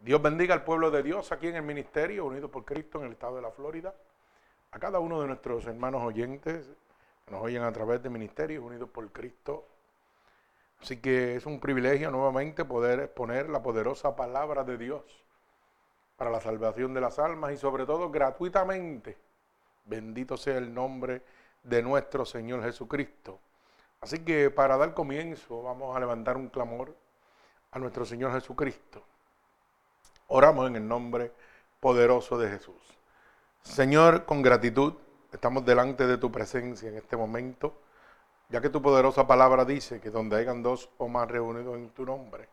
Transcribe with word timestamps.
Dios 0.00 0.22
bendiga 0.22 0.54
al 0.54 0.64
pueblo 0.64 0.90
de 0.90 1.02
Dios 1.02 1.30
aquí 1.30 1.48
en 1.48 1.56
el 1.56 1.62
ministerio, 1.62 2.24
unido 2.24 2.50
por 2.50 2.64
Cristo 2.64 2.98
en 3.00 3.04
el 3.04 3.12
estado 3.12 3.36
de 3.36 3.42
la 3.42 3.50
Florida. 3.50 3.94
A 4.70 4.78
cada 4.78 4.98
uno 4.98 5.20
de 5.20 5.26
nuestros 5.26 5.66
hermanos 5.66 6.02
oyentes 6.02 6.70
que 7.26 7.30
nos 7.30 7.42
oyen 7.42 7.62
a 7.62 7.70
través 7.70 8.02
de 8.02 8.08
ministerios 8.08 8.64
unidos 8.64 8.88
por 8.88 9.12
Cristo. 9.12 9.66
Así 10.80 11.02
que 11.02 11.36
es 11.36 11.44
un 11.44 11.60
privilegio 11.60 12.10
nuevamente 12.10 12.64
poder 12.64 13.00
exponer 13.00 13.50
la 13.50 13.62
poderosa 13.62 14.16
palabra 14.16 14.64
de 14.64 14.78
Dios 14.78 15.02
para 16.16 16.30
la 16.30 16.40
salvación 16.40 16.94
de 16.94 17.02
las 17.02 17.18
almas 17.18 17.52
y 17.52 17.58
sobre 17.58 17.84
todo 17.84 18.10
gratuitamente. 18.10 19.18
Bendito 19.84 20.38
sea 20.38 20.56
el 20.56 20.72
nombre 20.72 21.20
de 21.62 21.82
nuestro 21.82 22.24
Señor 22.24 22.62
Jesucristo. 22.62 23.38
Así 24.00 24.24
que 24.24 24.48
para 24.48 24.78
dar 24.78 24.94
comienzo 24.94 25.62
vamos 25.62 25.94
a 25.94 26.00
levantar 26.00 26.38
un 26.38 26.48
clamor 26.48 26.96
a 27.70 27.78
nuestro 27.78 28.06
Señor 28.06 28.32
Jesucristo. 28.32 29.04
Oramos 30.32 30.68
en 30.68 30.76
el 30.76 30.86
nombre 30.86 31.32
poderoso 31.80 32.38
de 32.38 32.48
Jesús. 32.48 32.80
Señor, 33.62 34.26
con 34.26 34.42
gratitud, 34.42 34.94
estamos 35.32 35.64
delante 35.64 36.06
de 36.06 36.18
tu 36.18 36.30
presencia 36.30 36.88
en 36.88 36.94
este 36.94 37.16
momento, 37.16 37.74
ya 38.48 38.60
que 38.60 38.68
tu 38.68 38.80
poderosa 38.80 39.26
palabra 39.26 39.64
dice 39.64 40.00
que 40.00 40.08
donde 40.08 40.36
hayan 40.36 40.62
dos 40.62 40.88
o 40.98 41.08
más 41.08 41.28
reunidos 41.28 41.74
en 41.74 41.90
tu 41.90 42.06
nombre, 42.06 42.48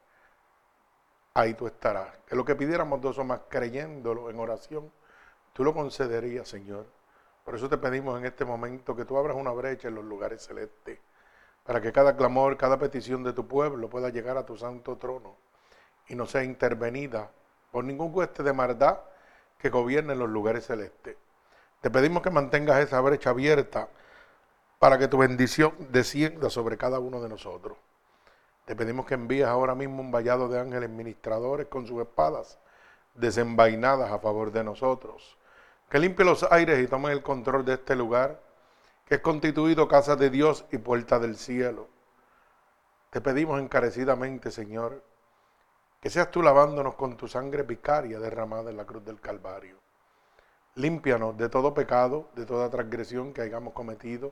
ahí 1.35 1.53
tú 1.53 1.67
estarás. 1.67 2.17
Que 2.25 2.35
lo 2.35 2.43
que 2.43 2.55
pidiéramos 2.55 2.99
dos 2.99 3.19
o 3.19 3.23
más 3.23 3.41
creyéndolo 3.47 4.31
en 4.31 4.39
oración, 4.39 4.91
tú 5.53 5.63
lo 5.63 5.71
concederías, 5.75 6.47
Señor. 6.47 6.87
Por 7.45 7.53
eso 7.53 7.69
te 7.69 7.77
pedimos 7.77 8.17
en 8.17 8.25
este 8.25 8.43
momento 8.43 8.95
que 8.95 9.05
tú 9.05 9.19
abras 9.19 9.37
una 9.37 9.51
brecha 9.51 9.87
en 9.87 9.93
los 9.93 10.03
lugares 10.03 10.43
celestes, 10.43 10.97
para 11.63 11.79
que 11.79 11.91
cada 11.91 12.17
clamor, 12.17 12.57
cada 12.57 12.79
petición 12.79 13.23
de 13.23 13.33
tu 13.33 13.47
pueblo 13.47 13.87
pueda 13.87 14.09
llegar 14.09 14.35
a 14.35 14.47
tu 14.47 14.57
santo 14.57 14.97
trono 14.97 15.35
y 16.07 16.15
no 16.15 16.25
sea 16.25 16.43
intervenida 16.43 17.29
por 17.77 17.85
ningún 17.85 18.09
hueste 18.11 18.41
de 18.41 18.53
maldad 18.53 18.97
que 19.59 19.69
gobierne 19.69 20.15
los 20.15 20.27
lugares 20.27 20.65
celestes. 20.65 21.15
Te 21.79 21.91
pedimos 21.91 22.23
que 22.23 22.31
mantengas 22.31 22.79
esa 22.79 22.99
brecha 23.01 23.29
abierta 23.29 23.87
para 24.79 24.97
que 24.97 25.07
tu 25.07 25.19
bendición 25.19 25.75
descienda 25.91 26.49
sobre 26.49 26.75
cada 26.75 26.97
uno 26.97 27.21
de 27.21 27.29
nosotros. 27.29 27.77
Te 28.65 28.75
pedimos 28.75 29.05
que 29.05 29.13
envíes 29.13 29.45
ahora 29.45 29.75
mismo 29.75 30.01
un 30.01 30.11
vallado 30.11 30.49
de 30.49 30.59
ángeles 30.59 30.89
ministradores 30.89 31.67
con 31.67 31.85
sus 31.85 32.01
espadas 32.01 32.57
desenvainadas 33.13 34.09
a 34.09 34.17
favor 34.17 34.51
de 34.51 34.63
nosotros. 34.63 35.37
Que 35.87 35.99
limpie 35.99 36.25
los 36.25 36.51
aires 36.51 36.79
y 36.83 36.87
tome 36.87 37.11
el 37.11 37.21
control 37.21 37.63
de 37.63 37.75
este 37.75 37.95
lugar, 37.95 38.41
que 39.05 39.13
es 39.13 39.21
constituido 39.21 39.87
casa 39.87 40.15
de 40.15 40.31
Dios 40.31 40.65
y 40.71 40.79
puerta 40.79 41.19
del 41.19 41.35
cielo. 41.37 41.89
Te 43.11 43.21
pedimos 43.21 43.61
encarecidamente, 43.61 44.49
Señor, 44.49 45.03
que 45.99 46.09
seas 46.09 46.29
tú 46.29 46.43
lavándonos 46.43 46.95
con 46.95 47.17
tu 47.17 47.27
sangre 47.27 47.63
vicaria 47.63 48.19
derramada 48.19 48.69
en 48.69 48.77
la 48.77 48.85
cruz 48.85 49.03
del 49.03 49.19
Calvario. 49.19 49.77
Límpianos 50.75 51.35
de 51.37 51.49
todo 51.49 51.73
pecado, 51.73 52.29
de 52.35 52.45
toda 52.45 52.69
transgresión 52.69 53.33
que 53.33 53.41
hayamos 53.41 53.73
cometido, 53.73 54.31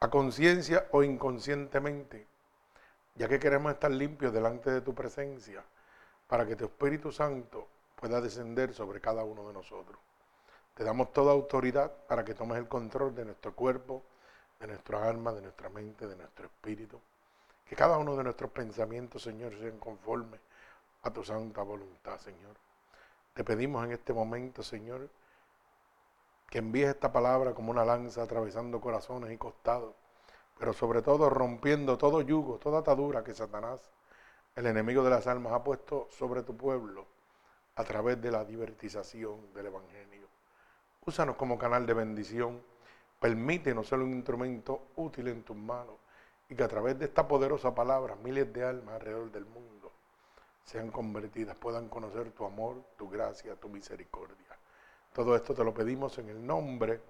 a 0.00 0.10
conciencia 0.10 0.86
o 0.90 1.02
inconscientemente, 1.02 2.26
ya 3.14 3.26
que 3.26 3.38
queremos 3.38 3.72
estar 3.72 3.90
limpios 3.90 4.32
delante 4.32 4.70
de 4.70 4.82
tu 4.82 4.94
presencia, 4.94 5.64
para 6.26 6.46
que 6.46 6.56
tu 6.56 6.66
Espíritu 6.66 7.10
Santo 7.10 7.68
pueda 7.96 8.20
descender 8.20 8.74
sobre 8.74 9.00
cada 9.00 9.24
uno 9.24 9.46
de 9.48 9.54
nosotros. 9.54 9.98
Te 10.74 10.84
damos 10.84 11.12
toda 11.12 11.32
autoridad 11.32 11.90
para 12.06 12.24
que 12.24 12.34
tomes 12.34 12.58
el 12.58 12.68
control 12.68 13.14
de 13.14 13.24
nuestro 13.24 13.54
cuerpo, 13.54 14.02
de 14.60 14.66
nuestra 14.66 15.08
alma, 15.08 15.32
de 15.32 15.42
nuestra 15.42 15.68
mente, 15.68 16.06
de 16.06 16.16
nuestro 16.16 16.46
espíritu. 16.46 17.00
Que 17.66 17.76
cada 17.76 17.96
uno 17.96 18.16
de 18.16 18.24
nuestros 18.24 18.50
pensamientos, 18.50 19.22
Señor, 19.22 19.58
sean 19.58 19.78
conformes 19.78 20.40
a 21.02 21.12
tu 21.12 21.24
santa 21.24 21.62
voluntad, 21.62 22.18
Señor. 22.18 22.56
Te 23.34 23.42
pedimos 23.42 23.84
en 23.84 23.92
este 23.92 24.12
momento, 24.12 24.62
Señor, 24.62 25.10
que 26.48 26.58
envíes 26.58 26.90
esta 26.90 27.12
palabra 27.12 27.54
como 27.54 27.72
una 27.72 27.84
lanza 27.84 28.22
atravesando 28.22 28.80
corazones 28.80 29.32
y 29.32 29.36
costados, 29.36 29.94
pero 30.58 30.72
sobre 30.72 31.02
todo 31.02 31.28
rompiendo 31.28 31.98
todo 31.98 32.20
yugo, 32.20 32.58
toda 32.58 32.80
atadura 32.80 33.24
que 33.24 33.34
Satanás, 33.34 33.80
el 34.54 34.66
enemigo 34.66 35.02
de 35.02 35.10
las 35.10 35.26
almas, 35.26 35.54
ha 35.54 35.64
puesto 35.64 36.06
sobre 36.10 36.42
tu 36.42 36.56
pueblo 36.56 37.06
a 37.74 37.82
través 37.82 38.20
de 38.22 38.30
la 38.30 38.44
divertización 38.44 39.52
del 39.54 39.66
Evangelio. 39.66 40.28
Úsanos 41.04 41.34
como 41.34 41.58
canal 41.58 41.84
de 41.84 41.94
bendición, 41.94 42.62
permítenos 43.18 43.88
ser 43.88 43.98
un 43.98 44.12
instrumento 44.12 44.88
útil 44.94 45.28
en 45.28 45.42
tus 45.42 45.56
manos 45.56 45.96
y 46.48 46.54
que 46.54 46.62
a 46.62 46.68
través 46.68 46.96
de 46.96 47.06
esta 47.06 47.26
poderosa 47.26 47.74
palabra 47.74 48.14
miles 48.22 48.52
de 48.52 48.64
almas 48.64 48.94
alrededor 48.96 49.32
del 49.32 49.46
mundo 49.46 49.81
sean 50.64 50.90
convertidas, 50.90 51.56
puedan 51.56 51.88
conocer 51.88 52.30
tu 52.32 52.44
amor, 52.44 52.82
tu 52.96 53.08
gracia, 53.08 53.56
tu 53.56 53.68
misericordia. 53.68 54.58
Todo 55.12 55.36
esto 55.36 55.54
te 55.54 55.64
lo 55.64 55.74
pedimos 55.74 56.16
en 56.18 56.28
el 56.28 56.46
nombre 56.46 57.00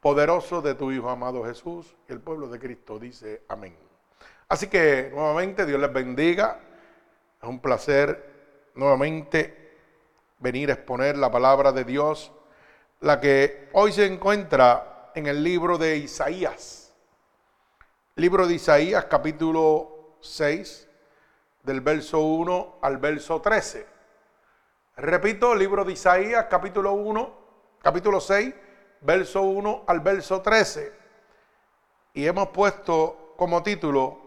poderoso 0.00 0.60
de 0.60 0.74
tu 0.74 0.90
Hijo 0.90 1.08
amado 1.08 1.44
Jesús 1.44 1.94
y 2.08 2.12
el 2.12 2.20
pueblo 2.20 2.48
de 2.48 2.58
Cristo 2.58 2.98
dice 2.98 3.42
amén. 3.48 3.76
Así 4.48 4.66
que 4.66 5.10
nuevamente 5.12 5.64
Dios 5.64 5.80
les 5.80 5.92
bendiga. 5.92 6.60
Es 7.40 7.48
un 7.48 7.60
placer 7.60 8.70
nuevamente 8.74 9.78
venir 10.38 10.70
a 10.70 10.74
exponer 10.74 11.16
la 11.16 11.30
palabra 11.30 11.72
de 11.72 11.84
Dios, 11.84 12.32
la 13.00 13.20
que 13.20 13.68
hoy 13.72 13.92
se 13.92 14.06
encuentra 14.06 15.10
en 15.14 15.26
el 15.26 15.42
libro 15.42 15.78
de 15.78 15.96
Isaías. 15.96 16.92
Libro 18.16 18.46
de 18.46 18.54
Isaías 18.54 19.06
capítulo 19.06 20.16
6 20.20 20.88
del 21.64 21.80
verso 21.80 22.20
1 22.20 22.78
al 22.82 22.98
verso 22.98 23.40
13. 23.40 23.86
Repito, 24.96 25.54
libro 25.54 25.84
de 25.84 25.94
Isaías, 25.94 26.46
capítulo 26.48 26.92
1, 26.92 27.34
capítulo 27.82 28.20
6, 28.20 28.54
verso 29.00 29.42
1 29.42 29.84
al 29.86 30.00
verso 30.00 30.40
13. 30.40 30.92
Y 32.12 32.26
hemos 32.26 32.48
puesto 32.48 33.34
como 33.36 33.62
título, 33.62 34.20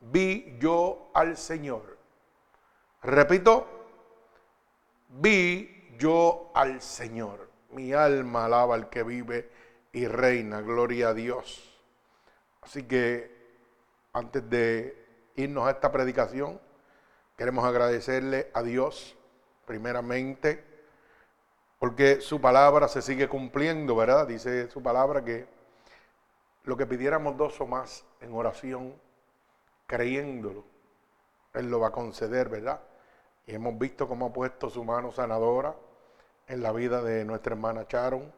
Vi 0.00 0.58
yo 0.58 1.10
al 1.14 1.36
Señor. 1.36 1.96
Repito, 3.02 3.66
vi 5.08 5.94
yo 5.98 6.50
al 6.54 6.82
Señor. 6.82 7.48
Mi 7.70 7.92
alma 7.92 8.44
alaba 8.44 8.74
al 8.74 8.90
que 8.90 9.02
vive 9.02 9.50
y 9.92 10.06
reina. 10.06 10.60
Gloria 10.60 11.08
a 11.08 11.14
Dios. 11.14 11.80
Así 12.60 12.82
que 12.82 13.34
antes 14.12 14.48
de 14.50 15.03
irnos 15.36 15.66
a 15.66 15.70
esta 15.70 15.90
predicación, 15.90 16.60
queremos 17.36 17.64
agradecerle 17.64 18.50
a 18.54 18.62
Dios 18.62 19.16
primeramente 19.66 20.64
porque 21.78 22.20
su 22.20 22.40
palabra 22.40 22.88
se 22.88 23.02
sigue 23.02 23.28
cumpliendo, 23.28 23.96
¿verdad? 23.96 24.26
Dice 24.26 24.70
su 24.70 24.82
palabra 24.82 25.24
que 25.24 25.46
lo 26.64 26.76
que 26.76 26.86
pidiéramos 26.86 27.36
dos 27.36 27.60
o 27.60 27.66
más 27.66 28.04
en 28.20 28.32
oración, 28.32 28.94
creyéndolo, 29.86 30.64
Él 31.52 31.70
lo 31.70 31.80
va 31.80 31.88
a 31.88 31.92
conceder, 31.92 32.48
¿verdad? 32.48 32.80
Y 33.46 33.54
hemos 33.54 33.78
visto 33.78 34.08
cómo 34.08 34.26
ha 34.26 34.32
puesto 34.32 34.70
su 34.70 34.82
mano 34.82 35.12
sanadora 35.12 35.74
en 36.46 36.62
la 36.62 36.72
vida 36.72 37.02
de 37.02 37.24
nuestra 37.24 37.52
hermana 37.52 37.84
Sharon, 37.86 38.32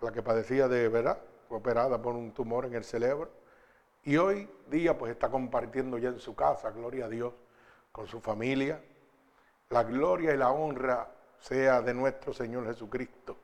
la 0.00 0.12
que 0.12 0.22
padecía 0.22 0.68
de, 0.68 0.88
¿verdad? 0.88 1.18
Fue 1.48 1.58
operada 1.58 2.00
por 2.00 2.14
un 2.14 2.32
tumor 2.32 2.66
en 2.66 2.74
el 2.74 2.84
cerebro 2.84 3.30
y 4.06 4.16
hoy 4.18 4.48
día 4.68 4.96
pues 4.96 5.10
está 5.10 5.28
compartiendo 5.28 5.98
ya 5.98 6.10
en 6.10 6.20
su 6.20 6.36
casa, 6.36 6.70
gloria 6.70 7.06
a 7.06 7.08
Dios, 7.08 7.34
con 7.90 8.06
su 8.06 8.20
familia. 8.20 8.80
La 9.70 9.82
gloria 9.82 10.32
y 10.32 10.36
la 10.36 10.52
honra 10.52 11.10
sea 11.40 11.82
de 11.82 11.92
nuestro 11.92 12.32
Señor 12.32 12.66
Jesucristo, 12.66 13.36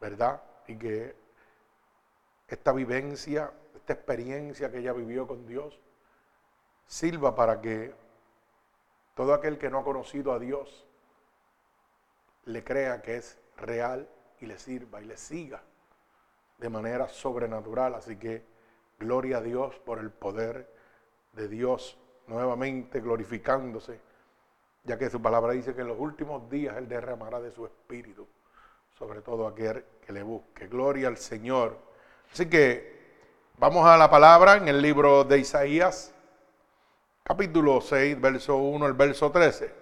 ¿verdad? 0.00 0.40
Y 0.68 0.76
que 0.76 1.16
esta 2.46 2.72
vivencia, 2.72 3.52
esta 3.74 3.94
experiencia 3.94 4.70
que 4.70 4.78
ella 4.78 4.92
vivió 4.92 5.26
con 5.26 5.48
Dios, 5.48 5.80
sirva 6.86 7.34
para 7.34 7.60
que 7.60 7.92
todo 9.16 9.34
aquel 9.34 9.58
que 9.58 9.68
no 9.68 9.80
ha 9.80 9.84
conocido 9.84 10.32
a 10.32 10.38
Dios 10.38 10.86
le 12.44 12.62
crea 12.62 13.02
que 13.02 13.16
es 13.16 13.36
real 13.56 14.08
y 14.38 14.46
le 14.46 14.60
sirva 14.60 15.02
y 15.02 15.06
le 15.06 15.16
siga 15.16 15.60
de 16.58 16.68
manera 16.68 17.08
sobrenatural. 17.08 17.96
Así 17.96 18.14
que 18.16 18.51
Gloria 18.98 19.38
a 19.38 19.40
Dios 19.40 19.74
por 19.84 19.98
el 19.98 20.10
poder 20.10 20.72
de 21.32 21.48
Dios 21.48 21.98
nuevamente 22.26 23.00
glorificándose, 23.00 24.00
ya 24.84 24.98
que 24.98 25.10
su 25.10 25.20
palabra 25.20 25.52
dice 25.52 25.74
que 25.74 25.80
en 25.80 25.88
los 25.88 25.98
últimos 25.98 26.48
días 26.48 26.76
Él 26.76 26.88
derramará 26.88 27.40
de 27.40 27.50
su 27.50 27.64
espíritu 27.66 28.26
sobre 29.02 29.20
todo 29.20 29.46
aquel 29.48 29.84
que 30.06 30.12
le 30.12 30.22
busque. 30.22 30.68
Gloria 30.68 31.08
al 31.08 31.16
Señor. 31.16 31.76
Así 32.32 32.46
que 32.46 33.00
vamos 33.58 33.84
a 33.84 33.96
la 33.96 34.10
palabra 34.10 34.56
en 34.56 34.68
el 34.68 34.80
libro 34.80 35.24
de 35.24 35.38
Isaías, 35.38 36.14
capítulo 37.24 37.80
6, 37.80 38.20
verso 38.20 38.56
1 38.56 38.86
al 38.86 38.92
verso 38.92 39.30
13. 39.30 39.74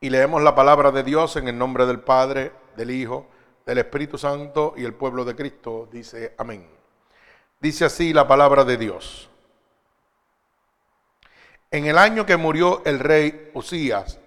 Y 0.00 0.10
leemos 0.10 0.42
la 0.42 0.54
palabra 0.54 0.90
de 0.90 1.02
Dios 1.02 1.36
en 1.36 1.48
el 1.48 1.56
nombre 1.56 1.86
del 1.86 2.00
Padre, 2.00 2.52
del 2.76 2.90
Hijo, 2.90 3.26
del 3.64 3.78
Espíritu 3.78 4.18
Santo 4.18 4.74
y 4.76 4.84
el 4.84 4.94
pueblo 4.94 5.24
de 5.24 5.34
Cristo. 5.34 5.88
Dice 5.90 6.34
amén. 6.38 6.79
Dice 7.60 7.84
así 7.84 8.14
la 8.14 8.26
palabra 8.26 8.64
de 8.64 8.78
Dios. 8.78 9.28
En 11.70 11.84
el 11.84 11.98
año 11.98 12.24
que 12.24 12.38
murió 12.38 12.82
el 12.86 12.98
rey 12.98 13.50
Usías, 13.52 14.18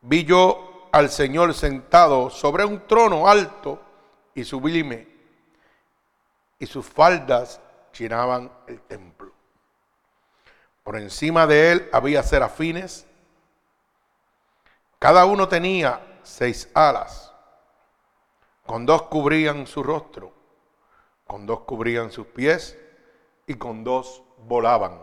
vi 0.00 0.24
yo 0.24 0.88
al 0.92 1.10
Señor 1.10 1.52
sentado 1.54 2.30
sobre 2.30 2.64
un 2.64 2.86
trono 2.86 3.26
alto 3.26 3.82
y 4.32 4.44
sublime, 4.44 5.08
y 6.60 6.66
sus 6.66 6.86
faldas 6.86 7.60
llenaban 7.98 8.50
el 8.68 8.80
templo. 8.82 9.32
Por 10.84 10.96
encima 10.96 11.48
de 11.48 11.72
él 11.72 11.90
había 11.92 12.22
serafines, 12.22 13.06
cada 15.00 15.24
uno 15.24 15.48
tenía 15.48 16.20
seis 16.22 16.68
alas, 16.74 17.32
con 18.64 18.86
dos 18.86 19.02
cubrían 19.02 19.66
su 19.66 19.82
rostro, 19.82 20.39
con 21.30 21.46
dos 21.46 21.60
cubrían 21.60 22.10
sus 22.10 22.26
pies 22.26 22.76
y 23.46 23.54
con 23.54 23.84
dos 23.84 24.24
volaban. 24.48 25.00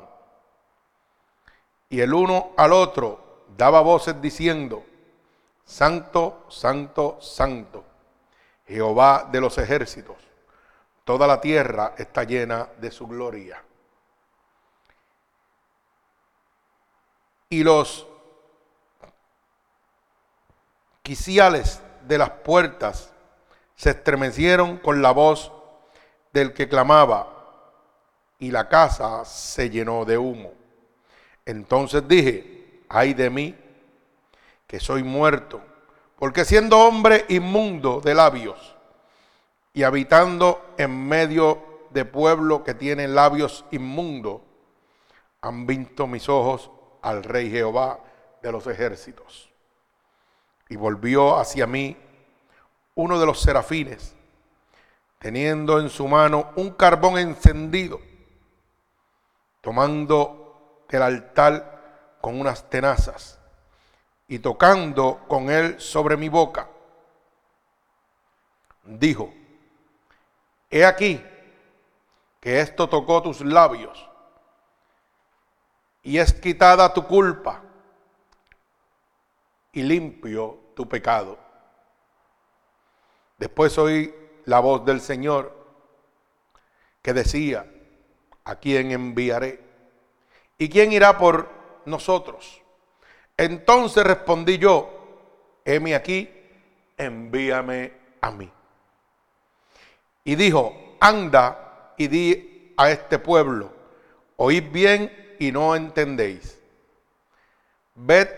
Y 1.87 2.01
el 2.01 2.13
uno 2.13 2.51
al 2.57 2.73
otro 2.73 3.45
daba 3.55 3.79
voces 3.79 4.21
diciendo, 4.21 4.83
Santo, 5.63 6.43
Santo, 6.49 7.17
Santo, 7.21 7.85
Jehová 8.67 9.29
de 9.31 9.39
los 9.39 9.57
ejércitos, 9.57 10.17
toda 11.05 11.27
la 11.27 11.39
tierra 11.39 11.93
está 11.97 12.25
llena 12.25 12.67
de 12.77 12.91
su 12.91 13.07
gloria. 13.07 13.63
Y 17.47 17.63
los 17.63 18.05
quiciales 21.03 21.81
de 22.05 22.17
las 22.17 22.31
puertas 22.31 23.13
se 23.77 23.91
estremecieron 23.91 24.75
con 24.79 25.01
la 25.01 25.11
voz 25.11 25.53
del 26.37 26.53
que 26.53 26.69
clamaba, 26.69 27.33
y 28.37 28.51
la 28.51 28.69
casa 28.69 29.25
se 29.25 29.71
llenó 29.71 30.05
de 30.05 30.19
humo. 30.19 30.53
Entonces 31.45 32.07
dije, 32.07 32.83
ay 32.89 33.15
de 33.15 33.29
mí, 33.31 33.55
que 34.67 34.79
soy 34.79 35.01
muerto, 35.01 35.61
porque 36.19 36.45
siendo 36.45 36.77
hombre 36.77 37.25
inmundo 37.29 38.01
de 38.01 38.13
labios 38.13 38.75
y 39.73 39.81
habitando 39.81 40.75
en 40.77 41.07
medio 41.07 41.87
de 41.89 42.05
pueblo 42.05 42.63
que 42.63 42.75
tiene 42.75 43.07
labios 43.07 43.65
inmundos, 43.71 44.41
han 45.41 45.65
visto 45.65 46.05
mis 46.05 46.29
ojos 46.29 46.69
al 47.01 47.23
Rey 47.23 47.49
Jehová 47.49 47.99
de 48.43 48.51
los 48.51 48.67
ejércitos. 48.67 49.49
Y 50.69 50.75
volvió 50.75 51.37
hacia 51.37 51.65
mí 51.65 51.97
uno 52.93 53.19
de 53.19 53.25
los 53.25 53.39
serafines, 53.39 54.16
teniendo 55.19 55.79
en 55.79 55.89
su 55.89 56.07
mano 56.07 56.51
un 56.55 56.71
carbón 56.71 57.17
encendido, 57.17 57.99
tomando 59.61 60.85
el 60.89 61.01
altar 61.01 62.17
con 62.21 62.39
unas 62.39 62.69
tenazas 62.69 63.39
y 64.27 64.39
tocando 64.39 65.25
con 65.27 65.49
él 65.49 65.79
sobre 65.79 66.17
mi 66.17 66.29
boca, 66.29 66.69
dijo, 68.83 69.33
he 70.69 70.85
aquí 70.85 71.23
que 72.39 72.59
esto 72.61 72.87
tocó 72.87 73.21
tus 73.21 73.41
labios 73.41 74.07
y 76.03 76.19
es 76.19 76.31
quitada 76.33 76.93
tu 76.93 77.05
culpa 77.05 77.61
y 79.73 79.83
limpio 79.83 80.59
tu 80.75 80.87
pecado. 80.87 81.37
Después 83.37 83.77
oí 83.77 84.26
la 84.47 84.59
voz 84.61 84.85
del 84.85 85.01
Señor 85.01 85.53
que 87.01 87.13
decía, 87.13 87.69
¿a 88.45 88.55
quién 88.55 88.91
enviaré? 88.91 89.59
¿Y 90.57 90.69
quién 90.69 90.93
irá 90.93 91.17
por 91.17 91.49
nosotros? 91.85 92.61
Entonces 93.35 94.05
respondí 94.05 94.57
yo, 94.57 94.89
heme 95.65 95.95
aquí, 95.95 96.29
envíame 96.97 97.91
a 98.21 98.31
mí. 98.31 98.49
Y 100.23 100.35
dijo, 100.35 100.95
anda 101.01 101.93
y 101.97 102.07
di 102.07 102.73
a 102.77 102.89
este 102.89 103.19
pueblo, 103.19 103.71
oíd 104.37 104.71
bien 104.71 105.35
y 105.39 105.51
no 105.51 105.75
entendéis. 105.75 106.57
Ved 107.95 108.29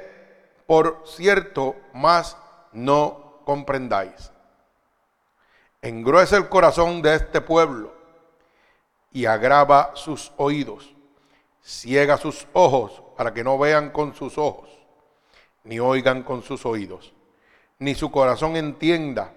por 0.65 1.03
cierto, 1.05 1.75
mas 1.93 2.35
no 2.73 3.41
comprendáis. 3.45 4.31
Engruesa 5.81 6.37
el 6.37 6.49
corazón 6.49 7.01
de 7.01 7.15
este 7.15 7.39
pueblo 7.39 7.93
y 9.11 9.25
agrava 9.25 9.91
sus 9.95 10.31
oídos. 10.37 10.93
Ciega 11.61 12.17
sus 12.17 12.47
ojos 12.53 13.01
para 13.15 13.33
que 13.33 13.43
no 13.43 13.57
vean 13.57 13.91
con 13.91 14.15
sus 14.15 14.37
ojos, 14.37 14.69
ni 15.63 15.79
oigan 15.79 16.23
con 16.23 16.41
sus 16.41 16.65
oídos, 16.65 17.13
ni 17.79 17.95
su 17.95 18.11
corazón 18.11 18.55
entienda, 18.55 19.33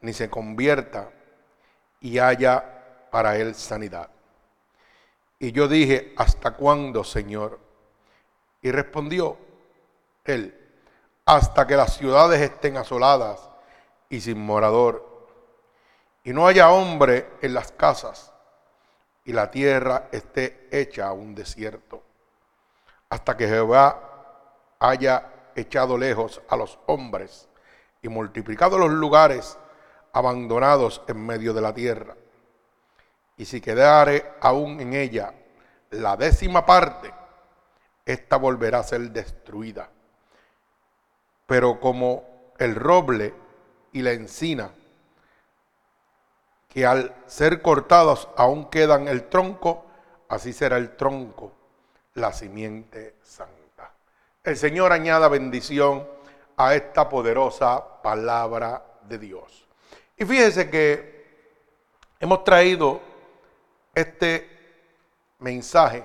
ni 0.00 0.12
se 0.12 0.30
convierta 0.30 1.10
y 2.00 2.18
haya 2.18 3.08
para 3.10 3.36
él 3.36 3.54
sanidad. 3.54 4.08
Y 5.38 5.52
yo 5.52 5.68
dije, 5.68 6.14
¿hasta 6.16 6.52
cuándo, 6.52 7.04
Señor? 7.04 7.60
Y 8.62 8.70
respondió 8.70 9.36
él, 10.24 10.58
hasta 11.24 11.66
que 11.66 11.76
las 11.76 11.96
ciudades 11.96 12.40
estén 12.40 12.76
asoladas 12.76 13.50
y 14.08 14.20
sin 14.20 14.40
morador, 14.40 15.05
y 16.26 16.34
no 16.34 16.46
haya 16.46 16.70
hombre 16.70 17.30
en 17.40 17.54
las 17.54 17.72
casas, 17.72 18.34
y 19.24 19.32
la 19.32 19.50
tierra 19.50 20.08
esté 20.12 20.68
hecha 20.70 21.10
un 21.12 21.34
desierto, 21.34 22.02
hasta 23.08 23.34
que 23.34 23.48
Jehová 23.48 23.98
haya 24.78 25.32
echado 25.54 25.96
lejos 25.96 26.42
a 26.50 26.56
los 26.56 26.78
hombres 26.84 27.48
y 28.02 28.08
multiplicado 28.08 28.76
los 28.76 28.90
lugares 28.90 29.56
abandonados 30.12 31.00
en 31.08 31.24
medio 31.24 31.54
de 31.54 31.60
la 31.62 31.72
tierra. 31.72 32.14
Y 33.38 33.46
si 33.46 33.62
quedare 33.62 34.34
aún 34.42 34.80
en 34.80 34.92
ella 34.92 35.32
la 35.90 36.14
décima 36.18 36.66
parte, 36.66 37.10
ésta 38.04 38.36
volverá 38.36 38.80
a 38.80 38.82
ser 38.82 39.00
destruida 39.10 39.88
pero 41.46 41.78
como 41.78 42.52
el 42.58 42.74
roble 42.74 43.32
y 43.92 44.02
la 44.02 44.12
encina, 44.12 44.70
que 46.76 46.84
al 46.84 47.14
ser 47.24 47.62
cortados 47.62 48.28
aún 48.36 48.68
quedan 48.68 49.08
el 49.08 49.30
tronco, 49.30 49.86
así 50.28 50.52
será 50.52 50.76
el 50.76 50.94
tronco, 50.94 51.50
la 52.12 52.34
simiente 52.34 53.16
santa. 53.22 53.94
El 54.44 54.58
Señor 54.58 54.92
añada 54.92 55.28
bendición 55.28 56.06
a 56.54 56.74
esta 56.74 57.08
poderosa 57.08 58.02
palabra 58.02 58.84
de 59.08 59.16
Dios. 59.16 59.66
Y 60.18 60.26
fíjese 60.26 60.68
que 60.68 61.24
hemos 62.20 62.44
traído 62.44 63.00
este 63.94 64.46
mensaje 65.38 66.04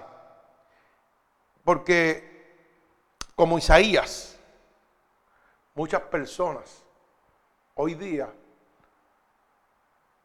porque 1.65 2.55
como 3.35 3.57
Isaías, 3.57 4.39
Muchas 5.73 6.01
personas 6.03 6.83
hoy 7.75 7.95
día 7.95 8.31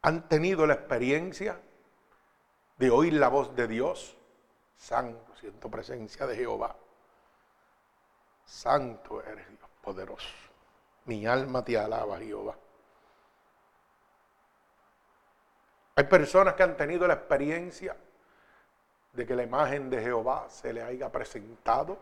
han 0.06 0.28
tenido 0.28 0.68
la 0.68 0.74
experiencia 0.74 1.60
de 2.76 2.90
oír 2.90 3.14
la 3.14 3.26
voz 3.26 3.56
de 3.56 3.66
Dios. 3.66 4.16
Santo, 4.76 5.34
siento 5.34 5.68
presencia 5.68 6.28
de 6.28 6.36
Jehová. 6.36 6.76
Santo 8.44 9.20
eres 9.20 9.48
Dios 9.48 9.68
poderoso. 9.82 10.28
Mi 11.06 11.26
alma 11.26 11.64
te 11.64 11.76
alaba, 11.76 12.18
Jehová. 12.20 12.56
Hay 15.96 16.04
personas 16.04 16.54
que 16.54 16.62
han 16.62 16.76
tenido 16.76 17.08
la 17.08 17.14
experiencia 17.14 17.96
de 19.12 19.26
que 19.26 19.34
la 19.34 19.42
imagen 19.42 19.90
de 19.90 20.02
Jehová 20.02 20.48
se 20.48 20.72
le 20.72 20.84
haya 20.84 21.10
presentado 21.10 21.98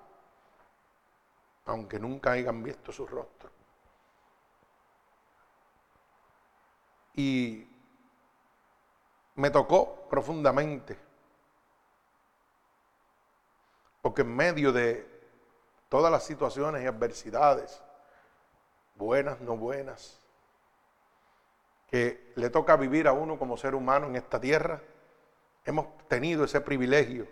aunque 1.65 1.99
nunca 1.99 2.33
hayan 2.33 2.63
visto 2.63 2.93
su 2.93 3.07
rostro. 3.07 3.51
Y 7.15 7.74
me 9.37 9.51
tocó 9.51 10.09
profundamente, 10.09 10.97
porque 14.01 14.23
en 14.23 14.35
medio 14.35 14.73
de 14.73 15.11
todas 15.89 16.11
las 16.11 16.25
situaciones 16.25 16.83
y 16.83 16.87
adversidades, 16.87 17.83
buenas, 18.95 19.41
no 19.41 19.57
buenas, 19.57 20.21
que 21.89 22.33
le 22.37 22.51
toca 22.51 22.77
vivir 22.77 23.09
a 23.09 23.13
uno 23.13 23.39
como 23.39 23.57
ser 23.57 23.75
humano 23.75 24.07
en 24.07 24.17
esta 24.17 24.41
tierra, 24.41 24.81
hemos 25.65 25.87
tenido 26.09 26.45
ese 26.45 26.61
privilegio 26.61 27.27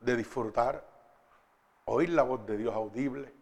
de 0.00 0.16
disfrutar 0.16 0.84
oír 1.84 2.10
la 2.10 2.22
voz 2.22 2.44
de 2.46 2.56
Dios 2.56 2.74
audible, 2.74 3.32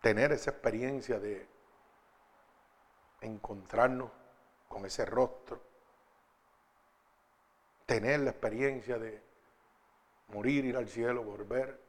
tener 0.00 0.32
esa 0.32 0.50
experiencia 0.50 1.18
de 1.18 1.48
encontrarnos 3.20 4.10
con 4.68 4.84
ese 4.84 5.04
rostro, 5.04 5.60
tener 7.86 8.20
la 8.20 8.30
experiencia 8.30 8.98
de 8.98 9.22
morir, 10.28 10.64
ir 10.64 10.76
al 10.76 10.88
cielo, 10.88 11.22
volver, 11.22 11.80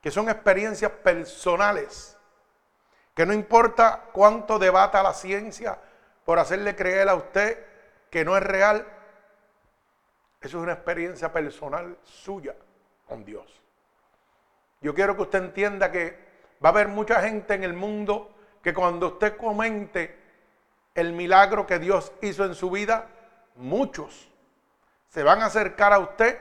que 0.00 0.10
son 0.10 0.28
experiencias 0.28 0.90
personales, 0.90 2.16
que 3.14 3.26
no 3.26 3.32
importa 3.32 4.04
cuánto 4.12 4.58
debata 4.58 5.02
la 5.02 5.12
ciencia 5.12 5.78
por 6.24 6.38
hacerle 6.38 6.76
creer 6.76 7.08
a 7.08 7.16
usted 7.16 7.66
que 8.10 8.24
no 8.24 8.36
es 8.36 8.42
real, 8.42 8.86
eso 10.40 10.58
es 10.58 10.62
una 10.62 10.74
experiencia 10.74 11.32
personal 11.32 11.98
suya 12.04 12.54
con 13.06 13.24
Dios. 13.24 13.60
Yo 14.80 14.94
quiero 14.94 15.16
que 15.16 15.22
usted 15.22 15.42
entienda 15.42 15.90
que 15.90 16.16
va 16.64 16.68
a 16.68 16.72
haber 16.72 16.88
mucha 16.88 17.20
gente 17.20 17.54
en 17.54 17.64
el 17.64 17.72
mundo 17.72 18.34
que 18.62 18.72
cuando 18.72 19.08
usted 19.08 19.36
comente 19.36 20.17
el 20.98 21.12
milagro 21.12 21.66
que 21.66 21.78
Dios 21.78 22.12
hizo 22.22 22.44
en 22.44 22.54
su 22.54 22.70
vida, 22.70 23.06
muchos 23.54 24.28
se 25.08 25.22
van 25.22 25.42
a 25.42 25.46
acercar 25.46 25.92
a 25.92 25.98
usted 25.98 26.40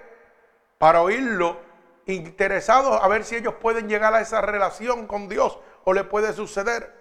para 0.78 1.02
oírlo, 1.02 1.60
interesados 2.06 3.00
a 3.02 3.08
ver 3.08 3.24
si 3.24 3.36
ellos 3.36 3.56
pueden 3.56 3.88
llegar 3.88 4.14
a 4.14 4.22
esa 4.22 4.42
relación 4.42 5.08
con 5.08 5.30
Dios 5.30 5.60
o 5.84 5.94
le 5.94 6.04
puede 6.04 6.34
suceder. 6.34 6.96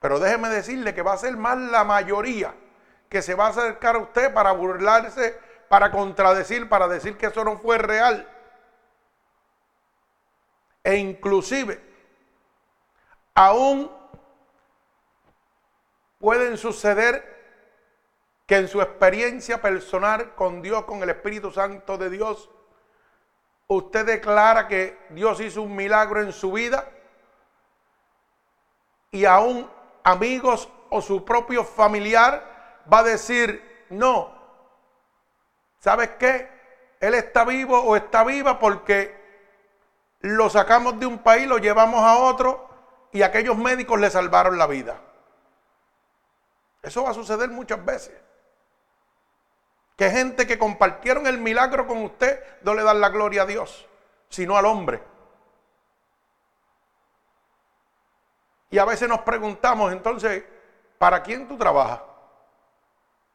Pero 0.00 0.18
déjeme 0.18 0.48
decirle 0.48 0.94
que 0.94 1.02
va 1.02 1.12
a 1.12 1.18
ser 1.18 1.36
más 1.36 1.56
la 1.56 1.84
mayoría 1.84 2.54
que 3.08 3.22
se 3.22 3.34
va 3.34 3.46
a 3.46 3.50
acercar 3.50 3.96
a 3.96 4.00
usted 4.00 4.32
para 4.34 4.52
burlarse, 4.52 5.38
para 5.68 5.90
contradecir, 5.90 6.68
para 6.68 6.88
decir 6.88 7.16
que 7.16 7.26
eso 7.26 7.44
no 7.44 7.58
fue 7.58 7.78
real. 7.78 8.28
E 10.82 10.96
inclusive, 10.96 11.80
aún 13.34 14.01
pueden 16.22 16.56
suceder 16.56 17.20
que 18.46 18.56
en 18.58 18.68
su 18.68 18.80
experiencia 18.80 19.60
personal 19.60 20.36
con 20.36 20.62
Dios, 20.62 20.84
con 20.84 21.02
el 21.02 21.10
Espíritu 21.10 21.50
Santo 21.50 21.98
de 21.98 22.10
Dios, 22.10 22.48
usted 23.66 24.06
declara 24.06 24.68
que 24.68 24.96
Dios 25.10 25.40
hizo 25.40 25.62
un 25.62 25.74
milagro 25.74 26.20
en 26.22 26.32
su 26.32 26.52
vida 26.52 26.88
y 29.10 29.24
aún 29.24 29.68
amigos 30.04 30.68
o 30.90 31.02
su 31.02 31.24
propio 31.24 31.64
familiar 31.64 32.84
va 32.90 33.00
a 33.00 33.02
decir, 33.02 33.84
no, 33.90 34.32
¿sabes 35.80 36.10
qué? 36.20 36.48
Él 37.00 37.14
está 37.14 37.44
vivo 37.44 37.80
o 37.80 37.96
está 37.96 38.22
viva 38.22 38.60
porque 38.60 39.12
lo 40.20 40.48
sacamos 40.48 41.00
de 41.00 41.06
un 41.06 41.18
país, 41.18 41.48
lo 41.48 41.58
llevamos 41.58 42.00
a 42.04 42.18
otro 42.18 42.68
y 43.10 43.22
aquellos 43.22 43.58
médicos 43.58 43.98
le 43.98 44.08
salvaron 44.08 44.56
la 44.56 44.68
vida. 44.68 45.00
Eso 46.82 47.04
va 47.04 47.10
a 47.10 47.14
suceder 47.14 47.48
muchas 47.48 47.84
veces. 47.84 48.12
Que 49.96 50.10
gente 50.10 50.46
que 50.46 50.58
compartieron 50.58 51.26
el 51.26 51.38
milagro 51.38 51.86
con 51.86 52.02
usted 52.02 52.42
no 52.62 52.74
le 52.74 52.82
dan 52.82 53.00
la 53.00 53.10
gloria 53.10 53.42
a 53.42 53.46
Dios, 53.46 53.88
sino 54.28 54.56
al 54.56 54.66
hombre. 54.66 55.00
Y 58.70 58.78
a 58.78 58.84
veces 58.84 59.08
nos 59.08 59.20
preguntamos 59.20 59.92
entonces, 59.92 60.44
¿para 60.98 61.22
quién 61.22 61.46
tú 61.46 61.56
trabajas? 61.56 62.00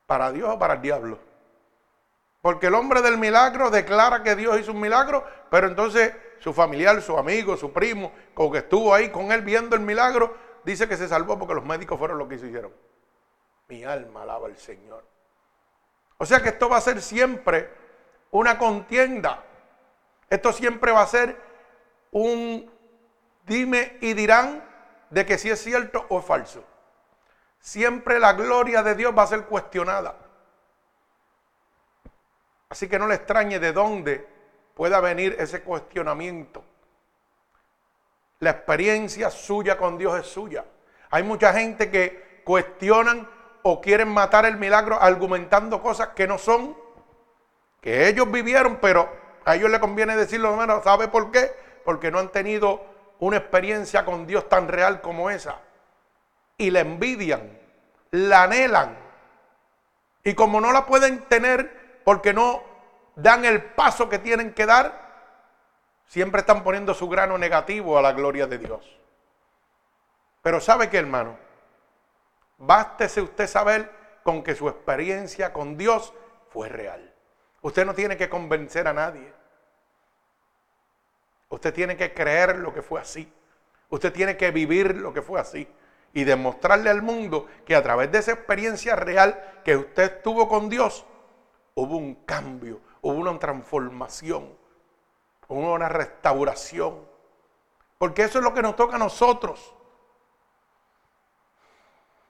¿Para 0.07 0.31
Dios 0.31 0.49
o 0.49 0.59
para 0.59 0.73
el 0.73 0.81
diablo? 0.81 1.19
Porque 2.41 2.67
el 2.67 2.75
hombre 2.75 3.01
del 3.01 3.17
milagro 3.17 3.69
declara 3.69 4.23
que 4.23 4.35
Dios 4.35 4.59
hizo 4.59 4.71
un 4.71 4.81
milagro, 4.81 5.25
pero 5.49 5.67
entonces 5.67 6.13
su 6.39 6.53
familiar, 6.53 7.01
su 7.01 7.17
amigo, 7.17 7.55
su 7.55 7.71
primo, 7.71 8.11
como 8.33 8.51
que 8.51 8.59
estuvo 8.59 8.93
ahí 8.93 9.09
con 9.09 9.31
él 9.31 9.41
viendo 9.41 9.75
el 9.75 9.81
milagro, 9.81 10.35
dice 10.63 10.87
que 10.87 10.97
se 10.97 11.07
salvó 11.07 11.37
porque 11.37 11.53
los 11.53 11.65
médicos 11.65 11.99
fueron 11.99 12.17
los 12.17 12.27
que 12.27 12.35
hicieron. 12.35 12.71
Mi 13.67 13.83
alma 13.83 14.23
alaba 14.23 14.47
al 14.47 14.57
Señor. 14.57 15.03
O 16.17 16.25
sea 16.25 16.41
que 16.41 16.49
esto 16.49 16.69
va 16.69 16.77
a 16.77 16.81
ser 16.81 17.01
siempre 17.01 17.69
una 18.31 18.57
contienda. 18.57 19.43
Esto 20.29 20.51
siempre 20.53 20.91
va 20.91 21.01
a 21.01 21.07
ser 21.07 21.39
un 22.11 22.69
dime 23.45 23.97
y 24.01 24.13
dirán 24.13 24.63
de 25.09 25.25
que 25.25 25.37
si 25.37 25.49
es 25.49 25.61
cierto 25.61 26.05
o 26.09 26.19
es 26.19 26.25
falso. 26.25 26.63
Siempre 27.59 28.19
la 28.19 28.33
gloria 28.33 28.83
de 28.83 28.95
Dios 28.95 29.13
va 29.17 29.23
a 29.23 29.27
ser 29.27 29.45
cuestionada. 29.45 30.15
Así 32.69 32.87
que 32.87 32.99
no 32.99 33.07
le 33.07 33.15
extrañe 33.15 33.59
de 33.59 33.71
dónde 33.73 34.27
pueda 34.73 34.99
venir 34.99 35.35
ese 35.39 35.61
cuestionamiento. 35.61 36.63
La 38.39 38.51
experiencia 38.51 39.31
suya 39.31 39.77
con 39.77 39.97
Dios 39.97 40.19
es 40.19 40.27
suya. 40.27 40.65
Hay 41.09 41.23
mucha 41.23 41.53
gente 41.53 41.89
que 41.89 42.41
cuestionan 42.43 43.27
o 43.69 43.81
quieren 43.81 44.07
matar 44.07 44.45
el 44.45 44.55
milagro 44.55 44.97
argumentando 45.01 45.81
cosas 45.81 46.09
que 46.15 46.25
no 46.25 46.37
son, 46.37 46.77
que 47.81 48.07
ellos 48.07 48.31
vivieron, 48.31 48.77
pero 48.77 49.09
a 49.43 49.55
ellos 49.55 49.69
les 49.69 49.81
conviene 49.81 50.15
decirlo, 50.15 50.55
menos. 50.55 50.85
¿sabe 50.85 51.09
por 51.09 51.31
qué? 51.31 51.51
Porque 51.83 52.09
no 52.09 52.19
han 52.19 52.29
tenido 52.29 52.81
una 53.19 53.35
experiencia 53.35 54.05
con 54.05 54.25
Dios 54.25 54.47
tan 54.47 54.69
real 54.69 55.01
como 55.01 55.29
esa. 55.29 55.59
Y 56.57 56.71
la 56.71 56.79
envidian, 56.79 57.59
la 58.11 58.43
anhelan. 58.43 58.97
Y 60.23 60.33
como 60.33 60.61
no 60.61 60.71
la 60.71 60.85
pueden 60.85 61.25
tener 61.25 61.99
porque 62.05 62.33
no 62.33 62.63
dan 63.15 63.43
el 63.43 63.61
paso 63.61 64.07
que 64.07 64.19
tienen 64.19 64.53
que 64.53 64.65
dar, 64.65 65.07
siempre 66.07 66.39
están 66.39 66.63
poniendo 66.63 66.93
su 66.93 67.09
grano 67.09 67.37
negativo 67.37 67.97
a 67.97 68.01
la 68.01 68.13
gloria 68.13 68.47
de 68.47 68.59
Dios. 68.59 68.97
Pero 70.41 70.61
¿sabe 70.61 70.89
qué, 70.89 70.99
hermano? 70.99 71.46
Bástese 72.57 73.21
usted 73.21 73.47
saber 73.47 73.91
con 74.23 74.43
que 74.43 74.55
su 74.55 74.67
experiencia 74.67 75.53
con 75.53 75.77
Dios 75.77 76.13
fue 76.49 76.69
real. 76.69 77.13
Usted 77.61 77.85
no 77.85 77.93
tiene 77.93 78.17
que 78.17 78.29
convencer 78.29 78.87
a 78.87 78.93
nadie. 78.93 79.31
Usted 81.49 81.73
tiene 81.73 81.95
que 81.95 82.13
creer 82.13 82.57
lo 82.57 82.73
que 82.73 82.81
fue 82.81 82.99
así. 82.99 83.31
Usted 83.89 84.11
tiene 84.11 84.35
que 84.35 84.51
vivir 84.51 84.95
lo 84.95 85.13
que 85.13 85.21
fue 85.21 85.39
así. 85.39 85.67
Y 86.13 86.23
demostrarle 86.23 86.89
al 86.89 87.01
mundo 87.01 87.47
que 87.65 87.75
a 87.75 87.83
través 87.83 88.11
de 88.11 88.19
esa 88.19 88.31
experiencia 88.31 88.95
real 88.95 89.61
que 89.63 89.77
usted 89.77 90.21
tuvo 90.21 90.47
con 90.47 90.67
Dios, 90.67 91.05
hubo 91.75 91.95
un 91.95 92.15
cambio, 92.25 92.81
hubo 93.01 93.15
una 93.15 93.37
transformación, 93.37 94.57
hubo 95.47 95.73
una 95.73 95.89
restauración. 95.89 97.07
Porque 97.97 98.23
eso 98.23 98.39
es 98.39 98.43
lo 98.43 98.53
que 98.53 98.61
nos 98.61 98.75
toca 98.75 98.95
a 98.95 98.99
nosotros 98.99 99.76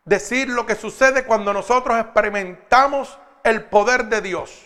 decir 0.08 0.48
lo 0.48 0.66
que 0.66 0.76
sucede 0.76 1.26
cuando 1.26 1.54
nosotros 1.54 2.00
experimentamos 2.00 3.20
el 3.44 3.66
poder 3.66 4.06
de 4.06 4.22
Dios. 4.22 4.66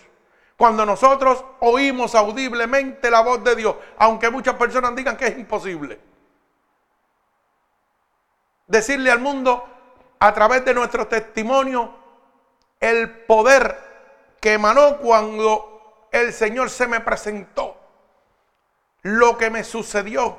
Cuando 0.55 0.85
nosotros 0.85 1.43
oímos 1.59 2.13
audiblemente 2.13 3.09
la 3.09 3.21
voz 3.21 3.43
de 3.43 3.55
Dios, 3.55 3.75
aunque 3.97 4.29
muchas 4.29 4.53
personas 4.55 4.95
digan 4.95 5.17
que 5.17 5.25
es 5.25 5.37
imposible. 5.37 5.99
Decirle 8.67 9.11
al 9.11 9.19
mundo 9.19 9.67
a 10.19 10.31
través 10.31 10.63
de 10.63 10.75
nuestro 10.75 11.07
testimonio 11.07 11.91
el 12.79 13.09
poder 13.25 13.75
que 14.39 14.53
emanó 14.53 14.97
cuando 14.97 16.07
el 16.11 16.33
Señor 16.33 16.69
se 16.69 16.85
me 16.85 16.99
presentó. 16.99 17.77
Lo 19.01 19.39
que 19.39 19.49
me 19.49 19.63
sucedió. 19.63 20.37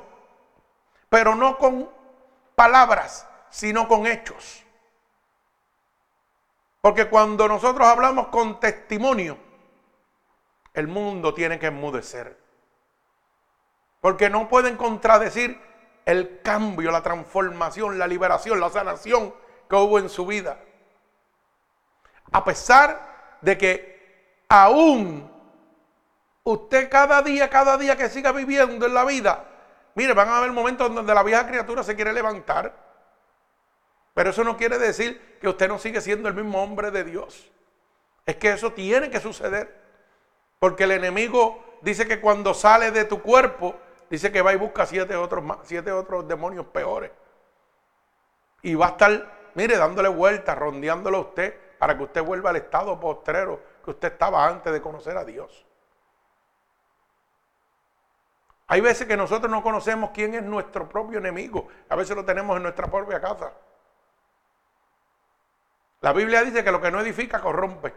Pero 1.09 1.35
no 1.35 1.57
con 1.57 1.89
palabras, 2.55 3.27
sino 3.49 3.89
con 3.89 4.07
hechos. 4.07 4.62
Porque 6.83 7.07
cuando 7.07 7.47
nosotros 7.47 7.87
hablamos 7.87 8.27
con 8.27 8.59
testimonio, 8.59 9.37
el 10.73 10.89
mundo 10.89 11.33
tiene 11.33 11.57
que 11.57 11.67
enmudecer. 11.67 12.37
Porque 14.01 14.29
no 14.29 14.49
pueden 14.49 14.75
contradecir 14.75 15.57
el 16.03 16.41
cambio, 16.41 16.91
la 16.91 17.01
transformación, 17.01 17.97
la 17.97 18.05
liberación, 18.05 18.59
la 18.59 18.69
sanación 18.69 19.33
que 19.69 19.75
hubo 19.77 19.97
en 19.97 20.09
su 20.09 20.25
vida. 20.25 20.59
A 22.33 22.43
pesar 22.43 23.37
de 23.39 23.57
que 23.57 24.43
aún 24.49 25.31
usted 26.43 26.89
cada 26.89 27.21
día, 27.21 27.49
cada 27.49 27.77
día 27.77 27.95
que 27.95 28.09
siga 28.09 28.33
viviendo 28.33 28.87
en 28.87 28.93
la 28.93 29.05
vida, 29.05 29.45
mire, 29.95 30.11
van 30.11 30.27
a 30.27 30.37
haber 30.39 30.51
momentos 30.51 30.93
donde 30.93 31.15
la 31.15 31.23
vieja 31.23 31.47
criatura 31.47 31.81
se 31.81 31.95
quiere 31.95 32.11
levantar 32.11 32.82
pero 34.13 34.29
eso 34.29 34.43
no 34.43 34.57
quiere 34.57 34.77
decir 34.77 35.37
que 35.41 35.49
usted 35.49 35.67
no 35.67 35.79
sigue 35.79 36.01
siendo 36.01 36.29
el 36.29 36.35
mismo 36.35 36.61
hombre 36.61 36.91
de 36.91 37.03
Dios. 37.03 37.51
Es 38.25 38.35
que 38.35 38.51
eso 38.51 38.71
tiene 38.71 39.09
que 39.09 39.19
suceder. 39.19 39.81
Porque 40.59 40.83
el 40.83 40.91
enemigo 40.91 41.63
dice 41.81 42.07
que 42.07 42.21
cuando 42.21 42.53
sale 42.53 42.91
de 42.91 43.05
tu 43.05 43.21
cuerpo, 43.21 43.75
dice 44.09 44.31
que 44.31 44.41
va 44.41 44.53
y 44.53 44.57
busca 44.57 44.85
siete 44.85 45.15
otros, 45.15 45.43
siete 45.63 45.91
otros 45.91 46.27
demonios 46.27 46.67
peores. 46.67 47.11
Y 48.61 48.75
va 48.75 48.87
a 48.87 48.89
estar, 48.89 49.49
mire, 49.55 49.77
dándole 49.77 50.09
vueltas, 50.09 50.57
rondeándolo 50.57 51.17
a 51.17 51.21
usted 51.21 51.53
para 51.77 51.97
que 51.97 52.03
usted 52.03 52.23
vuelva 52.23 52.51
al 52.51 52.55
estado 52.55 52.97
postrero 52.99 53.59
que 53.83 53.91
usted 53.91 54.13
estaba 54.13 54.47
antes 54.47 54.71
de 54.71 54.81
conocer 54.81 55.17
a 55.17 55.25
Dios. 55.25 55.65
Hay 58.67 58.79
veces 58.79 59.05
que 59.05 59.17
nosotros 59.17 59.51
no 59.51 59.61
conocemos 59.61 60.11
quién 60.13 60.33
es 60.35 60.43
nuestro 60.43 60.87
propio 60.87 61.19
enemigo. 61.19 61.67
A 61.89 61.95
veces 61.95 62.15
lo 62.15 62.23
tenemos 62.23 62.55
en 62.55 62.63
nuestra 62.63 62.87
propia 62.87 63.19
casa. 63.19 63.51
La 66.03 66.11
Biblia 66.11 66.43
dice 66.43 66.65
que 66.65 66.71
lo 66.71 66.81
que 66.81 66.91
no 66.91 66.99
edifica 66.99 67.39
corrompe. 67.39 67.93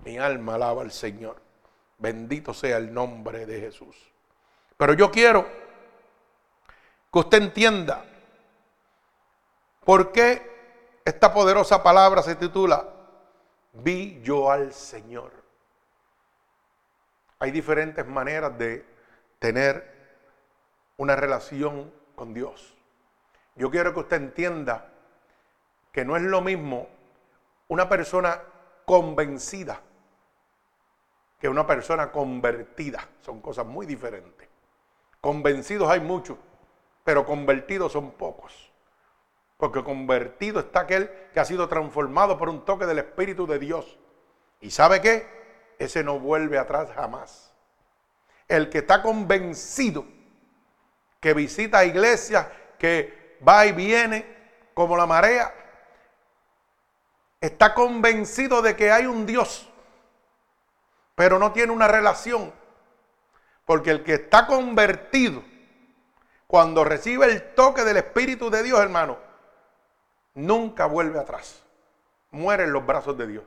Mi 0.00 0.18
alma 0.18 0.56
alaba 0.56 0.82
al 0.82 0.92
Señor. 0.92 1.40
Bendito 1.96 2.52
sea 2.52 2.76
el 2.76 2.92
nombre 2.92 3.46
de 3.46 3.60
Jesús. 3.60 3.96
Pero 4.76 4.92
yo 4.92 5.10
quiero 5.10 5.46
que 7.10 7.18
usted 7.18 7.42
entienda 7.44 8.04
por 9.86 10.12
qué 10.12 11.00
esta 11.02 11.32
poderosa 11.32 11.82
palabra 11.82 12.22
se 12.22 12.34
titula 12.34 12.86
Vi 13.72 14.20
yo 14.22 14.50
al 14.50 14.74
Señor. 14.74 15.32
Hay 17.38 17.52
diferentes 17.52 18.06
maneras 18.06 18.58
de 18.58 18.84
tener 19.38 19.94
una 20.98 21.16
relación 21.16 21.90
con 22.14 22.34
Dios. 22.34 22.76
Yo 23.54 23.70
quiero 23.70 23.94
que 23.94 24.00
usted 24.00 24.18
entienda 24.18 24.92
que 25.96 26.04
no 26.04 26.14
es 26.14 26.22
lo 26.24 26.42
mismo 26.42 26.88
una 27.68 27.88
persona 27.88 28.38
convencida 28.84 29.80
que 31.38 31.48
una 31.48 31.66
persona 31.66 32.12
convertida. 32.12 33.08
Son 33.22 33.40
cosas 33.40 33.64
muy 33.64 33.86
diferentes. 33.86 34.46
Convencidos 35.22 35.88
hay 35.88 36.00
muchos, 36.00 36.36
pero 37.02 37.24
convertidos 37.24 37.92
son 37.92 38.10
pocos. 38.10 38.70
Porque 39.56 39.82
convertido 39.82 40.60
está 40.60 40.80
aquel 40.80 41.10
que 41.32 41.40
ha 41.40 41.46
sido 41.46 41.66
transformado 41.66 42.36
por 42.36 42.50
un 42.50 42.66
toque 42.66 42.84
del 42.84 42.98
Espíritu 42.98 43.46
de 43.46 43.58
Dios. 43.58 43.98
¿Y 44.60 44.72
sabe 44.72 45.00
qué? 45.00 45.26
Ese 45.78 46.04
no 46.04 46.20
vuelve 46.20 46.58
atrás 46.58 46.90
jamás. 46.94 47.54
El 48.48 48.68
que 48.68 48.78
está 48.78 49.00
convencido, 49.00 50.04
que 51.20 51.32
visita 51.32 51.86
iglesias, 51.86 52.48
que 52.78 53.38
va 53.48 53.64
y 53.64 53.72
viene 53.72 54.26
como 54.74 54.94
la 54.94 55.06
marea, 55.06 55.54
está 57.40 57.74
convencido 57.74 58.62
de 58.62 58.76
que 58.76 58.90
hay 58.90 59.06
un 59.06 59.26
Dios, 59.26 59.68
pero 61.14 61.38
no 61.38 61.52
tiene 61.52 61.72
una 61.72 61.88
relación. 61.88 62.52
Porque 63.64 63.90
el 63.90 64.04
que 64.04 64.14
está 64.14 64.46
convertido, 64.46 65.42
cuando 66.46 66.84
recibe 66.84 67.26
el 67.26 67.54
toque 67.54 67.82
del 67.82 67.96
Espíritu 67.96 68.48
de 68.48 68.62
Dios, 68.62 68.78
hermano, 68.78 69.18
nunca 70.34 70.86
vuelve 70.86 71.18
atrás. 71.18 71.62
Muere 72.30 72.64
en 72.64 72.72
los 72.72 72.86
brazos 72.86 73.18
de 73.18 73.26
Dios. 73.26 73.44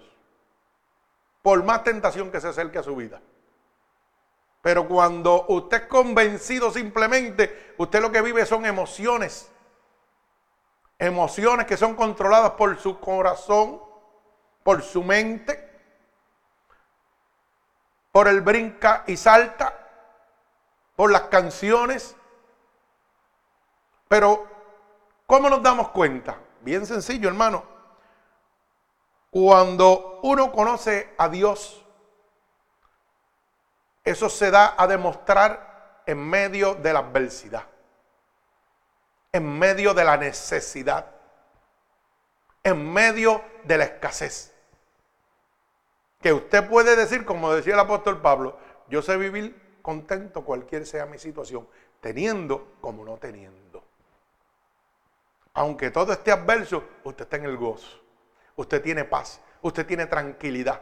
Por 1.42 1.64
más 1.64 1.84
tentación 1.84 2.32
que 2.32 2.42
se 2.42 2.50
acerque 2.50 2.80
a 2.80 2.84
su 2.84 2.96
vida. 2.96 3.22
Pero 4.62 4.88
cuando 4.88 5.46
usted 5.48 5.84
es 5.84 5.88
convencido 5.88 6.70
simplemente, 6.70 7.74
usted 7.78 8.02
lo 8.02 8.12
que 8.12 8.22
vive 8.22 8.46
son 8.46 8.66
emociones. 8.66 9.50
Emociones 11.00 11.66
que 11.66 11.78
son 11.78 11.96
controladas 11.96 12.52
por 12.52 12.78
su 12.78 13.00
corazón, 13.00 13.82
por 14.64 14.84
su 14.84 15.02
mente, 15.02 15.68
por 18.12 18.28
el 18.28 18.42
brinca 18.42 19.04
y 19.08 19.16
salta, 19.16 19.74
por 20.96 21.12
las 21.12 21.24
canciones. 21.24 22.16
Pero, 24.10 24.46
¿cómo 25.26 25.50
nos 25.50 25.64
damos 25.64 25.90
cuenta? 25.90 26.38
Bien 26.62 26.86
sencillo, 26.86 27.30
hermano. 27.30 27.64
Cuando 29.32 30.20
uno 30.24 30.52
conoce 30.52 31.14
a 31.18 31.30
Dios, 31.30 31.86
eso 34.04 34.30
se 34.30 34.50
da 34.50 34.74
a 34.78 34.88
demostrar 34.88 36.02
en 36.06 36.18
medio 36.18 36.74
de 36.74 36.92
la 36.92 37.00
adversidad, 37.00 37.64
en 39.32 39.60
medio 39.60 39.94
de 39.94 40.04
la 40.04 40.18
necesidad, 40.18 41.12
en 42.64 42.92
medio 42.92 43.44
de 43.64 43.78
la 43.78 43.84
escasez. 43.86 44.54
Que 46.22 46.34
usted 46.34 46.68
puede 46.68 46.96
decir, 46.96 47.26
como 47.26 47.54
decía 47.54 47.74
el 47.74 47.80
apóstol 47.80 48.22
Pablo, 48.22 48.58
yo 48.90 49.02
sé 49.02 49.18
vivir 49.18 49.80
contento 49.82 50.44
cualquier 50.44 50.86
sea 50.86 51.06
mi 51.06 51.18
situación, 51.18 51.68
teniendo 52.02 52.76
como 52.82 53.06
no 53.06 53.18
teniendo. 53.18 53.84
Aunque 55.54 55.92
todo 55.92 56.14
esté 56.14 56.32
adverso, 56.32 56.84
usted 57.04 57.24
está 57.24 57.38
en 57.38 57.46
el 57.46 57.58
gozo. 57.58 58.00
Usted 58.56 58.82
tiene 58.82 59.06
paz, 59.06 59.40
usted 59.62 59.86
tiene 59.86 60.06
tranquilidad. 60.06 60.82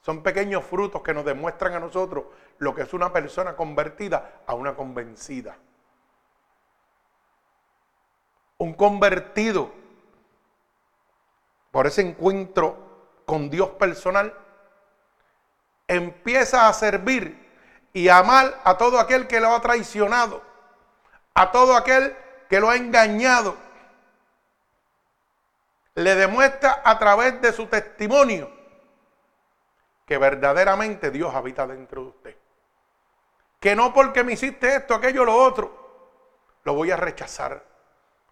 Son 0.00 0.22
pequeños 0.22 0.64
frutos 0.64 1.02
que 1.02 1.12
nos 1.12 1.24
demuestran 1.24 1.74
a 1.74 1.80
nosotros 1.80 2.26
lo 2.58 2.74
que 2.74 2.82
es 2.82 2.94
una 2.94 3.12
persona 3.12 3.56
convertida 3.56 4.42
a 4.46 4.54
una 4.54 4.74
convencida. 4.74 5.58
Un 8.58 8.74
convertido 8.74 9.70
por 11.70 11.86
ese 11.86 12.00
encuentro 12.00 12.86
con 13.26 13.50
Dios 13.50 13.68
personal, 13.70 14.32
empieza 15.86 16.68
a 16.68 16.72
servir 16.72 17.46
y 17.92 18.08
a 18.08 18.18
amar 18.18 18.60
a 18.64 18.78
todo 18.78 18.98
aquel 18.98 19.26
que 19.26 19.40
lo 19.40 19.54
ha 19.54 19.60
traicionado, 19.60 20.42
a 21.34 21.52
todo 21.52 21.76
aquel 21.76 22.16
que 22.48 22.60
lo 22.60 22.70
ha 22.70 22.76
engañado. 22.76 23.56
Le 25.94 26.14
demuestra 26.14 26.80
a 26.84 26.98
través 26.98 27.42
de 27.42 27.52
su 27.52 27.66
testimonio 27.66 28.50
que 30.06 30.18
verdaderamente 30.18 31.10
Dios 31.10 31.34
habita 31.34 31.66
dentro 31.66 32.02
de 32.04 32.08
usted. 32.08 32.36
Que 33.60 33.74
no 33.74 33.92
porque 33.92 34.22
me 34.22 34.34
hiciste 34.34 34.76
esto, 34.76 34.94
aquello, 34.94 35.24
lo 35.24 35.34
otro, 35.34 36.60
lo 36.64 36.74
voy 36.74 36.90
a 36.90 36.96
rechazar. 36.96 37.62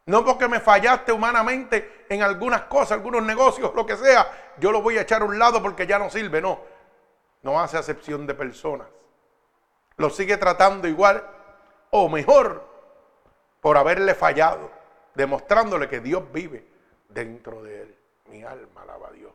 No 0.06 0.24
porque 0.24 0.48
me 0.48 0.60
fallaste 0.60 1.12
humanamente 1.12 2.04
en 2.08 2.22
algunas 2.22 2.62
cosas, 2.62 2.92
algunos 2.92 3.22
negocios, 3.22 3.74
lo 3.74 3.86
que 3.86 3.96
sea, 3.96 4.54
yo 4.58 4.70
lo 4.70 4.82
voy 4.82 4.98
a 4.98 5.02
echar 5.02 5.22
a 5.22 5.24
un 5.24 5.38
lado 5.38 5.62
porque 5.62 5.86
ya 5.86 5.98
no 5.98 6.10
sirve. 6.10 6.42
No, 6.42 6.60
no 7.42 7.60
hace 7.60 7.78
acepción 7.78 8.26
de 8.26 8.34
personas. 8.34 8.86
Lo 9.96 10.10
sigue 10.10 10.36
tratando 10.36 10.88
igual 10.88 11.24
o 11.90 12.08
mejor 12.08 12.68
por 13.60 13.78
haberle 13.78 14.14
fallado, 14.14 14.70
demostrándole 15.14 15.88
que 15.88 16.00
Dios 16.00 16.24
vive 16.32 16.66
dentro 17.08 17.62
de 17.62 17.82
él. 17.82 17.98
Mi 18.26 18.42
alma 18.42 18.82
alaba 18.82 19.08
a 19.08 19.12
Dios. 19.12 19.32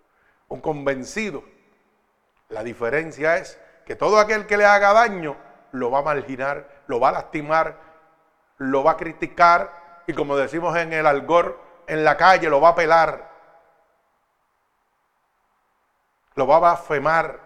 Un 0.50 0.62
convencido. 0.62 1.44
La 2.50 2.64
diferencia 2.64 3.38
es 3.38 3.60
que 3.86 3.96
todo 3.96 4.20
aquel 4.20 4.46
que 4.46 4.58
le 4.58 4.66
haga 4.66 4.94
daño 4.94 5.36
lo 5.72 5.90
va 5.90 6.00
a 6.00 6.04
marginar, 6.04 6.84
lo 6.88 7.00
va 7.00 7.10
a 7.10 7.14
lastimar, 7.14 7.78
lo 8.58 8.84
va 8.84 8.92
a 8.92 8.98
criticar, 8.98 9.79
y 10.10 10.14
como 10.16 10.36
decimos 10.36 10.76
en 10.76 10.92
el 10.92 11.06
algor, 11.06 11.60
en 11.86 12.04
la 12.04 12.18
calle 12.18 12.50
lo 12.50 12.60
va 12.60 12.70
a 12.70 12.76
pelar, 12.76 13.30
lo 16.34 16.48
va 16.48 16.56
a 16.56 16.60
blasfemar, 16.60 17.40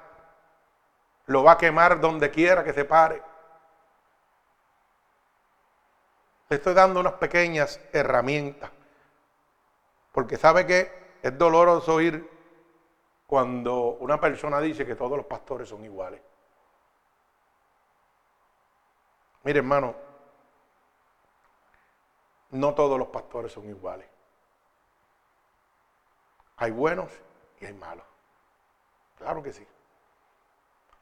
lo 1.26 1.44
va 1.44 1.52
a 1.52 1.58
quemar 1.58 2.00
donde 2.00 2.32
quiera 2.32 2.64
que 2.64 2.72
se 2.72 2.86
pare. 2.86 3.22
Le 6.48 6.56
estoy 6.56 6.74
dando 6.74 7.02
unas 7.02 7.16
pequeñas 7.16 7.82
herramientas, 7.92 8.72
porque 10.14 10.38
sabe 10.38 10.66
que 10.66 11.18
es 11.22 11.38
doloroso 11.38 11.96
oír 11.96 12.32
cuando 13.28 13.98
una 14.00 14.22
persona 14.22 14.62
dice 14.62 14.86
que 14.86 14.96
todos 14.96 15.18
los 15.18 15.26
pastores 15.26 15.68
son 15.68 15.84
iguales. 15.84 16.22
Mire 19.44 19.60
hermano, 19.60 20.13
no 22.54 22.76
todos 22.76 23.00
los 23.00 23.08
pastores 23.08 23.52
son 23.52 23.68
iguales. 23.68 24.08
Hay 26.58 26.72
buenos 26.72 27.12
y 27.60 27.66
hay 27.66 27.74
malos. 27.74 28.06
Claro 29.18 29.42
que 29.42 29.52
sí. 29.52 29.66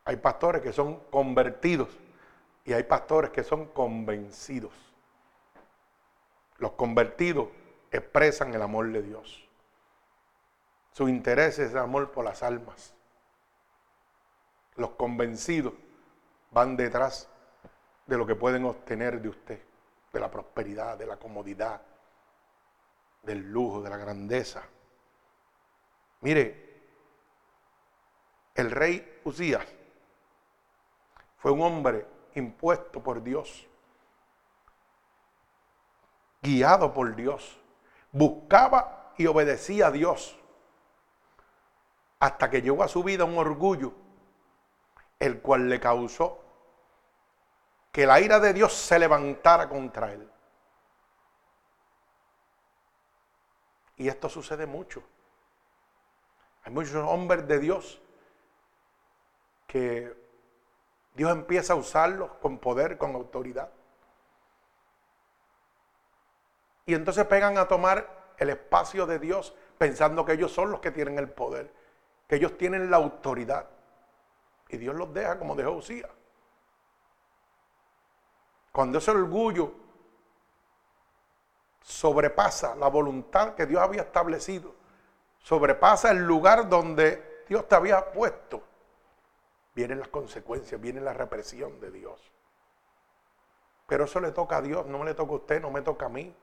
Hay 0.05 0.15
pastores 0.15 0.61
que 0.61 0.71
son 0.71 1.01
convertidos 1.11 1.89
y 2.63 2.73
hay 2.73 2.83
pastores 2.83 3.31
que 3.31 3.43
son 3.43 3.65
convencidos. 3.67 4.73
Los 6.57 6.71
convertidos 6.71 7.49
expresan 7.91 8.53
el 8.53 8.61
amor 8.61 8.89
de 8.91 9.01
Dios. 9.01 9.45
Su 10.93 11.09
interés 11.09 11.59
es 11.59 11.71
el 11.71 11.79
amor 11.79 12.11
por 12.11 12.23
las 12.23 12.43
almas. 12.43 12.93
Los 14.77 14.91
convencidos 14.91 15.73
van 16.51 16.77
detrás 16.77 17.29
de 18.07 18.17
lo 18.17 18.25
que 18.25 18.35
pueden 18.35 18.63
obtener 18.63 19.21
de 19.21 19.29
usted 19.29 19.70
de 20.11 20.19
la 20.19 20.29
prosperidad, 20.29 20.97
de 20.97 21.05
la 21.05 21.17
comodidad, 21.17 21.81
del 23.23 23.51
lujo, 23.51 23.81
de 23.81 23.89
la 23.89 23.97
grandeza. 23.97 24.63
Mire, 26.21 26.71
el 28.55 28.71
rey 28.71 29.21
Usías 29.23 29.65
fue 31.37 31.51
un 31.51 31.61
hombre 31.61 32.05
impuesto 32.35 33.01
por 33.01 33.23
Dios, 33.23 33.67
guiado 36.41 36.93
por 36.93 37.15
Dios, 37.15 37.59
buscaba 38.11 39.13
y 39.17 39.27
obedecía 39.27 39.87
a 39.87 39.91
Dios, 39.91 40.37
hasta 42.19 42.49
que 42.49 42.61
llegó 42.61 42.83
a 42.83 42.87
su 42.87 43.03
vida 43.03 43.25
un 43.25 43.37
orgullo, 43.37 43.93
el 45.19 45.41
cual 45.41 45.69
le 45.69 45.79
causó 45.79 46.43
que 47.91 48.05
la 48.05 48.19
ira 48.21 48.39
de 48.39 48.53
Dios 48.53 48.73
se 48.73 48.97
levantara 48.97 49.67
contra 49.67 50.13
él. 50.13 50.29
Y 53.97 54.07
esto 54.07 54.29
sucede 54.29 54.65
mucho. 54.65 55.03
Hay 56.63 56.71
muchos 56.71 56.95
hombres 56.95 57.47
de 57.47 57.59
Dios 57.59 58.01
que 59.67 60.15
Dios 61.13 61.31
empieza 61.31 61.73
a 61.73 61.75
usarlos 61.75 62.31
con 62.41 62.57
poder, 62.59 62.97
con 62.97 63.13
autoridad. 63.15 63.69
Y 66.85 66.93
entonces 66.93 67.25
pegan 67.25 67.57
a 67.57 67.67
tomar 67.67 68.33
el 68.37 68.49
espacio 68.49 69.05
de 69.05 69.19
Dios 69.19 69.53
pensando 69.77 70.25
que 70.25 70.33
ellos 70.33 70.51
son 70.51 70.71
los 70.71 70.79
que 70.79 70.91
tienen 70.91 71.17
el 71.19 71.29
poder, 71.29 71.71
que 72.27 72.37
ellos 72.37 72.57
tienen 72.57 72.89
la 72.89 72.97
autoridad. 72.97 73.67
Y 74.69 74.77
Dios 74.77 74.95
los 74.95 75.13
deja 75.13 75.37
como 75.37 75.55
dejó 75.55 75.71
Usía. 75.71 76.09
Cuando 78.71 78.99
ese 78.99 79.11
orgullo 79.11 79.73
sobrepasa 81.81 82.75
la 82.75 82.87
voluntad 82.87 83.55
que 83.55 83.65
Dios 83.65 83.81
había 83.81 84.03
establecido, 84.03 84.73
sobrepasa 85.39 86.11
el 86.11 86.19
lugar 86.19 86.69
donde 86.69 87.43
Dios 87.47 87.67
te 87.67 87.75
había 87.75 88.11
puesto, 88.11 88.63
vienen 89.75 89.99
las 89.99 90.07
consecuencias, 90.07 90.79
viene 90.79 91.01
la 91.01 91.13
represión 91.13 91.79
de 91.79 91.91
Dios. 91.91 92.31
Pero 93.87 94.05
eso 94.05 94.21
le 94.21 94.31
toca 94.31 94.57
a 94.57 94.61
Dios, 94.61 94.85
no 94.85 95.03
le 95.03 95.13
toca 95.13 95.33
a 95.33 95.35
usted, 95.35 95.61
no 95.61 95.69
me 95.69 95.81
toca 95.81 96.05
a 96.05 96.09
mí. 96.09 96.33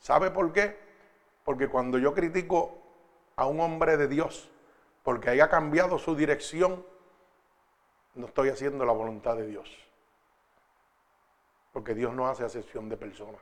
¿Sabe 0.00 0.30
por 0.32 0.52
qué? 0.52 0.76
Porque 1.44 1.68
cuando 1.68 1.98
yo 1.98 2.12
critico 2.12 2.78
a 3.36 3.46
un 3.46 3.60
hombre 3.60 3.96
de 3.96 4.08
Dios, 4.08 4.50
porque 5.04 5.30
haya 5.30 5.48
cambiado 5.48 5.98
su 5.98 6.16
dirección, 6.16 6.84
no 8.14 8.26
estoy 8.26 8.48
haciendo 8.48 8.84
la 8.84 8.92
voluntad 8.92 9.36
de 9.36 9.46
Dios. 9.46 9.70
Porque 11.72 11.94
Dios 11.94 12.14
no 12.14 12.28
hace 12.28 12.44
acepción 12.44 12.88
de 12.88 12.96
personas. 12.96 13.40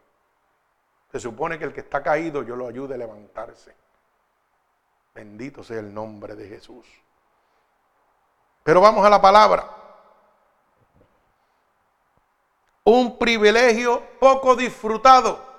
Se 1.11 1.21
supone 1.21 1.59
que 1.59 1.65
el 1.65 1.75
que 1.75 1.81
está 1.81 2.03
caído 2.03 2.43
yo 2.43 2.57
lo 2.57 2.67
ayude 2.67 2.95
a 2.95 2.99
levantarse. 2.99 3.75
Bendito 5.15 5.63
sea 5.63 5.81
el 5.81 5.93
nombre 5.93 6.35
de 6.35 6.49
Jesús. 6.49 6.87
Pero 8.63 8.81
vamos 8.81 9.05
a 9.05 9.11
la 9.11 9.21
palabra. 9.21 9.69
Un 12.85 13.19
privilegio 13.19 14.03
poco 14.19 14.57
disfrutado. 14.57 15.53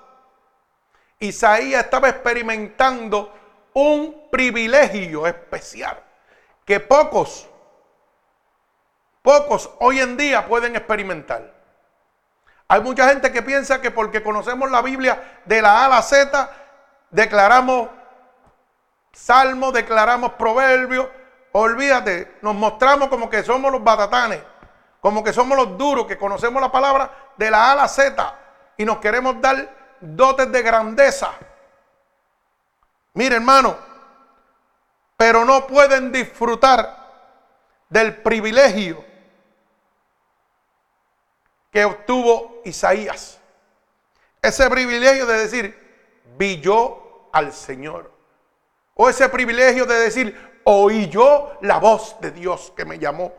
Isaías 1.20 1.84
estaba 1.84 2.08
experimentando 2.08 3.32
un 3.74 4.28
privilegio 4.30 5.26
especial 5.26 6.02
que 6.64 6.80
pocos, 6.80 7.48
pocos 9.24 9.70
hoy 9.80 10.00
en 10.00 10.18
día 10.18 10.46
pueden 10.46 10.76
experimentar. 10.76 11.50
Hay 12.68 12.82
mucha 12.82 13.08
gente 13.08 13.32
que 13.32 13.40
piensa 13.40 13.80
que 13.80 13.90
porque 13.90 14.22
conocemos 14.22 14.70
la 14.70 14.82
Biblia 14.82 15.40
de 15.46 15.62
la 15.62 15.80
A 15.80 15.84
a 15.86 15.88
la 15.88 16.02
Z, 16.02 16.50
declaramos 17.10 17.88
salmo, 19.14 19.72
declaramos 19.72 20.34
proverbios, 20.34 21.08
olvídate, 21.52 22.36
nos 22.42 22.54
mostramos 22.54 23.08
como 23.08 23.30
que 23.30 23.42
somos 23.42 23.72
los 23.72 23.82
batatanes, 23.82 24.42
como 25.00 25.24
que 25.24 25.32
somos 25.32 25.56
los 25.56 25.78
duros, 25.78 26.06
que 26.06 26.18
conocemos 26.18 26.60
la 26.60 26.70
palabra 26.70 27.10
de 27.38 27.50
la 27.50 27.70
A 27.70 27.72
a 27.72 27.76
la 27.76 27.88
Z 27.88 28.38
y 28.76 28.84
nos 28.84 28.98
queremos 28.98 29.40
dar 29.40 29.96
dotes 30.00 30.52
de 30.52 30.60
grandeza. 30.60 31.30
Mire 33.14 33.36
hermano, 33.36 33.74
pero 35.16 35.46
no 35.46 35.66
pueden 35.66 36.12
disfrutar 36.12 36.94
del 37.88 38.16
privilegio 38.16 39.13
que 41.74 41.84
obtuvo 41.84 42.62
Isaías. 42.64 43.40
Ese 44.40 44.70
privilegio 44.70 45.26
de 45.26 45.38
decir, 45.38 46.22
vi 46.38 46.60
yo 46.60 47.28
al 47.32 47.52
Señor. 47.52 48.12
O 48.94 49.08
ese 49.08 49.28
privilegio 49.28 49.84
de 49.84 49.96
decir, 49.96 50.60
oí 50.62 51.08
yo 51.08 51.58
la 51.62 51.78
voz 51.78 52.14
de 52.20 52.30
Dios 52.30 52.72
que 52.76 52.84
me 52.84 53.00
llamó. 53.00 53.34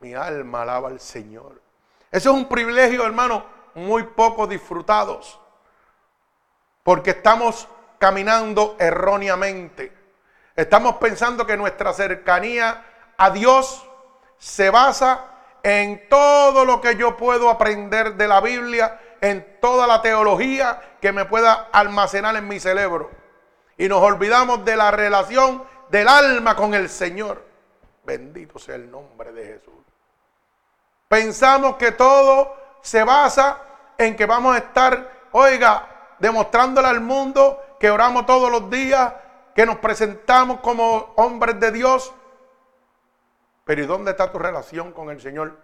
Mi 0.00 0.14
alma 0.14 0.62
alaba 0.62 0.88
al 0.88 0.98
Señor. 0.98 1.62
Ese 2.10 2.28
es 2.28 2.34
un 2.34 2.48
privilegio, 2.48 3.06
hermano, 3.06 3.44
muy 3.74 4.02
poco 4.02 4.48
disfrutados. 4.48 5.38
Porque 6.82 7.10
estamos 7.10 7.68
caminando 8.00 8.74
erróneamente. 8.80 9.96
Estamos 10.56 10.96
pensando 10.96 11.46
que 11.46 11.56
nuestra 11.56 11.92
cercanía 11.92 12.84
a 13.16 13.30
Dios 13.30 13.88
se 14.38 14.70
basa 14.70 15.37
en 15.62 16.08
todo 16.08 16.64
lo 16.64 16.80
que 16.80 16.96
yo 16.96 17.16
puedo 17.16 17.50
aprender 17.50 18.14
de 18.14 18.28
la 18.28 18.40
Biblia, 18.40 19.00
en 19.20 19.58
toda 19.60 19.86
la 19.86 20.00
teología 20.02 20.96
que 21.00 21.12
me 21.12 21.24
pueda 21.24 21.68
almacenar 21.72 22.36
en 22.36 22.48
mi 22.48 22.60
cerebro. 22.60 23.10
Y 23.76 23.88
nos 23.88 24.02
olvidamos 24.02 24.64
de 24.64 24.76
la 24.76 24.90
relación 24.90 25.62
del 25.90 26.08
alma 26.08 26.56
con 26.56 26.74
el 26.74 26.88
Señor. 26.88 27.44
Bendito 28.04 28.58
sea 28.58 28.76
el 28.76 28.90
nombre 28.90 29.32
de 29.32 29.46
Jesús. 29.46 29.74
Pensamos 31.08 31.76
que 31.76 31.92
todo 31.92 32.54
se 32.82 33.04
basa 33.04 33.58
en 33.96 34.16
que 34.16 34.26
vamos 34.26 34.54
a 34.54 34.58
estar, 34.58 35.10
oiga, 35.32 35.86
demostrándole 36.18 36.88
al 36.88 37.00
mundo 37.00 37.60
que 37.78 37.90
oramos 37.90 38.26
todos 38.26 38.50
los 38.50 38.70
días, 38.70 39.12
que 39.54 39.66
nos 39.66 39.76
presentamos 39.76 40.60
como 40.60 41.12
hombres 41.16 41.58
de 41.58 41.72
Dios, 41.72 42.12
pero 43.68 43.82
¿y 43.82 43.86
dónde 43.86 44.12
está 44.12 44.32
tu 44.32 44.38
relación 44.38 44.92
con 44.92 45.10
el 45.10 45.20
Señor? 45.20 45.58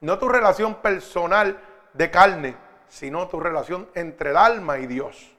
No 0.00 0.18
tu 0.18 0.30
relación 0.30 0.76
personal 0.76 1.60
de 1.92 2.10
carne, 2.10 2.56
sino 2.88 3.28
tu 3.28 3.38
relación 3.38 3.86
entre 3.94 4.30
el 4.30 4.38
alma 4.38 4.78
y 4.78 4.86
Dios. 4.86 5.30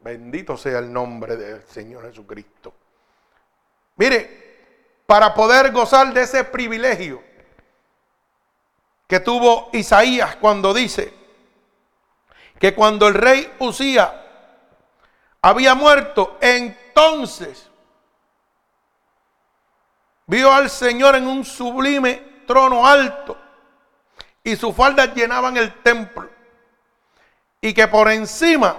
Bendito 0.00 0.56
sea 0.56 0.80
el 0.80 0.92
nombre 0.92 1.36
del 1.36 1.62
Señor 1.62 2.08
Jesucristo. 2.08 2.74
Mire, 3.94 5.04
para 5.06 5.32
poder 5.34 5.70
gozar 5.70 6.12
de 6.12 6.22
ese 6.22 6.42
privilegio 6.42 7.22
que 9.06 9.20
tuvo 9.20 9.70
Isaías 9.72 10.34
cuando 10.34 10.74
dice 10.74 11.14
que 12.58 12.74
cuando 12.74 13.06
el 13.06 13.14
rey 13.14 13.54
Usía 13.60 14.20
había 15.42 15.76
muerto, 15.76 16.38
entonces 16.40 17.69
Vio 20.30 20.52
al 20.52 20.70
Señor 20.70 21.16
en 21.16 21.26
un 21.26 21.44
sublime 21.44 22.42
trono 22.46 22.86
alto 22.86 23.36
y 24.44 24.54
sus 24.54 24.72
faldas 24.76 25.12
llenaban 25.12 25.56
el 25.56 25.82
templo. 25.82 26.30
Y 27.60 27.74
que 27.74 27.88
por 27.88 28.08
encima 28.08 28.76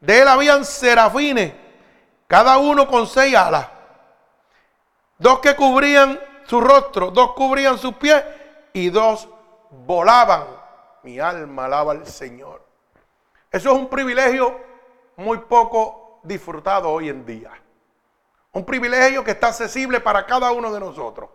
de 0.00 0.22
él 0.22 0.28
habían 0.28 0.64
serafines, 0.64 1.52
cada 2.26 2.56
uno 2.56 2.88
con 2.88 3.06
seis 3.06 3.36
alas. 3.36 3.68
Dos 5.18 5.40
que 5.40 5.54
cubrían 5.54 6.18
su 6.46 6.58
rostro, 6.58 7.10
dos 7.10 7.34
cubrían 7.34 7.76
sus 7.76 7.92
pies 7.96 8.24
y 8.72 8.88
dos 8.88 9.28
volaban. 9.68 10.46
Mi 11.02 11.20
alma 11.20 11.66
alaba 11.66 11.92
al 11.92 12.06
Señor. 12.06 12.66
Eso 13.50 13.72
es 13.72 13.78
un 13.78 13.90
privilegio 13.90 14.58
muy 15.16 15.36
poco 15.36 16.20
disfrutado 16.22 16.88
hoy 16.88 17.10
en 17.10 17.26
día. 17.26 17.61
Un 18.52 18.64
privilegio 18.64 19.24
que 19.24 19.32
está 19.32 19.48
accesible 19.48 20.00
para 20.00 20.26
cada 20.26 20.52
uno 20.52 20.72
de 20.72 20.80
nosotros. 20.80 21.30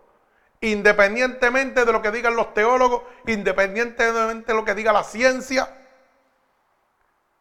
Independientemente 0.60 1.84
de 1.84 1.92
lo 1.92 2.02
que 2.02 2.10
digan 2.10 2.36
los 2.36 2.54
teólogos, 2.54 3.02
independientemente 3.26 4.52
de 4.52 4.58
lo 4.58 4.64
que 4.64 4.74
diga 4.74 4.92
la 4.92 5.04
ciencia. 5.04 5.68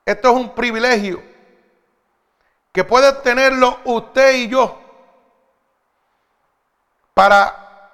Esto 0.06 0.30
es 0.30 0.36
un 0.36 0.56
privilegio 0.56 1.22
que 2.72 2.84
puede 2.84 3.12
tenerlo 3.22 3.80
usted 3.86 4.36
y 4.36 4.48
yo 4.50 4.80
para 7.14 7.90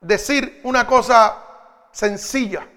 decir 0.00 0.60
una 0.64 0.86
cosa 0.86 1.38
sencilla. 1.90 2.68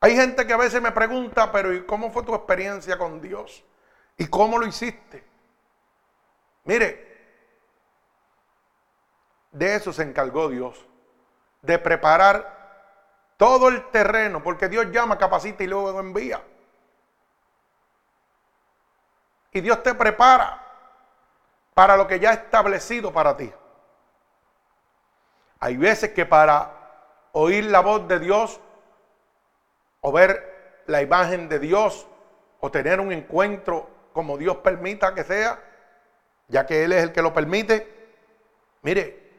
Hay 0.00 0.14
gente 0.14 0.46
que 0.46 0.52
a 0.52 0.56
veces 0.56 0.80
me 0.80 0.92
pregunta, 0.92 1.50
pero 1.50 1.72
¿y 1.72 1.84
cómo 1.84 2.10
fue 2.10 2.22
tu 2.22 2.34
experiencia 2.34 2.96
con 2.96 3.20
Dios? 3.20 3.64
¿Y 4.16 4.26
cómo 4.26 4.58
lo 4.58 4.66
hiciste? 4.66 5.31
Mire, 6.64 7.12
de 9.50 9.74
eso 9.74 9.92
se 9.92 10.02
encargó 10.02 10.48
Dios, 10.48 10.86
de 11.60 11.78
preparar 11.78 12.62
todo 13.36 13.68
el 13.68 13.90
terreno, 13.90 14.42
porque 14.42 14.68
Dios 14.68 14.86
llama, 14.90 15.18
capacita 15.18 15.64
y 15.64 15.66
luego 15.66 15.98
envía. 16.00 16.42
Y 19.52 19.60
Dios 19.60 19.82
te 19.82 19.94
prepara 19.94 20.62
para 21.74 21.96
lo 21.96 22.06
que 22.06 22.20
ya 22.20 22.30
ha 22.30 22.34
establecido 22.34 23.12
para 23.12 23.36
ti. 23.36 23.52
Hay 25.60 25.76
veces 25.76 26.12
que 26.12 26.24
para 26.24 26.70
oír 27.32 27.64
la 27.66 27.80
voz 27.80 28.08
de 28.08 28.18
Dios 28.18 28.60
o 30.00 30.12
ver 30.12 30.82
la 30.86 31.02
imagen 31.02 31.48
de 31.48 31.58
Dios 31.58 32.06
o 32.60 32.70
tener 32.70 33.00
un 33.00 33.12
encuentro 33.12 33.88
como 34.12 34.38
Dios 34.38 34.56
permita 34.58 35.14
que 35.14 35.24
sea, 35.24 35.60
ya 36.52 36.66
que 36.66 36.84
Él 36.84 36.92
es 36.92 37.02
el 37.02 37.12
que 37.12 37.22
lo 37.22 37.32
permite, 37.32 37.88
mire, 38.82 39.30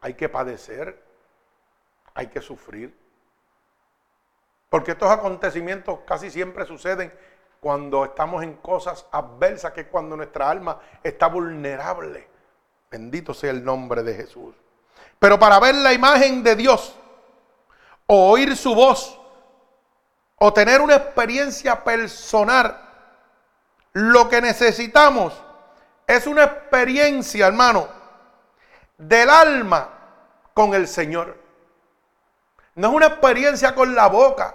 hay 0.00 0.14
que 0.14 0.28
padecer, 0.28 1.02
hay 2.14 2.28
que 2.28 2.40
sufrir. 2.40 2.96
Porque 4.70 4.92
estos 4.92 5.10
acontecimientos 5.10 5.98
casi 6.06 6.30
siempre 6.30 6.64
suceden 6.64 7.12
cuando 7.58 8.04
estamos 8.04 8.44
en 8.44 8.54
cosas 8.54 9.06
adversas, 9.10 9.72
que 9.72 9.82
es 9.82 9.86
cuando 9.88 10.16
nuestra 10.16 10.48
alma 10.48 10.80
está 11.02 11.26
vulnerable. 11.26 12.28
Bendito 12.88 13.34
sea 13.34 13.50
el 13.50 13.64
nombre 13.64 14.04
de 14.04 14.14
Jesús. 14.14 14.54
Pero 15.18 15.40
para 15.40 15.58
ver 15.58 15.74
la 15.74 15.92
imagen 15.92 16.44
de 16.44 16.54
Dios, 16.54 16.96
o 18.06 18.30
oír 18.30 18.56
su 18.56 18.72
voz, 18.72 19.18
o 20.36 20.52
tener 20.52 20.80
una 20.80 20.94
experiencia 20.94 21.82
personal, 21.82 22.80
lo 23.94 24.28
que 24.28 24.40
necesitamos 24.40 25.42
es 26.16 26.26
una 26.26 26.44
experiencia, 26.44 27.46
hermano, 27.46 27.88
del 28.98 29.30
alma 29.30 29.88
con 30.52 30.74
el 30.74 30.86
Señor. 30.86 31.38
No 32.74 32.88
es 32.88 32.94
una 32.94 33.06
experiencia 33.06 33.74
con 33.74 33.94
la 33.94 34.08
boca, 34.08 34.54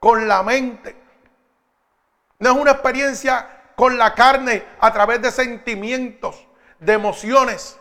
con 0.00 0.26
la 0.26 0.42
mente. 0.42 0.96
No 2.40 2.50
es 2.50 2.56
una 2.56 2.72
experiencia 2.72 3.72
con 3.76 3.96
la 3.96 4.12
carne 4.12 4.64
a 4.80 4.92
través 4.92 5.22
de 5.22 5.30
sentimientos, 5.30 6.44
de 6.80 6.94
emociones. 6.94 7.78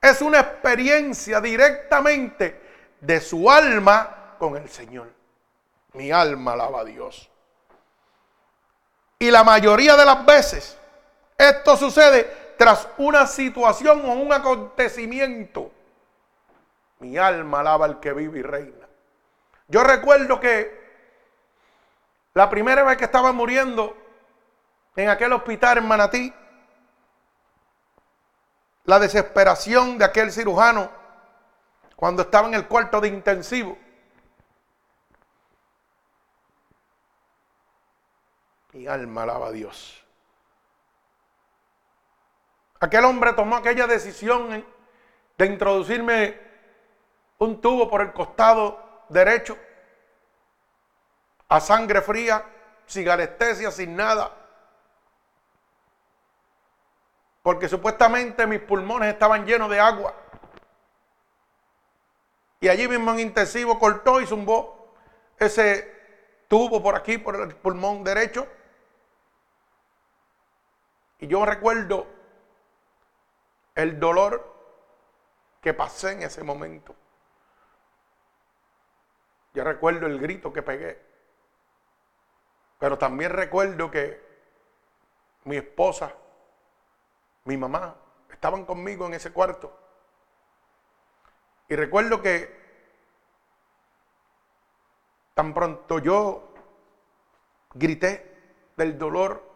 Es 0.00 0.20
una 0.20 0.40
experiencia 0.40 1.40
directamente 1.40 2.60
de 3.00 3.20
su 3.20 3.48
alma 3.48 4.34
con 4.36 4.56
el 4.56 4.68
Señor. 4.68 5.12
Mi 5.92 6.10
alma 6.10 6.54
alaba 6.54 6.80
a 6.80 6.84
Dios. 6.84 7.30
Y 9.20 9.30
la 9.30 9.44
mayoría 9.44 9.96
de 9.96 10.04
las 10.04 10.26
veces 10.26 10.79
esto 11.40 11.74
sucede 11.76 12.54
tras 12.58 12.86
una 12.98 13.26
situación 13.26 14.04
o 14.04 14.12
un 14.12 14.30
acontecimiento. 14.30 15.72
Mi 16.98 17.16
alma 17.16 17.60
alaba 17.60 17.86
al 17.86 17.98
que 17.98 18.12
vive 18.12 18.40
y 18.40 18.42
reina. 18.42 18.86
Yo 19.68 19.82
recuerdo 19.82 20.38
que 20.38 20.78
la 22.34 22.50
primera 22.50 22.84
vez 22.84 22.98
que 22.98 23.04
estaba 23.04 23.32
muriendo 23.32 23.96
en 24.96 25.08
aquel 25.08 25.32
hospital 25.32 25.78
en 25.78 25.88
Manatí, 25.88 26.34
la 28.84 28.98
desesperación 28.98 29.96
de 29.96 30.04
aquel 30.04 30.30
cirujano 30.30 30.90
cuando 31.96 32.22
estaba 32.22 32.48
en 32.48 32.54
el 32.54 32.66
cuarto 32.66 33.00
de 33.00 33.08
intensivo. 33.08 33.78
Mi 38.72 38.86
alma 38.86 39.22
alaba 39.22 39.46
a 39.46 39.52
Dios. 39.52 39.99
Aquel 42.80 43.04
hombre 43.04 43.34
tomó 43.34 43.56
aquella 43.56 43.86
decisión 43.86 44.64
de 45.36 45.46
introducirme 45.46 46.40
un 47.36 47.60
tubo 47.60 47.90
por 47.90 48.00
el 48.00 48.12
costado 48.12 49.04
derecho, 49.10 49.58
a 51.48 51.60
sangre 51.60 52.00
fría, 52.00 52.42
sin 52.86 53.06
anestesia, 53.08 53.70
sin 53.70 53.94
nada. 53.94 54.34
Porque 57.42 57.68
supuestamente 57.68 58.46
mis 58.46 58.60
pulmones 58.60 59.12
estaban 59.12 59.44
llenos 59.44 59.68
de 59.68 59.78
agua. 59.78 60.14
Y 62.60 62.68
allí 62.68 62.88
mismo 62.88 63.12
en 63.12 63.20
intensivo 63.20 63.78
cortó 63.78 64.20
y 64.20 64.26
zumbó 64.26 64.94
ese 65.38 66.00
tubo 66.48 66.82
por 66.82 66.94
aquí, 66.94 67.18
por 67.18 67.36
el 67.36 67.54
pulmón 67.56 68.04
derecho. 68.04 68.46
Y 71.18 71.26
yo 71.26 71.44
recuerdo 71.44 72.19
el 73.74 73.98
dolor 73.98 74.54
que 75.60 75.74
pasé 75.74 76.12
en 76.12 76.22
ese 76.22 76.42
momento. 76.42 76.94
Yo 79.52 79.64
recuerdo 79.64 80.06
el 80.06 80.18
grito 80.20 80.52
que 80.52 80.62
pegué. 80.62 81.00
Pero 82.78 82.96
también 82.96 83.32
recuerdo 83.32 83.90
que 83.90 84.22
mi 85.44 85.56
esposa, 85.56 86.14
mi 87.44 87.56
mamá, 87.56 87.96
estaban 88.30 88.64
conmigo 88.64 89.06
en 89.06 89.14
ese 89.14 89.32
cuarto. 89.32 89.76
Y 91.68 91.76
recuerdo 91.76 92.22
que 92.22 92.58
tan 95.34 95.52
pronto 95.54 95.98
yo 95.98 96.52
grité 97.74 98.70
del 98.76 98.98
dolor, 98.98 99.49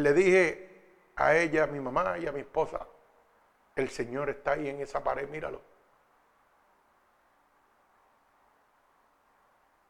le 0.00 0.12
dije 0.12 0.70
a 1.16 1.36
ella, 1.36 1.64
a 1.64 1.66
mi 1.66 1.80
mamá 1.80 2.18
y 2.18 2.26
a 2.26 2.32
mi 2.32 2.40
esposa, 2.40 2.86
el 3.76 3.90
Señor 3.90 4.30
está 4.30 4.52
ahí 4.52 4.68
en 4.68 4.80
esa 4.80 5.02
pared, 5.02 5.28
míralo. 5.28 5.60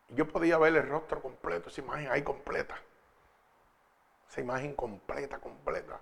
Yo 0.08 0.26
podía 0.26 0.58
ver 0.58 0.74
el 0.76 0.88
rostro 0.88 1.22
completo, 1.22 1.68
esa 1.68 1.80
imagen 1.80 2.10
ahí 2.10 2.22
completa. 2.22 2.76
Esa 4.28 4.40
imagen 4.40 4.74
completa, 4.74 5.38
completa, 5.38 6.00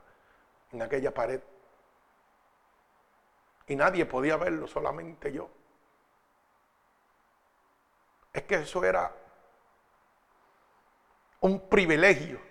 en 0.73 0.83
aquella 0.83 1.13
pared. 1.13 1.41
Y 3.67 3.77
nadie 3.77 4.07
podía 4.07 4.37
verlo, 4.37 4.67
solamente 4.67 5.31
yo. 5.33 5.51
Es 8.33 8.43
que 8.45 8.57
eso 8.57 8.85
era 8.85 9.15
un 11.41 11.69
privilegio 11.69 12.48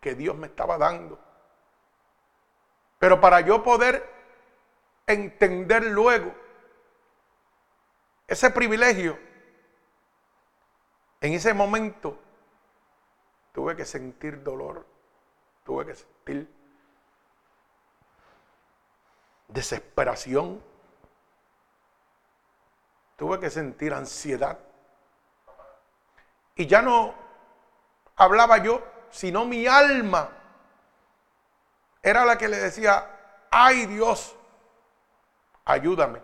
que 0.00 0.14
Dios 0.14 0.36
me 0.36 0.46
estaba 0.46 0.78
dando. 0.78 1.18
Pero 2.98 3.20
para 3.20 3.40
yo 3.40 3.62
poder 3.62 4.08
entender 5.06 5.84
luego 5.84 6.34
ese 8.26 8.50
privilegio, 8.50 9.18
en 11.20 11.32
ese 11.32 11.54
momento 11.54 12.18
tuve 13.52 13.74
que 13.74 13.84
sentir 13.84 14.42
dolor, 14.42 14.86
tuve 15.64 15.86
que 15.86 15.94
sentir 15.94 16.48
desesperación, 19.48 20.62
tuve 23.16 23.40
que 23.40 23.50
sentir 23.50 23.94
ansiedad. 23.94 24.58
Y 26.54 26.66
ya 26.66 26.82
no 26.82 27.14
hablaba 28.16 28.58
yo 28.58 28.82
sino 29.10 29.44
mi 29.44 29.66
alma 29.66 30.30
era 32.02 32.24
la 32.24 32.38
que 32.38 32.48
le 32.48 32.58
decía, 32.58 33.46
ay 33.50 33.86
Dios, 33.86 34.36
ayúdame. 35.64 36.22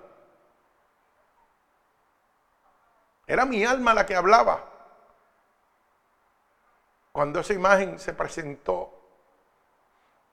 Era 3.27 3.45
mi 3.45 3.65
alma 3.65 3.95
la 3.95 4.07
que 4.07 4.15
hablaba. 4.15 4.71
Cuando 7.13 7.41
esa 7.41 7.53
imagen 7.53 7.99
se 7.99 8.13
presentó 8.13 8.91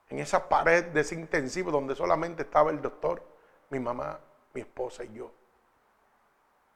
en 0.09 0.19
esa 0.19 0.49
pared 0.49 0.85
de 0.85 1.01
ese 1.01 1.15
intensivo 1.15 1.71
donde 1.71 1.95
solamente 1.95 2.43
estaba 2.43 2.71
el 2.71 2.81
doctor, 2.81 3.23
mi 3.69 3.79
mamá, 3.79 4.19
mi 4.53 4.61
esposa 4.61 5.03
y 5.03 5.13
yo. 5.13 5.31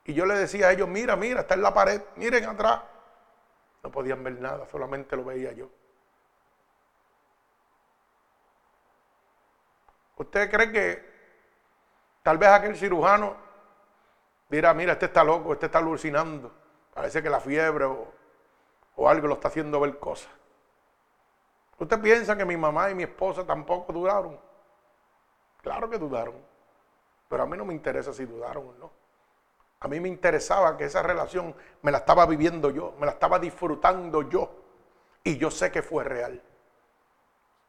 Y 0.06 0.14
yo 0.14 0.26
le 0.26 0.36
decía 0.36 0.68
a 0.68 0.72
ellos, 0.72 0.88
mira, 0.88 1.16
mira, 1.16 1.42
está 1.42 1.56
en 1.56 1.64
la 1.64 1.74
pared, 1.74 2.02
miren 2.16 2.46
atrás. 2.46 2.82
No 3.86 3.92
podían 3.92 4.24
ver 4.24 4.42
nada, 4.42 4.66
solamente 4.66 5.16
lo 5.16 5.24
veía 5.24 5.52
yo. 5.52 5.70
¿Usted 10.18 10.50
cree 10.50 10.72
que 10.72 11.14
tal 12.24 12.40
vez 12.40 12.50
aquel 12.50 12.76
cirujano 12.76 13.36
dirá, 14.50 14.74
mira, 14.74 14.94
este 14.94 15.06
está 15.06 15.24
loco, 15.24 15.54
este 15.54 15.68
está 15.68 15.78
alucinando? 15.78 16.52
Parece 16.96 17.22
que 17.22 17.30
la 17.30 17.40
fiebre 17.40 17.86
o, 17.86 18.12
o 18.96 19.08
algo 19.08 19.28
lo 19.28 19.36
está 19.36 19.50
haciendo 19.50 19.80
ver 19.80 20.00
cosas. 20.00 20.32
¿Usted 21.78 22.02
piensa 22.02 22.36
que 22.36 22.44
mi 22.44 22.58
mamá 22.58 22.90
y 22.90 22.96
mi 22.96 23.04
esposa 23.04 23.46
tampoco 23.46 23.94
dudaron? 23.94 24.40
Claro 25.62 25.88
que 25.92 26.00
dudaron. 26.00 26.44
Pero 27.30 27.44
a 27.44 27.46
mí 27.46 27.56
no 27.56 27.66
me 27.66 27.76
interesa 27.76 28.12
si 28.14 28.26
dudaron 28.26 28.68
o 28.68 28.74
no. 28.80 29.05
A 29.80 29.88
mí 29.88 30.00
me 30.00 30.10
interesaba 30.10 30.78
que 30.78 30.86
esa 30.86 31.04
relación 31.04 31.56
me 31.82 31.92
la 31.92 32.00
estaba 32.00 32.26
viviendo 32.26 32.70
yo, 32.72 32.96
me 33.00 33.06
la 33.06 33.14
estaba 33.14 33.40
disfrutando 33.40 34.30
yo. 34.30 34.64
Y 35.24 35.38
yo 35.38 35.52
sé 35.52 35.72
que 35.72 35.82
fue 35.82 36.04
real. 36.04 36.42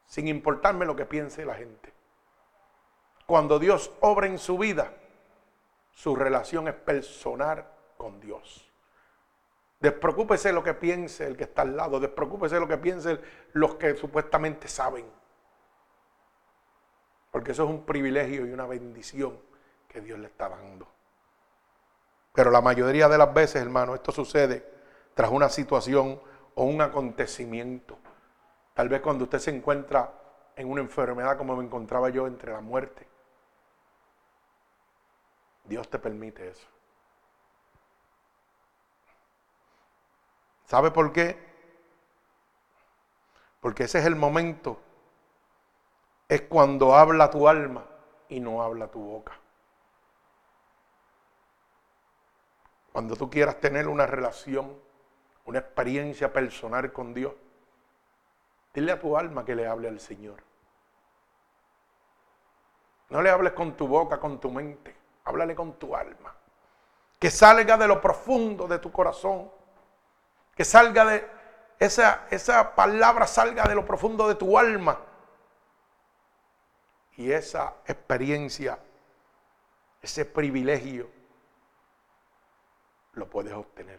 Sin 0.07 0.29
importarme 0.29 0.87
lo 0.87 0.95
que 0.95 1.07
piense 1.07 1.45
la 1.45 1.55
gente. 1.55 1.93
Cuando 3.27 3.59
Dios 3.59 3.93
obra 4.01 4.27
en 4.27 4.39
su 4.39 4.57
vida, 4.57 4.93
su 5.91 6.15
relación 6.15 6.69
es 6.69 6.75
personal 6.75 7.67
con 7.97 8.21
Dios. 8.21 8.71
Despreocúpese 9.81 10.53
lo 10.53 10.63
que 10.63 10.75
piense 10.75 11.27
el 11.27 11.37
que 11.37 11.45
está 11.45 11.63
al 11.63 11.77
lado, 11.77 12.01
despreocúpese 12.01 12.59
lo 12.61 12.69
que 12.69 12.79
piensen 12.79 13.21
los 13.53 13.75
que 13.75 13.95
supuestamente 13.97 14.69
saben. 14.69 15.07
Porque 17.31 17.53
eso 17.53 17.65
es 17.65 17.71
un 17.71 17.85
privilegio 17.85 18.47
y 18.47 18.53
una 18.53 18.67
bendición 18.67 19.39
que 19.89 20.01
Dios 20.01 20.19
le 20.19 20.29
está 20.29 20.49
dando. 20.49 20.96
Pero 22.37 22.51
la 22.51 22.61
mayoría 22.61 23.09
de 23.09 23.17
las 23.17 23.33
veces, 23.33 23.63
hermano, 23.63 23.95
esto 23.95 24.13
sucede 24.13 24.65
tras 25.15 25.31
una 25.31 25.49
situación 25.49 26.21
o 26.55 26.65
un 26.65 26.83
acontecimiento. 26.83 27.99
Tal 28.75 28.91
vez 28.91 29.01
cuando 29.01 29.25
usted 29.25 29.39
se 29.39 29.51
encuentra 29.51 30.13
en 30.55 30.71
una 30.71 30.83
enfermedad 30.83 31.39
como 31.39 31.57
me 31.57 31.65
encontraba 31.65 32.11
yo 32.11 32.27
entre 32.27 32.53
la 32.53 32.61
muerte. 32.61 33.09
Dios 35.65 35.89
te 35.89 35.99
permite 35.99 36.51
eso. 36.51 36.69
¿Sabe 40.67 40.91
por 40.91 41.13
qué? 41.13 41.39
Porque 43.61 43.85
ese 43.85 43.99
es 43.99 44.05
el 44.05 44.15
momento 44.15 44.79
es 46.29 46.43
cuando 46.43 46.95
habla 46.95 47.31
tu 47.31 47.49
alma 47.49 47.87
y 48.29 48.41
no 48.41 48.63
habla 48.63 48.89
tu 48.89 49.01
boca. 49.01 49.33
Cuando 52.97 53.15
tú 53.15 53.29
quieras 53.29 53.61
tener 53.61 53.89
una 53.89 54.07
relación, 54.07 54.75
una 55.45 55.59
experiencia 55.59 56.33
personal 56.33 56.95
con 56.95 57.13
Dios, 57.13 57.35
dile 58.73 58.93
a 58.93 58.99
tu 58.99 59.19
alma 59.19 59.45
que 59.45 59.55
le 59.55 59.67
hable 59.67 59.89
al 59.89 60.01
Señor. 60.01 60.43
No 63.11 63.21
le 63.21 63.29
hables 63.29 63.53
con 63.53 63.77
tu 63.77 63.87
boca, 63.87 64.19
con 64.19 64.41
tu 64.41 64.51
mente, 64.51 64.97
háblale 65.27 65.55
con 65.55 65.75
tu 65.75 65.95
alma. 65.95 66.35
Que 67.19 67.31
salga 67.31 67.77
de 67.77 67.87
lo 67.87 68.01
profundo 68.01 68.67
de 68.67 68.79
tu 68.79 68.91
corazón, 68.91 69.51
que 70.55 70.65
salga 70.65 71.05
de 71.05 71.29
esa, 71.79 72.27
esa 72.31 72.75
palabra, 72.75 73.27
salga 73.27 73.65
de 73.65 73.75
lo 73.75 73.85
profundo 73.85 74.27
de 74.27 74.37
tu 74.37 74.59
alma. 74.59 74.99
Y 77.19 77.31
esa 77.31 77.75
experiencia, 77.85 78.79
ese 80.01 80.25
privilegio, 80.25 81.15
lo 83.17 83.29
puedes 83.29 83.53
obtener. 83.53 83.99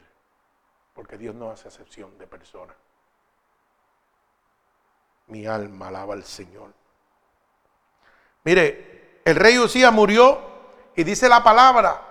Porque 0.93 1.17
Dios 1.17 1.35
no 1.35 1.51
hace 1.51 1.67
excepción 1.67 2.17
de 2.17 2.25
personas. 2.25 2.75
Mi 5.27 5.45
alma 5.45 5.89
alaba 5.89 6.13
al 6.13 6.23
Señor. 6.23 6.73
Mire, 8.45 9.21
el 9.25 9.35
rey 9.35 9.59
Usías 9.59 9.91
murió 9.91 10.39
y 10.95 11.03
dice 11.03 11.27
la 11.27 11.43
palabra 11.43 12.03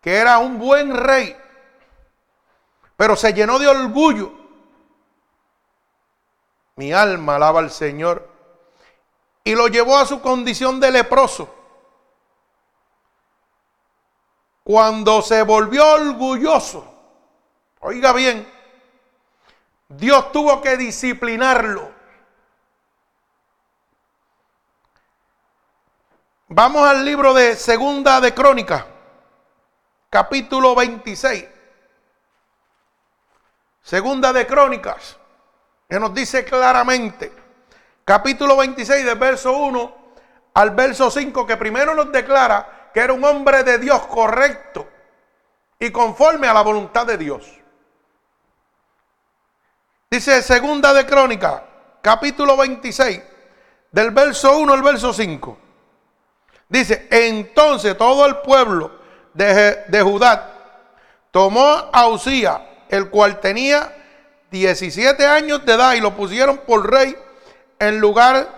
que 0.00 0.14
era 0.14 0.38
un 0.38 0.58
buen 0.58 0.94
rey, 0.94 1.36
pero 2.96 3.16
se 3.16 3.32
llenó 3.32 3.58
de 3.58 3.66
orgullo. 3.66 4.32
Mi 6.76 6.92
alma 6.92 7.34
alaba 7.34 7.58
al 7.58 7.72
Señor 7.72 8.28
y 9.42 9.56
lo 9.56 9.66
llevó 9.66 9.98
a 9.98 10.06
su 10.06 10.20
condición 10.20 10.78
de 10.78 10.92
leproso 10.92 11.57
cuando 14.68 15.22
se 15.22 15.40
volvió 15.44 15.94
orgulloso, 15.94 16.86
oiga 17.80 18.12
bien, 18.12 18.46
Dios 19.88 20.30
tuvo 20.30 20.60
que 20.60 20.76
disciplinarlo. 20.76 21.90
Vamos 26.48 26.86
al 26.86 27.02
libro 27.02 27.32
de 27.32 27.56
Segunda 27.56 28.20
de 28.20 28.34
Crónicas, 28.34 28.84
capítulo 30.10 30.74
26. 30.74 31.46
Segunda 33.80 34.34
de 34.34 34.46
Crónicas, 34.46 35.16
que 35.88 35.98
nos 35.98 36.12
dice 36.12 36.44
claramente, 36.44 37.32
capítulo 38.04 38.54
26 38.58 39.06
del 39.06 39.18
verso 39.18 39.50
1 39.50 39.96
al 40.52 40.70
verso 40.72 41.10
5, 41.10 41.46
que 41.46 41.56
primero 41.56 41.94
nos 41.94 42.12
declara 42.12 42.77
que 42.98 43.04
era 43.04 43.12
un 43.12 43.22
hombre 43.22 43.62
de 43.62 43.78
Dios 43.78 44.08
correcto 44.08 44.88
y 45.78 45.88
conforme 45.92 46.48
a 46.48 46.52
la 46.52 46.62
voluntad 46.62 47.06
de 47.06 47.16
Dios. 47.16 47.46
Dice 50.10 50.42
segunda 50.42 50.92
de 50.92 51.06
Crónica, 51.06 51.62
capítulo 52.02 52.56
26, 52.56 53.22
del 53.92 54.10
verso 54.10 54.58
1 54.58 54.72
al 54.72 54.82
verso 54.82 55.12
5. 55.12 55.58
Dice, 56.68 57.06
entonces 57.08 57.96
todo 57.96 58.26
el 58.26 58.38
pueblo 58.38 58.90
de, 59.32 59.84
de 59.86 60.02
Judá 60.02 60.50
tomó 61.30 61.88
a 61.92 62.08
Usía, 62.08 62.84
el 62.88 63.10
cual 63.10 63.38
tenía 63.38 63.94
17 64.50 65.24
años 65.24 65.64
de 65.64 65.72
edad, 65.72 65.94
y 65.94 66.00
lo 66.00 66.16
pusieron 66.16 66.58
por 66.66 66.90
rey 66.90 67.16
en 67.78 68.00
lugar 68.00 68.48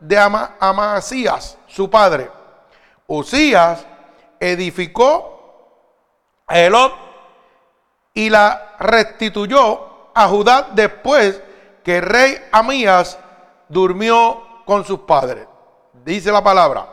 de 0.00 0.16
Amasías, 0.16 1.58
su 1.66 1.90
padre 1.90 2.30
Usías 3.14 3.84
edificó 4.40 5.84
a 6.46 6.58
Elot 6.58 6.94
y 8.14 8.30
la 8.30 8.74
restituyó 8.78 10.08
a 10.14 10.28
Judá 10.28 10.70
después 10.72 11.42
que 11.84 11.98
el 11.98 12.04
rey 12.04 12.38
Amías 12.50 13.18
durmió 13.68 14.62
con 14.64 14.86
sus 14.86 15.00
padres. 15.00 15.46
Dice 15.92 16.32
la 16.32 16.42
palabra. 16.42 16.88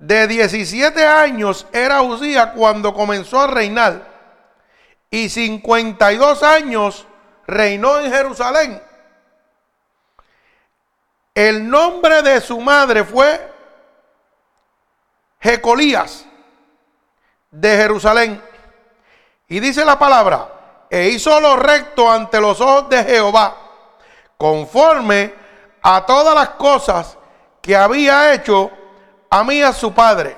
De 0.00 0.26
17 0.26 1.06
años 1.06 1.64
era 1.72 2.02
Usías 2.02 2.50
cuando 2.56 2.92
comenzó 2.92 3.40
a 3.40 3.46
reinar 3.46 4.02
y 5.12 5.28
52 5.28 6.42
años 6.42 7.06
reinó 7.46 8.00
en 8.00 8.10
Jerusalén. 8.10 8.82
El 11.36 11.70
nombre 11.70 12.20
de 12.22 12.40
su 12.40 12.60
madre 12.60 13.04
fue 13.04 13.57
Jecolías 15.40 16.26
de 17.50 17.76
Jerusalén. 17.76 18.42
Y 19.48 19.60
dice 19.60 19.84
la 19.84 19.98
palabra, 19.98 20.86
e 20.90 21.08
hizo 21.08 21.40
lo 21.40 21.56
recto 21.56 22.10
ante 22.10 22.40
los 22.40 22.60
ojos 22.60 22.88
de 22.88 23.04
Jehová, 23.04 23.56
conforme 24.36 25.34
a 25.82 26.04
todas 26.04 26.34
las 26.34 26.50
cosas 26.50 27.16
que 27.60 27.76
había 27.76 28.32
hecho 28.32 28.70
a 29.30 29.44
mí 29.44 29.62
a 29.62 29.72
su 29.72 29.92
padre. 29.92 30.36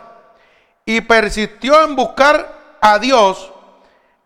Y 0.84 1.00
persistió 1.00 1.82
en 1.84 1.94
buscar 1.94 2.78
a 2.80 2.98
Dios 2.98 3.52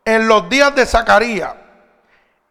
en 0.04 0.28
los 0.28 0.48
días 0.48 0.74
de 0.74 0.86
Zacarías, 0.86 1.54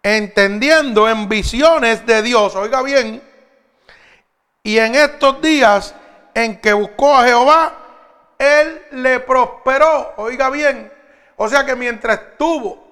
entendiendo 0.01 1.07
en 1.09 1.29
visiones 1.29 2.05
de 2.05 2.21
Dios, 2.21 2.55
oiga 2.55 2.81
bien, 2.81 3.23
y 4.63 4.77
en 4.77 4.95
estos 4.95 5.41
días 5.41 5.93
en 6.33 6.59
que 6.59 6.73
buscó 6.73 7.15
a 7.15 7.25
Jehová, 7.25 7.83
él 8.38 8.86
le 8.91 9.19
prosperó. 9.19 10.13
Oiga 10.17 10.50
bien. 10.50 10.91
O 11.36 11.48
sea 11.48 11.65
que 11.65 11.76
mientras 11.76 12.19
estuvo 12.19 12.84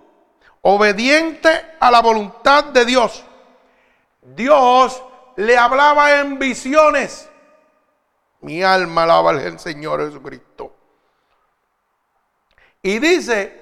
obediente 0.61 1.49
a 1.79 1.91
la 1.91 2.01
voluntad 2.01 2.65
de 2.65 2.85
Dios, 2.85 3.23
Dios 4.21 5.01
le 5.35 5.57
hablaba 5.57 6.19
en 6.19 6.39
visiones. 6.39 7.29
Mi 8.41 8.63
alma 8.63 9.03
alaba 9.03 9.31
al 9.31 9.59
Señor 9.59 10.05
Jesucristo. 10.05 10.75
Y 12.81 12.99
dice 12.99 13.61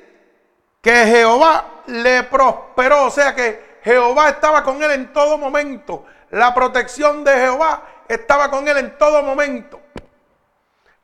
que 0.81 1.05
Jehová 1.05 1.83
le 1.87 2.23
prosperó. 2.23 3.07
O 3.07 3.11
sea 3.11 3.35
que 3.35 3.79
Jehová 3.83 4.29
estaba 4.29 4.63
con 4.63 4.81
él 4.81 4.91
en 4.91 5.13
todo 5.13 5.37
momento. 5.37 6.05
La 6.31 6.53
protección 6.53 7.23
de 7.23 7.33
Jehová 7.33 7.83
estaba 8.07 8.49
con 8.49 8.67
él 8.67 8.77
en 8.77 8.97
todo 8.97 9.21
momento. 9.21 9.78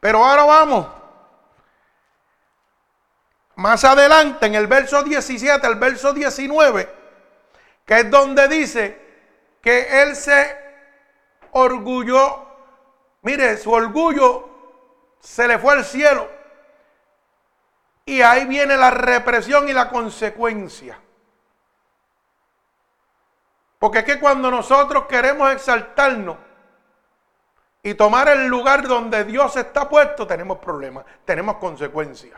Pero 0.06 0.24
ahora 0.24 0.44
vamos. 0.44 0.88
Más 3.56 3.84
adelante, 3.84 4.46
en 4.46 4.54
el 4.54 4.68
verso 4.68 5.02
17, 5.02 5.66
el 5.66 5.80
verso 5.80 6.14
19, 6.14 6.96
que 7.84 8.02
es 8.02 8.12
donde 8.12 8.48
dice 8.48 9.02
que 9.64 10.04
él 10.04 10.16
se 10.16 10.56
orgulló. 11.54 12.46
Mire, 13.24 13.58
su 13.58 13.72
orgullo 13.72 14.48
se 15.22 15.48
le 15.48 15.58
fue 15.58 15.74
al 15.74 15.84
cielo. 15.84 16.30
Y 18.06 18.22
ahí 18.22 18.46
viene 18.46 18.78
la 18.78 18.92
represión 18.92 19.68
y 19.68 19.74
la 19.74 19.90
consecuencia. 19.90 21.00
Porque 23.80 23.98
es 23.98 24.06
que 24.06 24.20
cuando 24.20 24.52
nosotros 24.52 25.08
queremos 25.08 25.52
exaltarnos, 25.52 26.38
y 27.86 27.94
tomar 27.94 28.28
el 28.30 28.48
lugar 28.48 28.88
donde 28.88 29.24
Dios 29.26 29.56
está 29.58 29.88
puesto, 29.88 30.26
tenemos 30.26 30.58
problemas, 30.58 31.06
tenemos 31.24 31.58
consecuencias. 31.58 32.34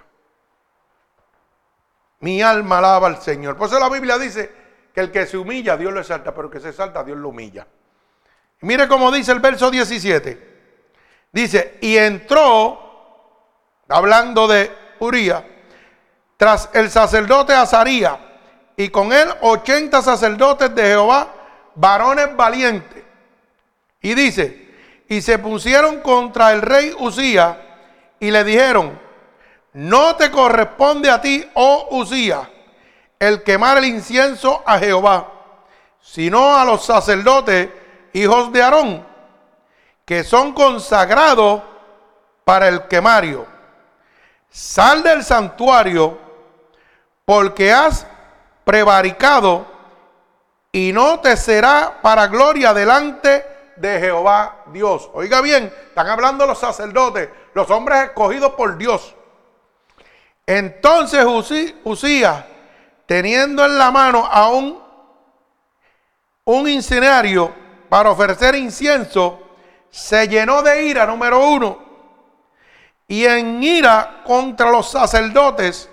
Mi 2.19 2.41
alma 2.41 2.79
alaba 2.79 3.07
al 3.07 3.21
Señor. 3.21 3.55
Por 3.55 3.69
eso 3.69 3.79
la 3.79 3.87
Biblia 3.87 4.17
dice 4.17 4.51
que 4.93 4.99
el 4.99 5.09
que 5.09 5.25
se 5.25 5.37
humilla, 5.37 5.77
Dios 5.77 5.93
lo 5.93 6.01
exalta, 6.01 6.33
pero 6.35 6.47
el 6.47 6.51
que 6.53 6.59
se 6.59 6.69
exalta, 6.69 7.01
Dios 7.01 7.17
lo 7.17 7.29
humilla. 7.29 7.65
mire 8.59 8.89
cómo 8.89 9.09
dice 9.09 9.31
el 9.31 9.39
verso 9.39 9.71
17. 9.71 10.57
Dice, 11.31 11.77
y 11.79 11.95
entró, 11.95 13.45
hablando 13.87 14.49
de 14.49 14.69
Uría, 14.99 15.47
tras 16.35 16.69
el 16.73 16.91
sacerdote 16.91 17.53
Azaría, 17.53 18.19
y 18.75 18.89
con 18.89 19.13
él 19.13 19.29
80 19.39 20.01
sacerdotes 20.01 20.75
de 20.75 20.83
Jehová, 20.83 21.33
varones 21.73 22.35
valientes. 22.35 23.01
Y 24.01 24.13
dice, 24.13 24.66
y 25.09 25.21
se 25.21 25.39
pusieron 25.39 26.01
contra 26.01 26.51
el 26.51 26.61
rey 26.61 26.93
Usía 26.99 27.61
y 28.19 28.31
le 28.31 28.43
dijeron, 28.43 28.99
no 29.73 30.15
te 30.15 30.31
corresponde 30.31 31.09
a 31.09 31.21
ti, 31.21 31.47
oh 31.53 31.87
Usía, 31.91 32.49
el 33.19 33.43
quemar 33.43 33.77
el 33.77 33.85
incienso 33.85 34.63
a 34.65 34.79
Jehová, 34.79 35.31
sino 36.01 36.57
a 36.57 36.65
los 36.65 36.85
sacerdotes, 36.85 37.69
hijos 38.13 38.51
de 38.51 38.63
Aarón, 38.63 39.05
que 40.05 40.23
son 40.23 40.53
consagrados 40.53 41.61
para 42.43 42.67
el 42.67 42.87
quemario. 42.87 43.45
Sal 44.49 45.03
del 45.03 45.23
santuario 45.23 46.17
porque 47.25 47.71
has 47.71 48.07
prevaricado 48.63 49.65
y 50.71 50.91
no 50.93 51.19
te 51.19 51.37
será 51.37 51.99
para 52.01 52.27
gloria 52.27 52.73
delante 52.73 53.45
de 53.77 53.99
Jehová 53.99 54.63
Dios. 54.67 55.09
Oiga 55.13 55.41
bien, 55.41 55.73
están 55.87 56.07
hablando 56.07 56.45
los 56.45 56.59
sacerdotes, 56.59 57.29
los 57.53 57.69
hombres 57.69 58.05
escogidos 58.05 58.53
por 58.53 58.77
Dios. 58.77 59.15
Entonces 60.45 61.25
Usías, 61.83 62.45
teniendo 63.05 63.65
en 63.65 63.77
la 63.77 63.91
mano 63.91 64.25
a 64.25 64.49
un, 64.49 64.81
un 66.45 66.67
para 67.89 68.11
ofrecer 68.11 68.55
incienso, 68.55 69.41
se 69.89 70.27
llenó 70.27 70.61
de 70.61 70.85
ira, 70.85 71.05
número 71.05 71.45
uno, 71.47 71.85
y 73.07 73.25
en 73.25 73.63
ira 73.63 74.21
contra 74.25 74.69
los 74.69 74.89
sacerdotes, 74.89 75.89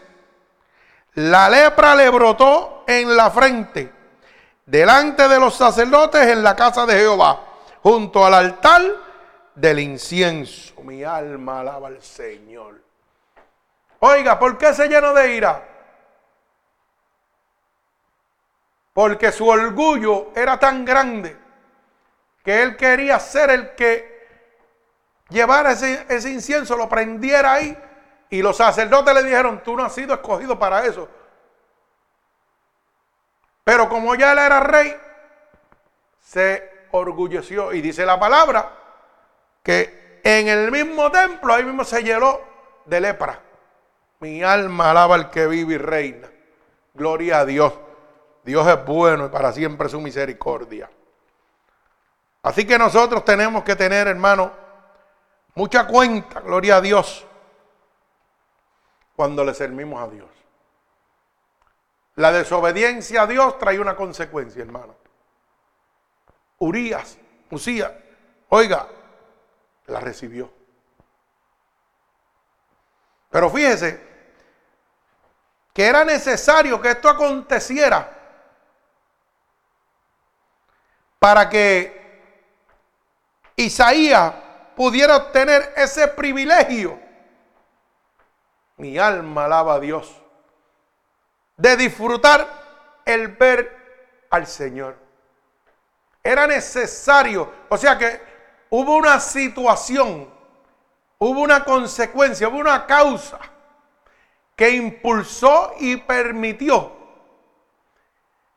la 1.15 1.49
lepra 1.49 1.95
le 1.95 2.11
brotó 2.11 2.85
en 2.87 3.17
la 3.17 3.31
frente, 3.31 3.93
delante 4.67 5.29
de 5.29 5.39
los 5.39 5.55
sacerdotes 5.55 6.27
en 6.29 6.43
la 6.43 6.57
casa 6.57 6.87
de 6.87 6.95
Jehová, 6.95 7.41
junto 7.85 8.25
al 8.25 8.33
altar 8.33 8.83
del 9.55 9.79
incienso. 9.79 10.81
Mi 10.83 11.05
alma 11.05 11.61
alaba 11.61 11.89
al 11.89 12.03
Señor. 12.03 12.81
Oiga, 13.99 14.39
¿por 14.39 14.57
qué 14.57 14.73
se 14.73 14.89
llenó 14.89 15.13
de 15.13 15.35
ira? 15.35 15.69
Porque 18.95 19.31
su 19.31 19.47
orgullo 19.47 20.33
era 20.35 20.59
tan 20.59 20.87
grande 20.87 21.37
que 22.43 22.63
él 22.63 22.75
quería 22.75 23.21
ser 23.21 23.51
el 23.51 23.75
que 23.75 24.29
llevara 25.29 25.73
ese, 25.73 26.07
ese 26.09 26.31
incienso, 26.31 26.79
lo 26.79 26.89
prendiera 26.89 27.53
ahí. 27.53 27.79
Y 28.31 28.41
los 28.41 28.57
sacerdotes 28.57 29.13
le 29.13 29.25
dijeron, 29.25 29.63
tú 29.63 29.77
no 29.77 29.85
has 29.85 29.95
sido 29.95 30.15
escogido 30.15 30.59
para 30.59 30.87
eso. 30.87 31.07
Pero 33.63 33.91
como 33.91 34.15
ya 34.15 34.33
él 34.33 34.39
era 34.39 34.61
rey, 34.61 34.97
se 36.21 36.74
orgulleció. 36.95 37.73
Y 37.73 37.81
dice 37.81 38.07
la 38.07 38.19
palabra 38.19 38.73
que 39.63 40.21
en 40.23 40.49
el 40.49 40.71
mismo 40.71 41.11
templo, 41.11 41.53
ahí 41.53 41.65
mismo 41.65 41.85
se 41.85 42.03
llenó 42.03 42.41
de 42.85 43.01
lepra. 43.01 43.41
Mi 44.21 44.43
alma 44.43 44.91
alaba 44.91 45.15
al 45.17 45.31
que 45.31 45.47
vive 45.47 45.75
y 45.75 45.79
reina. 45.79 46.31
Gloria 46.95 47.41
a 47.41 47.45
Dios. 47.45 47.73
Dios 48.45 48.67
es 48.67 48.85
bueno 48.85 49.27
y 49.27 49.29
para 49.29 49.53
siempre 49.53 49.89
su 49.89 50.01
misericordia. 50.01 50.91
Así 52.43 52.67
que 52.67 52.79
nosotros 52.79 53.25
tenemos 53.25 53.65
que 53.65 53.75
tener, 53.75 54.07
hermano, 54.07 54.53
mucha 55.55 55.87
cuenta, 55.87 56.41
gloria 56.41 56.77
a 56.77 56.81
Dios, 56.81 57.27
cuando 59.17 59.45
le 59.45 59.55
servimos 59.55 60.03
a 60.03 60.09
Dios. 60.09 60.29
La 62.17 62.33
desobediencia 62.33 63.23
a 63.23 63.27
Dios 63.27 63.59
trae 63.59 63.81
una 63.81 63.97
consecuencia, 63.97 64.63
hermano. 64.63 64.95
Urias, 66.59 67.19
Usía, 67.51 67.97
oiga, 68.49 68.89
la 69.87 70.01
recibió. 70.01 70.51
Pero 73.31 73.51
fíjese 73.51 74.01
que 75.73 75.87
era 75.87 76.05
necesario 76.05 76.81
que 76.81 76.91
esto 76.91 77.09
aconteciera 77.09 78.11
para 81.19 81.49
que 81.49 82.05
Isaías 83.57 84.35
pudiera 84.77 85.17
obtener 85.17 85.73
ese 85.77 86.09
privilegio. 86.09 87.01
Mi 88.77 88.99
alma 88.99 89.47
alaba 89.47 89.75
a 89.75 89.81
Dios. 89.81 90.15
De 91.57 91.77
disfrutar 91.77 93.03
el 93.05 93.29
ver 93.29 94.27
al 94.31 94.47
Señor. 94.47 95.04
Era 96.25 96.47
necesario. 96.47 97.53
O 97.69 97.77
sea 97.77 97.99
que 97.99 98.21
hubo 98.71 98.97
una 98.97 99.21
situación, 99.21 100.33
hubo 101.19 101.41
una 101.41 101.65
consecuencia, 101.65 102.49
hubo 102.49 102.59
una 102.59 102.87
causa 102.87 103.39
que 104.57 104.71
impulsó 104.71 105.75
y 105.79 105.99
permitió 105.99 106.93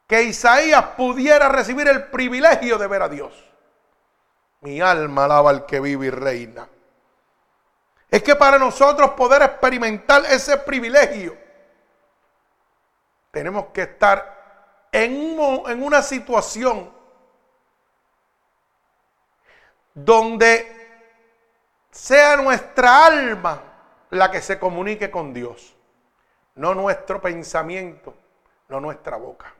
que 0.07 0.23
Isaías 0.23 0.83
pudiera 0.95 1.49
recibir 1.49 1.89
el 1.89 2.05
privilegio 2.05 2.77
de 2.77 2.87
ver 2.87 3.01
a 3.01 3.09
Dios. 3.09 3.33
Mi 4.61 4.79
alma 4.79 5.25
alaba 5.25 5.49
al 5.49 5.65
que 5.65 5.81
vive 5.81 6.07
y 6.07 6.09
reina. 6.09 6.69
Es 8.09 8.23
que 8.23 8.37
para 8.37 8.57
nosotros 8.57 9.11
poder 9.11 9.41
experimentar 9.41 10.23
ese 10.25 10.57
privilegio, 10.57 11.37
tenemos 13.31 13.65
que 13.73 13.81
estar 13.81 14.87
en, 14.93 15.37
en 15.67 15.83
una 15.83 16.01
situación 16.01 16.96
donde 19.97 20.75
sea 21.89 22.35
nuestra 22.37 23.07
alma 23.07 23.63
la 24.11 24.29
que 24.29 24.41
se 24.41 24.59
comunique 24.59 25.09
con 25.09 25.33
Dios, 25.33 25.75
no 26.53 26.75
nuestro 26.75 27.19
pensamiento, 27.19 28.15
no 28.69 28.79
nuestra 28.79 29.17
boca. 29.17 29.51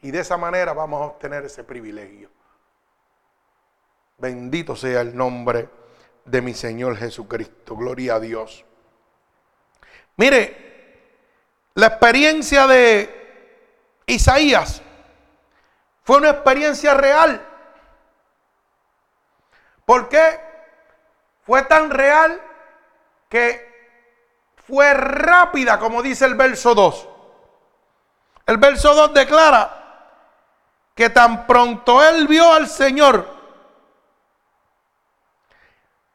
Y 0.00 0.10
de 0.10 0.20
esa 0.20 0.38
manera 0.38 0.72
vamos 0.72 1.02
a 1.02 1.04
obtener 1.04 1.44
ese 1.44 1.62
privilegio. 1.62 2.30
Bendito 4.16 4.74
sea 4.74 5.02
el 5.02 5.14
nombre 5.14 5.68
de 6.24 6.40
mi 6.40 6.54
Señor 6.54 6.96
Jesucristo. 6.96 7.76
Gloria 7.76 8.14
a 8.14 8.20
Dios. 8.20 8.64
Mire, 10.16 10.56
la 11.74 11.88
experiencia 11.88 12.66
de 12.66 14.02
Isaías 14.06 14.80
fue 16.02 16.16
una 16.16 16.30
experiencia 16.30 16.94
real. 16.94 17.50
¿Por 19.86 20.08
qué? 20.08 20.40
Fue 21.44 21.62
tan 21.62 21.90
real 21.90 22.40
que 23.28 23.74
fue 24.66 24.94
rápida, 24.94 25.78
como 25.78 26.02
dice 26.02 26.24
el 26.24 26.34
verso 26.34 26.74
2. 26.74 27.08
El 28.46 28.56
verso 28.58 28.94
2 28.94 29.14
declara 29.14 29.80
que 30.94 31.10
tan 31.10 31.46
pronto 31.46 32.02
él 32.02 32.26
vio 32.26 32.52
al 32.52 32.68
Señor, 32.68 33.26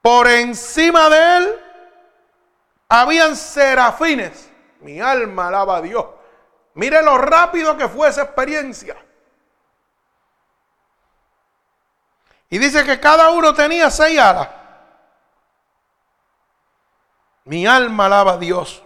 por 0.02 0.28
encima 0.28 1.10
de 1.10 1.38
él 1.38 1.60
habían 2.88 3.36
serafines. 3.36 4.50
Mi 4.80 5.02
alma 5.02 5.50
alaba 5.50 5.78
a 5.78 5.82
Dios. 5.82 6.06
Mire 6.76 7.02
lo 7.04 7.18
rápido 7.18 7.76
que 7.78 7.90
fue 7.90 8.08
esa 8.08 8.24
experiencia. 8.24 8.96
Y 12.50 12.58
dice 12.58 12.84
que 12.84 13.00
cada 13.00 13.30
uno 13.30 13.54
tenía 13.54 13.90
seis 13.92 14.20
alas. 14.20 14.50
Mi 17.46 17.66
alma 17.66 18.06
alaba 18.06 18.34
a 18.34 18.38
Dios. 18.38 18.84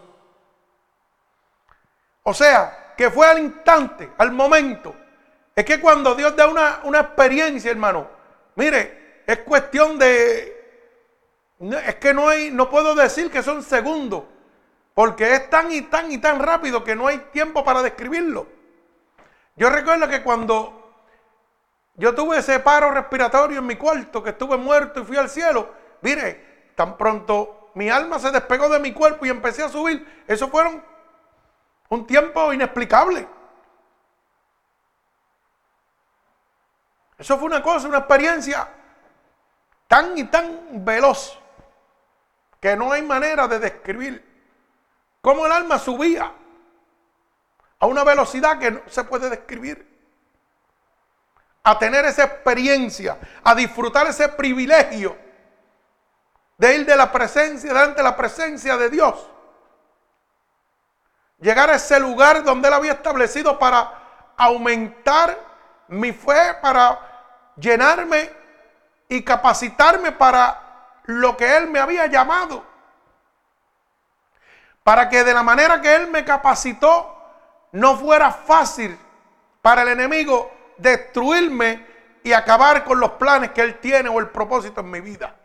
O 2.23 2.33
sea, 2.33 2.93
que 2.97 3.09
fue 3.09 3.27
al 3.27 3.39
instante, 3.39 4.11
al 4.17 4.31
momento. 4.31 4.95
Es 5.55 5.65
que 5.65 5.79
cuando 5.79 6.15
Dios 6.15 6.35
da 6.35 6.47
una, 6.47 6.81
una 6.83 6.99
experiencia, 7.01 7.71
hermano, 7.71 8.07
mire, 8.55 9.23
es 9.25 9.39
cuestión 9.39 9.97
de 9.97 10.53
es 11.71 11.95
que 11.95 12.13
no 12.13 12.27
hay, 12.27 12.51
no 12.51 12.69
puedo 12.69 12.93
decir 12.95 13.31
que 13.31 13.41
son 13.41 13.63
segundos, 13.63 14.23
porque 14.93 15.33
es 15.33 15.49
tan 15.49 15.71
y 15.71 15.83
tan 15.83 16.11
y 16.11 16.17
tan 16.17 16.39
rápido 16.39 16.83
que 16.83 16.95
no 16.95 17.07
hay 17.07 17.19
tiempo 17.31 17.63
para 17.63 17.81
describirlo. 17.81 18.47
Yo 19.55 19.69
recuerdo 19.69 20.07
que 20.09 20.23
cuando 20.23 20.82
yo 21.95 22.15
tuve 22.15 22.37
ese 22.37 22.59
paro 22.59 22.91
respiratorio 22.91 23.59
en 23.59 23.67
mi 23.67 23.75
cuarto, 23.75 24.23
que 24.23 24.31
estuve 24.31 24.57
muerto 24.57 25.01
y 25.01 25.05
fui 25.05 25.17
al 25.17 25.29
cielo, 25.29 25.73
mire, 26.01 26.71
tan 26.75 26.97
pronto 26.97 27.71
mi 27.75 27.89
alma 27.89 28.19
se 28.19 28.31
despegó 28.31 28.69
de 28.69 28.79
mi 28.79 28.93
cuerpo 28.93 29.25
y 29.25 29.29
empecé 29.29 29.63
a 29.63 29.69
subir, 29.69 30.23
eso 30.27 30.47
fueron 30.47 30.83
un 31.89 32.07
tiempo 32.07 32.51
inexplicable. 32.51 33.27
Eso 37.17 37.37
fue 37.37 37.45
una 37.45 37.61
cosa, 37.61 37.87
una 37.87 37.99
experiencia 37.99 38.67
tan 39.87 40.17
y 40.17 40.23
tan 40.25 40.83
veloz 40.83 41.39
que 42.59 42.75
no 42.75 42.91
hay 42.91 43.03
manera 43.03 43.47
de 43.47 43.59
describir 43.59 44.25
cómo 45.21 45.45
el 45.45 45.51
alma 45.51 45.77
subía 45.77 46.33
a 47.79 47.85
una 47.85 48.03
velocidad 48.03 48.57
que 48.57 48.71
no 48.71 48.81
se 48.87 49.03
puede 49.03 49.29
describir. 49.29 49.92
A 51.63 51.79
tener 51.79 52.05
esa 52.05 52.25
experiencia, 52.25 53.17
a 53.43 53.55
disfrutar 53.55 54.07
ese 54.07 54.27
privilegio 54.29 55.17
de 56.57 56.75
ir 56.75 56.85
de 56.85 56.95
la 56.95 57.11
presencia, 57.11 57.73
delante 57.73 57.97
de 57.97 58.03
la 58.03 58.15
presencia 58.15 58.77
de 58.77 58.89
Dios. 58.89 59.29
Llegar 61.39 61.69
a 61.69 61.75
ese 61.75 61.99
lugar 61.99 62.43
donde 62.43 62.67
Él 62.67 62.73
había 62.73 62.93
establecido 62.93 63.57
para 63.57 64.33
aumentar 64.37 65.37
mi 65.87 66.11
fe, 66.11 66.53
para 66.61 66.99
llenarme 67.57 68.29
y 69.09 69.23
capacitarme 69.23 70.11
para 70.11 70.99
lo 71.05 71.35
que 71.35 71.57
Él 71.57 71.69
me 71.69 71.79
había 71.79 72.05
llamado. 72.07 72.63
Para 74.83 75.09
que 75.09 75.23
de 75.23 75.33
la 75.33 75.43
manera 75.43 75.81
que 75.81 75.95
Él 75.95 76.07
me 76.07 76.23
capacitó, 76.23 77.09
no 77.71 77.97
fuera 77.97 78.31
fácil 78.31 78.97
para 79.61 79.81
el 79.81 79.89
enemigo 79.89 80.51
destruirme 80.77 81.85
y 82.23 82.33
acabar 82.33 82.83
con 82.83 82.99
los 82.99 83.11
planes 83.11 83.51
que 83.51 83.61
Él 83.61 83.79
tiene 83.79 84.09
o 84.09 84.19
el 84.19 84.29
propósito 84.29 84.81
en 84.81 84.91
mi 84.91 85.01
vida. 85.01 85.35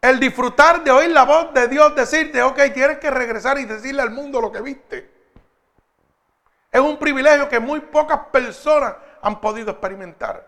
El 0.00 0.20
disfrutar 0.20 0.84
de 0.84 0.90
oír 0.90 1.10
la 1.10 1.24
voz 1.24 1.52
de 1.52 1.66
Dios 1.66 1.94
decirte, 1.96 2.42
ok, 2.42 2.58
tienes 2.72 2.98
que 2.98 3.10
regresar 3.10 3.58
y 3.58 3.64
decirle 3.64 4.02
al 4.02 4.10
mundo 4.10 4.40
lo 4.40 4.52
que 4.52 4.60
viste. 4.60 5.10
Es 6.70 6.80
un 6.80 6.98
privilegio 6.98 7.48
que 7.48 7.58
muy 7.58 7.80
pocas 7.80 8.26
personas 8.30 8.94
han 9.22 9.40
podido 9.40 9.70
experimentar. 9.72 10.46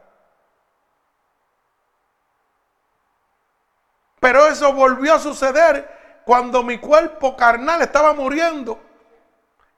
Pero 4.20 4.46
eso 4.46 4.72
volvió 4.72 5.14
a 5.14 5.18
suceder 5.18 6.22
cuando 6.24 6.62
mi 6.62 6.78
cuerpo 6.78 7.36
carnal 7.36 7.82
estaba 7.82 8.12
muriendo. 8.12 8.78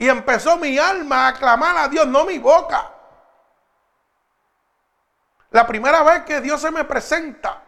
Y 0.00 0.08
empezó 0.08 0.56
mi 0.56 0.78
alma 0.78 1.28
a 1.28 1.34
clamar 1.34 1.76
a 1.76 1.86
Dios, 1.86 2.06
no 2.06 2.24
mi 2.24 2.38
boca. 2.38 2.90
La 5.50 5.66
primera 5.66 6.02
vez 6.02 6.24
que 6.24 6.40
Dios 6.40 6.58
se 6.58 6.70
me 6.70 6.84
presenta. 6.84 7.62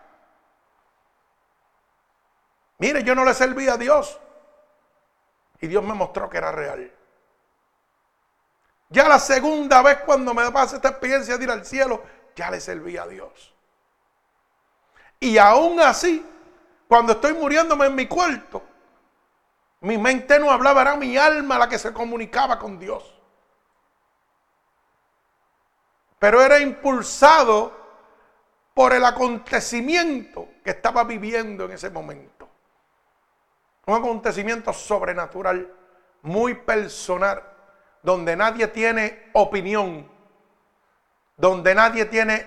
Mire, 2.78 3.04
yo 3.04 3.14
no 3.14 3.26
le 3.26 3.34
serví 3.34 3.68
a 3.68 3.76
Dios. 3.76 4.18
Y 5.60 5.66
Dios 5.66 5.84
me 5.84 5.92
mostró 5.92 6.30
que 6.30 6.38
era 6.38 6.50
real. 6.50 6.90
Ya 8.88 9.06
la 9.08 9.18
segunda 9.18 9.82
vez 9.82 9.98
cuando 9.98 10.32
me 10.32 10.50
pasa 10.50 10.76
esta 10.76 10.88
experiencia 10.88 11.36
de 11.36 11.44
ir 11.44 11.50
al 11.50 11.66
cielo, 11.66 12.02
ya 12.34 12.50
le 12.50 12.60
serví 12.60 12.96
a 12.96 13.06
Dios. 13.06 13.54
Y 15.20 15.36
aún 15.36 15.80
así, 15.80 16.26
cuando 16.88 17.12
estoy 17.12 17.34
muriéndome 17.34 17.84
en 17.84 17.94
mi 17.94 18.08
cuarto, 18.08 18.62
mi 19.82 19.98
mente 19.98 20.38
no 20.38 20.50
hablaba, 20.50 20.82
era 20.82 20.96
mi 20.96 21.16
alma 21.16 21.58
la 21.58 21.68
que 21.68 21.78
se 21.78 21.92
comunicaba 21.92 22.58
con 22.58 22.78
Dios. 22.78 23.20
Pero 26.20 26.40
era 26.40 26.60
impulsado 26.60 27.76
por 28.74 28.92
el 28.92 29.04
acontecimiento 29.04 30.48
que 30.64 30.70
estaba 30.70 31.02
viviendo 31.02 31.64
en 31.64 31.72
ese 31.72 31.90
momento. 31.90 32.48
Un 33.86 33.96
acontecimiento 33.96 34.72
sobrenatural, 34.72 35.74
muy 36.22 36.54
personal, 36.54 37.42
donde 38.04 38.36
nadie 38.36 38.68
tiene 38.68 39.30
opinión, 39.32 40.08
donde 41.36 41.74
nadie 41.74 42.04
tiene 42.04 42.46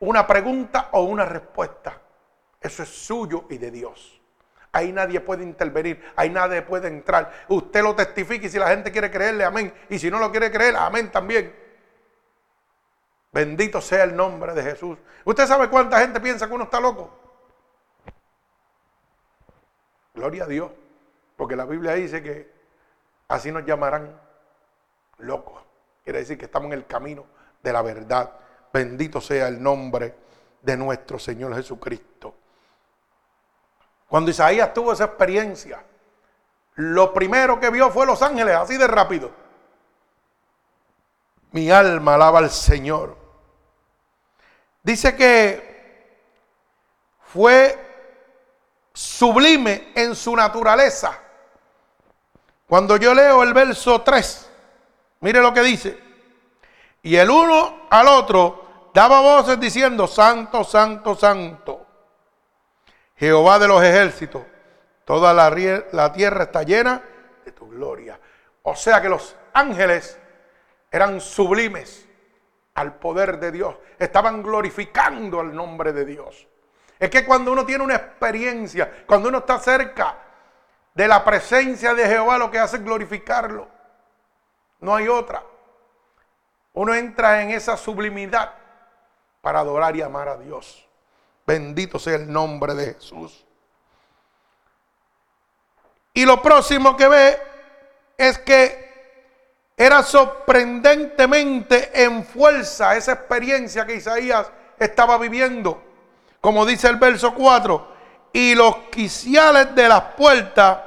una 0.00 0.26
pregunta 0.26 0.90
o 0.92 1.04
una 1.04 1.24
respuesta. 1.24 2.02
Eso 2.60 2.82
es 2.82 2.90
suyo 2.90 3.46
y 3.48 3.56
de 3.56 3.70
Dios. 3.70 4.15
Ahí 4.76 4.92
nadie 4.92 5.20
puede 5.20 5.42
intervenir, 5.42 6.04
ahí 6.16 6.28
nadie 6.28 6.60
puede 6.60 6.88
entrar. 6.88 7.32
Usted 7.48 7.82
lo 7.82 7.94
testifica 7.94 8.44
y 8.44 8.50
si 8.50 8.58
la 8.58 8.68
gente 8.68 8.92
quiere 8.92 9.10
creerle, 9.10 9.42
amén. 9.42 9.72
Y 9.88 9.98
si 9.98 10.10
no 10.10 10.18
lo 10.18 10.30
quiere 10.30 10.50
creer, 10.50 10.76
amén 10.76 11.10
también. 11.10 11.50
Bendito 13.32 13.80
sea 13.80 14.04
el 14.04 14.14
nombre 14.14 14.52
de 14.52 14.62
Jesús. 14.62 14.98
¿Usted 15.24 15.46
sabe 15.46 15.70
cuánta 15.70 15.98
gente 15.98 16.20
piensa 16.20 16.46
que 16.46 16.52
uno 16.52 16.64
está 16.64 16.78
loco? 16.78 17.10
Gloria 20.14 20.44
a 20.44 20.46
Dios. 20.46 20.70
Porque 21.38 21.56
la 21.56 21.64
Biblia 21.64 21.94
dice 21.94 22.22
que 22.22 22.52
así 23.28 23.50
nos 23.50 23.64
llamarán 23.64 24.20
locos. 25.16 25.62
Quiere 26.04 26.18
decir 26.18 26.36
que 26.36 26.44
estamos 26.44 26.66
en 26.66 26.74
el 26.74 26.86
camino 26.86 27.24
de 27.62 27.72
la 27.72 27.80
verdad. 27.80 28.30
Bendito 28.74 29.22
sea 29.22 29.48
el 29.48 29.62
nombre 29.62 30.14
de 30.60 30.76
nuestro 30.76 31.18
Señor 31.18 31.54
Jesucristo. 31.54 32.34
Cuando 34.08 34.30
Isaías 34.30 34.72
tuvo 34.72 34.92
esa 34.92 35.04
experiencia, 35.04 35.82
lo 36.76 37.12
primero 37.12 37.58
que 37.58 37.70
vio 37.70 37.90
fue 37.90 38.06
los 38.06 38.22
ángeles, 38.22 38.54
así 38.54 38.76
de 38.76 38.86
rápido. 38.86 39.30
Mi 41.52 41.70
alma 41.70 42.14
alaba 42.14 42.38
al 42.38 42.50
Señor. 42.50 43.16
Dice 44.82 45.16
que 45.16 46.16
fue 47.32 47.78
sublime 48.92 49.92
en 49.94 50.14
su 50.14 50.36
naturaleza. 50.36 51.18
Cuando 52.68 52.96
yo 52.96 53.14
leo 53.14 53.42
el 53.42 53.52
verso 53.52 54.02
3, 54.02 54.50
mire 55.20 55.40
lo 55.40 55.52
que 55.52 55.62
dice. 55.62 55.98
Y 57.02 57.16
el 57.16 57.30
uno 57.30 57.86
al 57.90 58.08
otro 58.08 58.90
daba 58.92 59.20
voces 59.20 59.58
diciendo, 59.58 60.06
Santo, 60.06 60.62
Santo, 60.62 61.16
Santo 61.16 61.85
Jehová 63.16 63.58
de 63.58 63.68
los 63.68 63.82
ejércitos, 63.82 64.42
toda 65.04 65.32
la, 65.32 66.12
tierra 66.12 66.44
está 66.44 66.62
llena 66.62 67.02
de 67.44 67.52
tu 67.52 67.68
gloria. 67.68 68.20
O 68.62 68.76
sea 68.76 69.00
que 69.00 69.08
los 69.08 69.36
ángeles 69.54 70.18
eran 70.90 71.20
sublimes 71.20 72.06
al 72.74 72.96
poder 72.96 73.38
de 73.38 73.52
Dios, 73.52 73.76
estaban 73.98 74.42
glorificando 74.42 75.40
el 75.40 75.54
nombre 75.54 75.92
de 75.92 76.04
Dios. 76.04 76.46
Es 76.98 77.08
que 77.08 77.24
cuando 77.24 77.52
uno 77.52 77.64
tiene 77.64 77.84
una 77.84 77.94
experiencia, 77.94 79.04
cuando 79.06 79.28
uno 79.28 79.38
está 79.38 79.58
cerca 79.58 80.16
de 80.94 81.08
la 81.08 81.24
presencia 81.24 81.94
de 81.94 82.06
Jehová, 82.06 82.38
lo 82.38 82.50
que 82.50 82.58
hace 82.58 82.76
es 82.76 82.84
glorificarlo. 82.84 83.68
No 84.80 84.94
hay 84.94 85.08
otra. 85.08 85.42
Uno 86.74 86.94
entra 86.94 87.42
en 87.42 87.50
esa 87.50 87.76
sublimidad 87.76 88.52
para 89.40 89.60
adorar 89.60 89.96
y 89.96 90.02
amar 90.02 90.28
a 90.28 90.36
Dios. 90.36 90.85
Bendito 91.46 91.98
sea 91.98 92.16
el 92.16 92.30
nombre 92.30 92.74
de 92.74 92.94
Jesús. 92.94 93.44
Y 96.12 96.24
lo 96.24 96.42
próximo 96.42 96.96
que 96.96 97.08
ve 97.08 97.38
es 98.16 98.38
que 98.38 98.86
era 99.76 100.02
sorprendentemente 100.02 102.02
en 102.02 102.24
fuerza 102.24 102.96
esa 102.96 103.12
experiencia 103.12 103.86
que 103.86 103.96
Isaías 103.96 104.50
estaba 104.78 105.18
viviendo. 105.18 105.82
Como 106.40 106.64
dice 106.64 106.88
el 106.88 106.96
verso 106.96 107.34
4, 107.34 107.96
y 108.32 108.54
los 108.54 108.76
quiciales 108.90 109.74
de 109.74 109.88
las 109.88 110.02
puertas 110.14 110.78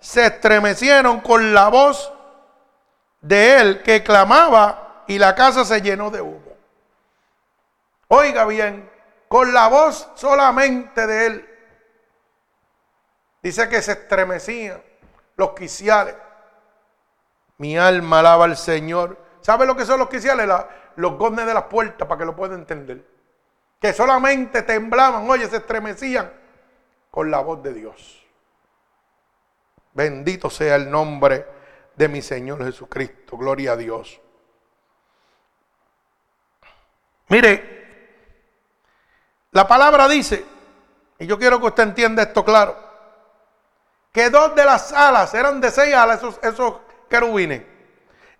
se 0.00 0.26
estremecieron 0.26 1.20
con 1.20 1.54
la 1.54 1.68
voz 1.68 2.12
de 3.20 3.60
él 3.60 3.82
que 3.82 4.02
clamaba 4.02 5.04
y 5.06 5.18
la 5.18 5.34
casa 5.34 5.64
se 5.64 5.80
llenó 5.80 6.10
de 6.10 6.20
humo. 6.20 6.52
Oiga 8.08 8.44
bien, 8.44 8.90
con 9.32 9.54
la 9.54 9.66
voz 9.66 10.10
solamente 10.14 11.06
de 11.06 11.26
él. 11.26 11.48
Dice 13.42 13.66
que 13.66 13.80
se 13.80 13.92
estremecían 13.92 14.82
los 15.36 15.54
quiciales. 15.54 16.14
Mi 17.56 17.78
alma 17.78 18.18
alaba 18.18 18.44
al 18.44 18.58
Señor. 18.58 19.16
¿Sabe 19.40 19.64
lo 19.64 19.74
que 19.74 19.86
son 19.86 20.00
los 20.00 20.10
quiciales? 20.10 20.46
los 20.96 21.16
goznes 21.16 21.46
de 21.46 21.54
las 21.54 21.62
puertas, 21.62 22.06
para 22.06 22.18
que 22.18 22.26
lo 22.26 22.36
pueda 22.36 22.54
entender. 22.54 23.06
Que 23.80 23.94
solamente 23.94 24.60
temblaban, 24.64 25.30
oye, 25.30 25.48
se 25.48 25.56
estremecían 25.56 26.30
con 27.10 27.30
la 27.30 27.40
voz 27.40 27.62
de 27.62 27.72
Dios. 27.72 28.26
Bendito 29.94 30.50
sea 30.50 30.76
el 30.76 30.90
nombre 30.90 31.46
de 31.96 32.06
mi 32.06 32.20
Señor 32.20 32.62
Jesucristo. 32.62 33.38
Gloria 33.38 33.72
a 33.72 33.76
Dios. 33.76 34.20
Mire, 37.28 37.81
la 39.52 39.68
palabra 39.68 40.08
dice, 40.08 40.44
y 41.18 41.26
yo 41.26 41.38
quiero 41.38 41.60
que 41.60 41.66
usted 41.66 41.84
entienda 41.84 42.22
esto 42.22 42.44
claro, 42.44 42.76
que 44.12 44.28
dos 44.28 44.54
de 44.54 44.64
las 44.64 44.92
alas 44.92 45.32
eran 45.34 45.60
de 45.60 45.70
seis 45.70 45.94
alas 45.94 46.18
esos, 46.18 46.38
esos 46.42 46.74
querubines, 47.08 47.62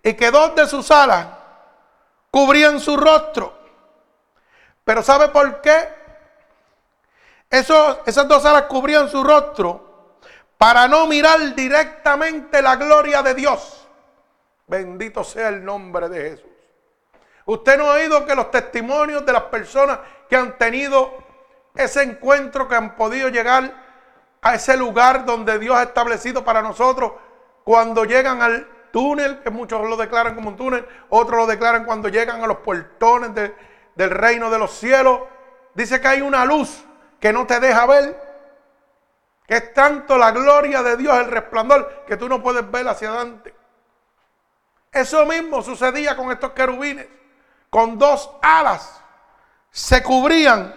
y 0.03 0.13
que 0.13 0.29
dos 0.31 0.55
de 0.55 0.67
sus 0.67 0.91
alas 0.91 1.27
cubrían 2.29 2.79
su 2.79 2.97
rostro. 2.97 3.57
Pero 4.83 5.01
¿sabe 5.01 5.29
por 5.29 5.61
qué? 5.61 6.03
esas 7.49 8.27
dos 8.27 8.43
alas 8.45 8.63
cubrían 8.63 9.07
su 9.07 9.23
rostro 9.23 10.17
para 10.57 10.87
no 10.87 11.05
mirar 11.05 11.53
directamente 11.53 12.61
la 12.61 12.75
gloria 12.75 13.21
de 13.21 13.35
Dios. 13.35 13.87
Bendito 14.65 15.23
sea 15.23 15.49
el 15.49 15.63
nombre 15.63 16.09
de 16.09 16.29
Jesús. 16.31 16.52
Usted 17.45 17.77
no 17.77 17.91
ha 17.91 17.95
oído 17.95 18.25
que 18.25 18.35
los 18.35 18.51
testimonios 18.51 19.25
de 19.25 19.33
las 19.33 19.43
personas 19.43 19.99
que 20.29 20.35
han 20.35 20.57
tenido 20.57 21.13
ese 21.75 22.03
encuentro, 22.03 22.67
que 22.67 22.75
han 22.75 22.95
podido 22.95 23.29
llegar 23.29 23.83
a 24.41 24.55
ese 24.55 24.77
lugar 24.77 25.25
donde 25.25 25.59
Dios 25.59 25.75
ha 25.75 25.83
establecido 25.83 26.43
para 26.43 26.61
nosotros, 26.61 27.13
cuando 27.63 28.05
llegan 28.05 28.41
al 28.41 28.67
túnel, 28.91 29.41
que 29.41 29.49
muchos 29.49 29.87
lo 29.89 29.97
declaran 29.97 30.35
como 30.35 30.49
un 30.49 30.57
túnel, 30.57 30.87
otros 31.09 31.37
lo 31.37 31.47
declaran 31.47 31.85
cuando 31.85 32.09
llegan 32.09 32.43
a 32.43 32.47
los 32.47 32.57
puertones 32.57 33.33
del 33.95 34.09
reino 34.09 34.49
de 34.49 34.59
los 34.59 34.71
cielos, 34.71 35.21
dice 35.73 35.99
que 35.99 36.07
hay 36.07 36.21
una 36.21 36.45
luz 36.45 36.83
que 37.19 37.33
no 37.33 37.47
te 37.47 37.59
deja 37.59 37.85
ver, 37.85 38.33
que 39.47 39.55
es 39.55 39.73
tanto 39.73 40.17
la 40.17 40.31
gloria 40.31 40.83
de 40.83 40.95
Dios, 40.95 41.17
el 41.17 41.31
resplandor, 41.31 42.03
que 42.05 42.17
tú 42.17 42.29
no 42.29 42.41
puedes 42.41 42.69
ver 42.69 42.87
hacia 42.87 43.09
adelante. 43.09 43.53
Eso 44.91 45.25
mismo 45.25 45.61
sucedía 45.61 46.15
con 46.15 46.31
estos 46.31 46.51
querubines 46.51 47.07
con 47.73 47.97
dos 47.97 48.29
alas 48.39 49.01
se 49.71 50.03
cubrían 50.03 50.75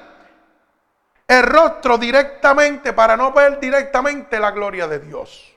el 1.28 1.42
rostro 1.42 1.99
directamente 1.99 2.94
para 2.94 3.18
no 3.18 3.32
ver 3.32 3.61
directamente 3.61 4.40
la 4.40 4.51
gloria 4.51 4.88
de 4.88 5.01
Dios. 5.01 5.55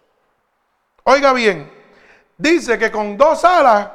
Oiga 1.06 1.32
bien, 1.32 1.72
dice 2.38 2.78
que 2.78 2.92
con 2.92 3.16
dos 3.16 3.46
alas 3.46 3.88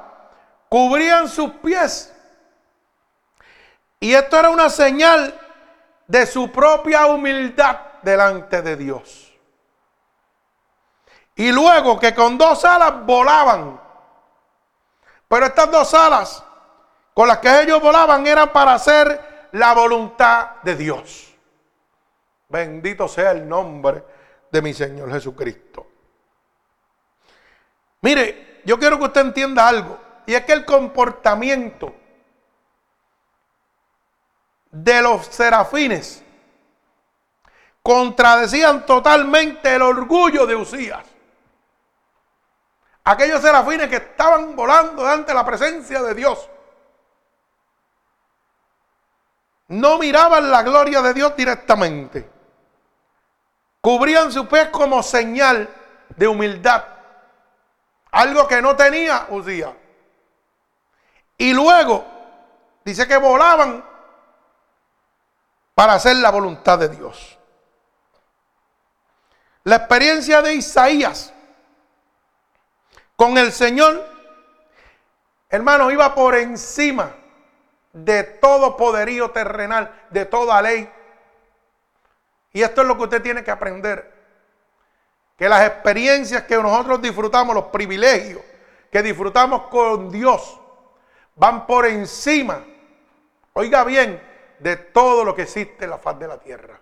cubrían 0.70 1.28
sus 1.28 1.50
pies 1.50 2.14
Y 4.00 4.14
esto 4.14 4.38
era 4.38 4.48
una 4.48 4.70
señal 4.70 5.38
de 6.06 6.24
su 6.24 6.50
propia 6.50 7.04
humildad 7.04 7.78
delante 8.00 8.62
de 8.62 8.74
Dios. 8.74 9.34
Y 11.36 11.52
luego 11.52 12.00
que 12.00 12.14
con 12.14 12.38
dos 12.38 12.64
alas 12.64 13.04
volaban. 13.04 13.78
Pero 15.28 15.44
estas 15.44 15.70
dos 15.70 15.92
alas 15.92 16.42
con 17.14 17.28
las 17.28 17.38
que 17.38 17.62
ellos 17.62 17.80
volaban 17.80 18.26
eran 18.26 18.52
para 18.52 18.74
hacer 18.74 19.48
la 19.52 19.72
voluntad 19.72 20.56
de 20.62 20.74
Dios. 20.74 21.32
Bendito 22.48 23.06
sea 23.06 23.30
el 23.30 23.48
nombre 23.48 24.04
de 24.50 24.60
mi 24.60 24.74
Señor 24.74 25.10
Jesucristo. 25.12 25.86
Mire, 28.00 28.60
yo 28.64 28.78
quiero 28.78 28.98
que 28.98 29.04
usted 29.04 29.20
entienda 29.20 29.66
algo. 29.66 29.98
Y 30.26 30.34
es 30.34 30.44
que 30.44 30.52
el 30.52 30.64
comportamiento 30.64 31.94
de 34.70 35.02
los 35.02 35.26
serafines 35.26 36.22
contradecían 37.82 38.86
totalmente 38.86 39.74
el 39.74 39.82
orgullo 39.82 40.46
de 40.46 40.56
Usías. 40.56 41.04
Aquellos 43.04 43.42
serafines 43.42 43.88
que 43.88 43.96
estaban 43.96 44.56
volando 44.56 45.06
ante 45.06 45.34
la 45.34 45.44
presencia 45.44 46.02
de 46.02 46.14
Dios. 46.14 46.48
No 49.68 49.98
miraban 49.98 50.50
la 50.50 50.62
gloria 50.62 51.00
de 51.00 51.14
Dios 51.14 51.34
directamente. 51.36 52.30
Cubrían 53.80 54.30
su 54.30 54.46
pez 54.46 54.68
como 54.68 55.02
señal 55.02 55.68
de 56.10 56.26
humildad. 56.28 56.84
Algo 58.10 58.46
que 58.46 58.60
no 58.60 58.76
tenía 58.76 59.26
Usías. 59.30 59.72
Y 61.36 61.52
luego 61.52 62.04
dice 62.84 63.08
que 63.08 63.16
volaban 63.16 63.84
para 65.74 65.94
hacer 65.94 66.16
la 66.16 66.30
voluntad 66.30 66.78
de 66.78 66.88
Dios. 66.88 67.38
La 69.64 69.76
experiencia 69.76 70.42
de 70.42 70.54
Isaías 70.54 71.32
con 73.16 73.38
el 73.38 73.50
Señor, 73.50 74.06
hermano, 75.48 75.90
iba 75.90 76.14
por 76.14 76.34
encima 76.34 77.10
de 77.94 78.24
todo 78.24 78.76
poderío 78.76 79.30
terrenal, 79.30 79.90
de 80.10 80.26
toda 80.26 80.60
ley. 80.60 80.90
Y 82.52 82.62
esto 82.62 82.82
es 82.82 82.88
lo 82.88 82.96
que 82.96 83.04
usted 83.04 83.22
tiene 83.22 83.42
que 83.42 83.50
aprender. 83.50 84.12
Que 85.38 85.48
las 85.48 85.66
experiencias 85.66 86.42
que 86.42 86.56
nosotros 86.56 87.00
disfrutamos, 87.00 87.54
los 87.54 87.66
privilegios 87.66 88.42
que 88.90 89.02
disfrutamos 89.02 89.62
con 89.68 90.10
Dios, 90.10 90.60
van 91.36 91.66
por 91.66 91.86
encima, 91.86 92.64
oiga 93.54 93.82
bien, 93.84 94.20
de 94.58 94.76
todo 94.76 95.24
lo 95.24 95.34
que 95.34 95.42
existe 95.42 95.84
en 95.84 95.90
la 95.90 95.98
faz 95.98 96.18
de 96.18 96.28
la 96.28 96.38
tierra. 96.38 96.78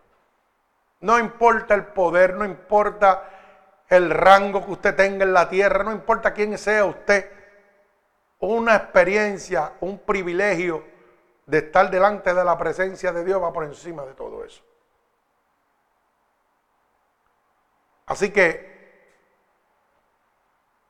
No 1.01 1.19
importa 1.19 1.75
el 1.75 1.87
poder, 1.87 2.35
no 2.35 2.45
importa 2.45 3.29
el 3.89 4.11
rango 4.11 4.65
que 4.65 4.73
usted 4.73 4.95
tenga 4.95 5.25
en 5.25 5.33
la 5.33 5.49
tierra, 5.49 5.85
no 5.85 5.93
importa 5.93 6.33
quién 6.33 6.57
sea 6.57 6.85
usted, 6.85 7.31
una 8.39 8.77
experiencia, 8.77 9.73
un 9.81 9.99
privilegio 9.99 10.91
de 11.47 11.59
estar 11.59 11.90
delante 11.90 12.32
de 12.32 12.45
la 12.45 12.57
presencia 12.57 13.12
de 13.12 13.24
Dios 13.24 13.43
va 13.43 13.53
por 13.53 13.64
encima 13.64 14.05
de 14.05 14.14
todo 14.14 14.45
eso. 14.45 14.62
Así 18.07 18.30
que 18.30 18.72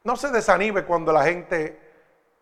no 0.05 0.17
se 0.17 0.31
desanime 0.31 0.85
cuando 0.85 1.13
la 1.13 1.25
gente 1.25 1.81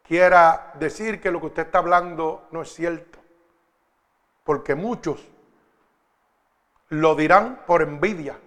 quiera 0.02 0.72
decir 0.74 1.20
que 1.20 1.30
lo 1.30 1.40
que 1.40 1.46
usted 1.46 1.66
está 1.66 1.78
hablando 1.78 2.48
no 2.50 2.62
es 2.62 2.72
cierto, 2.72 3.18
porque 4.44 4.74
muchos 4.74 5.28
lo 6.88 7.14
dirán 7.14 7.64
por 7.66 7.82
envidia. 7.82 8.38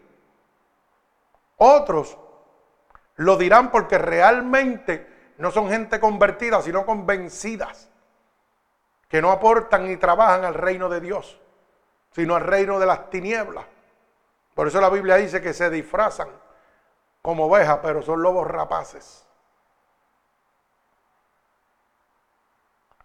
Otros 1.57 2.17
lo 3.15 3.37
dirán 3.37 3.71
porque 3.71 3.97
realmente 3.97 5.33
no 5.37 5.51
son 5.51 5.69
gente 5.69 5.99
convertida, 5.99 6.61
sino 6.61 6.85
convencidas, 6.85 7.89
que 9.13 9.21
no 9.21 9.29
aportan 9.29 9.87
ni 9.87 9.95
trabajan 9.97 10.43
al 10.43 10.55
reino 10.55 10.89
de 10.89 10.99
Dios, 10.99 11.39
sino 12.13 12.33
al 12.33 12.41
reino 12.41 12.79
de 12.79 12.87
las 12.87 13.11
tinieblas. 13.11 13.63
Por 14.55 14.67
eso 14.67 14.81
la 14.81 14.89
Biblia 14.89 15.17
dice 15.17 15.39
que 15.39 15.53
se 15.53 15.69
disfrazan 15.69 16.29
como 17.21 17.45
ovejas, 17.45 17.77
pero 17.83 18.01
son 18.01 18.23
lobos 18.23 18.47
rapaces. 18.47 19.23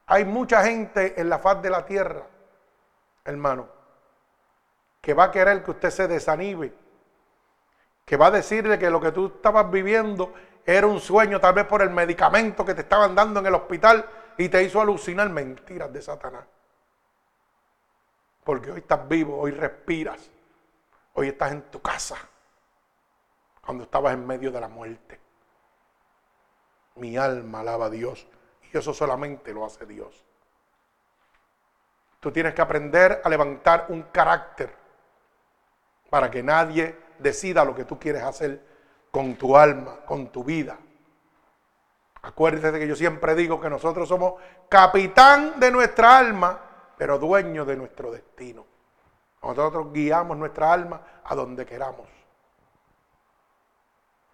Hay 0.07 0.25
mucha 0.25 0.65
gente 0.65 1.21
en 1.21 1.29
la 1.29 1.41
faz 1.41 1.61
de 1.61 1.69
la 1.69 1.85
tierra, 1.85 2.23
hermano, 3.27 3.69
que 5.03 5.13
va 5.13 5.25
a 5.25 5.31
querer 5.31 5.63
que 5.63 5.73
usted 5.73 5.91
se 5.91 6.09
desanime, 6.09 6.73
que 8.07 8.17
va 8.17 8.29
a 8.29 8.31
decirle 8.31 8.79
que 8.79 8.89
lo 8.89 8.99
que 8.99 9.13
tú 9.13 9.27
estabas 9.27 9.71
viviendo 9.71 10.33
era 10.65 10.87
un 10.87 11.01
sueño, 11.01 11.39
tal 11.39 11.53
vez 11.53 11.67
por 11.67 11.83
el 11.83 11.91
medicamento 11.91 12.65
que 12.65 12.75
te 12.75 12.81
estaban 12.81 13.15
dando 13.15 13.41
en 13.41 13.47
el 13.47 13.55
hospital 13.55 14.09
y 14.39 14.49
te 14.49 14.63
hizo 14.63 14.81
alucinar 14.81 15.29
mentiras 15.29 15.93
de 15.93 16.01
Satanás. 16.01 16.47
Porque 18.45 18.71
hoy 18.71 18.79
estás 18.79 19.07
vivo, 19.09 19.37
hoy 19.37 19.51
respiras, 19.51 20.31
hoy 21.15 21.29
estás 21.29 21.53
en 21.53 21.63
tu 21.63 21.83
casa, 21.83 22.17
cuando 23.61 23.85
estabas 23.85 24.15
en 24.15 24.27
medio 24.27 24.51
de 24.51 24.61
la 24.61 24.69
muerte. 24.69 25.21
Mi 26.95 27.17
alma 27.17 27.61
alaba 27.61 27.87
a 27.87 27.91
Dios 27.91 28.27
y 28.73 28.79
eso 28.79 28.95
solamente 28.95 29.53
lo 29.53 29.67
hace 29.67 29.85
Dios. 29.85 30.25
Tú 32.21 32.31
tienes 32.33 32.55
que 32.55 32.63
aprender 32.63 33.21
a 33.25 33.29
levantar 33.29 33.87
un 33.89 34.03
carácter 34.05 34.75
para 36.11 36.31
que 36.31 36.43
nadie 36.43 36.97
decida 37.19 37.65
lo 37.65 37.75
que 37.75 37.85
tú 37.85 37.99
quieres 37.99 38.23
hacer 38.23 38.65
con 39.11 39.35
tu 39.37 39.57
alma, 39.57 40.05
con 40.07 40.29
tu 40.29 40.45
vida. 40.45 40.79
Acuérdate 42.23 42.73
de 42.73 42.81
que 42.81 42.89
yo 42.89 42.97
siempre 42.97 43.35
digo 43.35 43.61
que 43.61 43.71
nosotros 43.71 44.09
somos 44.09 44.35
capitán 44.69 45.61
de 45.61 45.71
nuestra 45.71 46.19
alma, 46.19 46.61
pero 46.97 47.19
dueño 47.19 47.65
de 47.65 47.77
nuestro 47.77 48.11
destino. 48.11 48.67
Nosotros 49.43 49.93
guiamos 49.93 50.37
nuestra 50.37 50.73
alma 50.73 51.01
a 51.25 51.35
donde 51.35 51.65
queramos. 51.65 52.09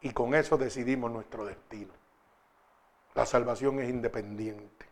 Y 0.01 0.13
con 0.13 0.35
eso 0.35 0.57
decidimos 0.57 1.11
nuestro 1.11 1.45
destino. 1.45 1.93
La 3.15 3.27
salvación 3.27 3.81
es 3.81 3.89
independiente. 3.89 4.87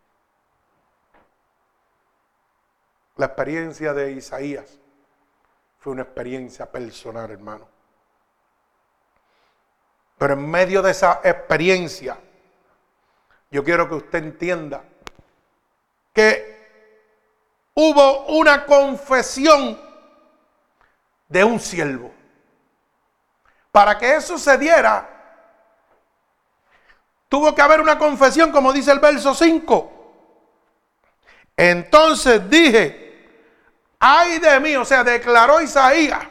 La 3.17 3.27
experiencia 3.27 3.93
de 3.93 4.13
Isaías 4.13 4.79
fue 5.79 5.93
una 5.93 6.03
experiencia 6.03 6.71
personal, 6.71 7.31
hermano. 7.31 7.67
Pero 10.17 10.35
en 10.35 10.51
medio 10.51 10.83
de 10.83 10.93
esa 10.93 11.21
experiencia, 11.25 12.17
yo 13.53 13.63
quiero 13.63 13.87
que 13.87 13.97
usted 13.97 14.19
entienda 14.25 14.83
que 16.15 17.71
hubo 17.75 18.25
una 18.27 18.65
confesión 18.65 19.79
de 21.29 21.45
un 21.45 21.61
siervo. 21.61 22.11
Para 23.71 23.99
que 23.99 24.17
eso 24.17 24.39
se 24.39 24.57
diera, 24.57 25.07
tuvo 27.29 27.55
que 27.55 27.61
haber 27.61 27.83
una 27.83 27.99
confesión, 27.99 28.51
como 28.51 28.73
dice 28.73 28.91
el 28.91 28.99
verso 29.01 29.35
5. 29.35 29.93
Entonces 31.55 32.49
dije, 32.49 33.29
ay 33.99 34.39
de 34.39 34.61
mí, 34.61 34.77
o 34.77 34.85
sea, 34.87 35.05
declaró 35.05 35.61
Isaías 35.61 36.27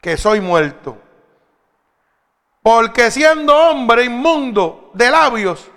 que 0.00 0.16
soy 0.16 0.40
muerto. 0.40 0.98
Porque 2.64 3.10
siendo 3.10 3.54
hombre 3.54 4.04
inmundo 4.04 4.88
de 4.94 5.10
labios 5.10 5.70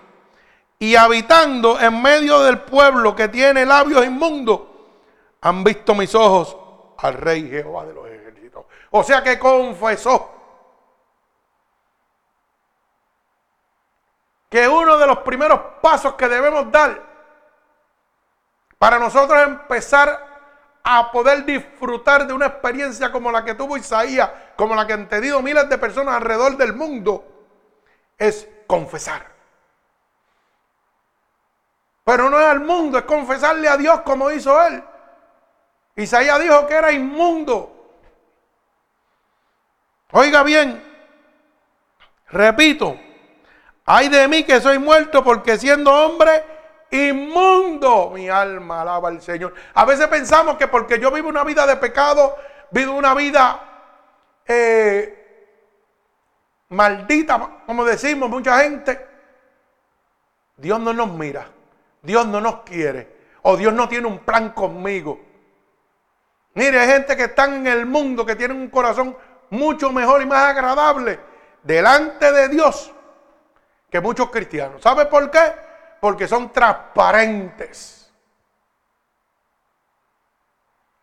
y 0.79 0.95
habitando 0.95 1.77
en 1.81 2.01
medio 2.01 2.39
del 2.39 2.61
pueblo 2.61 3.13
que 3.13 3.27
tiene 3.27 3.65
labios 3.65 4.05
inmundos, 4.05 4.61
han 5.41 5.65
visto 5.65 5.93
mis 5.95 6.15
ojos 6.15 6.55
al 6.99 7.15
rey 7.15 7.49
Jehová 7.49 7.85
de 7.85 7.93
los 7.93 8.07
ejércitos. 8.07 8.63
O 8.91 9.03
sea 9.03 9.21
que 9.21 9.37
confesó 9.37 10.31
que 14.49 14.65
uno 14.65 14.97
de 14.97 15.07
los 15.07 15.17
primeros 15.19 15.59
pasos 15.81 16.13
que 16.13 16.29
debemos 16.29 16.71
dar 16.71 17.03
para 18.77 18.97
nosotros 18.97 19.41
empezar 19.41 20.36
a 20.89 21.11
poder 21.11 21.43
disfrutar 21.43 22.25
de 22.25 22.31
una 22.31 22.45
experiencia 22.45 23.11
como 23.11 23.29
la 23.29 23.43
que 23.43 23.55
tuvo 23.55 23.75
Isaías, 23.75 24.31
como 24.55 24.73
la 24.73 24.87
que 24.87 24.93
han 24.93 25.09
tenido 25.09 25.41
miles 25.41 25.67
de 25.67 25.77
personas 25.77 26.15
alrededor 26.15 26.55
del 26.55 26.71
mundo, 26.71 27.27
es 28.17 28.47
confesar. 28.67 29.27
Pero 32.05 32.29
no 32.29 32.39
es 32.39 32.45
al 32.45 32.61
mundo, 32.61 32.97
es 32.97 33.03
confesarle 33.03 33.67
a 33.67 33.75
Dios 33.75 33.99
como 34.03 34.31
hizo 34.31 34.65
él. 34.65 34.81
Isaías 35.97 36.39
dijo 36.39 36.65
que 36.67 36.75
era 36.75 36.93
inmundo. 36.93 37.99
Oiga 40.11 40.41
bien, 40.43 40.81
repito, 42.29 42.97
hay 43.85 44.07
de 44.07 44.25
mí 44.29 44.45
que 44.45 44.61
soy 44.61 44.79
muerto 44.79 45.21
porque 45.21 45.57
siendo 45.57 45.93
hombre 45.93 46.45
inmundo. 46.91 48.11
Mi 48.13 48.29
alma 48.29 48.81
alaba 48.81 49.09
al 49.09 49.21
Señor. 49.21 49.53
A 49.73 49.85
veces 49.85 50.07
pensamos 50.07 50.57
que 50.57 50.67
porque 50.67 50.99
yo 50.99 51.11
vivo 51.11 51.29
una 51.29 51.43
vida 51.43 51.65
de 51.65 51.75
pecado, 51.77 52.35
vivo 52.71 52.93
una 52.93 53.13
vida 53.13 53.67
eh, 54.45 55.17
maldita, 56.69 57.63
como 57.65 57.83
decimos 57.83 58.29
mucha 58.29 58.59
gente, 58.59 59.05
Dios 60.55 60.79
no 60.79 60.93
nos 60.93 61.11
mira, 61.11 61.47
Dios 62.01 62.27
no 62.27 62.41
nos 62.41 62.61
quiere, 62.63 63.15
o 63.43 63.57
Dios 63.57 63.73
no 63.73 63.87
tiene 63.87 64.07
un 64.07 64.19
plan 64.19 64.51
conmigo. 64.51 65.19
Mire, 66.53 66.79
hay 66.79 66.87
gente 66.87 67.15
que 67.15 67.25
están 67.25 67.53
en 67.55 67.67
el 67.67 67.85
mundo 67.85 68.25
que 68.25 68.35
tienen 68.35 68.57
un 68.57 68.69
corazón 68.69 69.15
mucho 69.49 69.91
mejor 69.91 70.21
y 70.21 70.25
más 70.25 70.49
agradable 70.49 71.19
delante 71.63 72.31
de 72.31 72.49
Dios 72.49 72.91
que 73.89 74.01
muchos 74.01 74.29
cristianos. 74.29 74.81
¿Sabe 74.81 75.05
por 75.05 75.29
qué? 75.29 75.66
Porque 75.99 76.27
son 76.27 76.51
transparentes. 76.51 78.11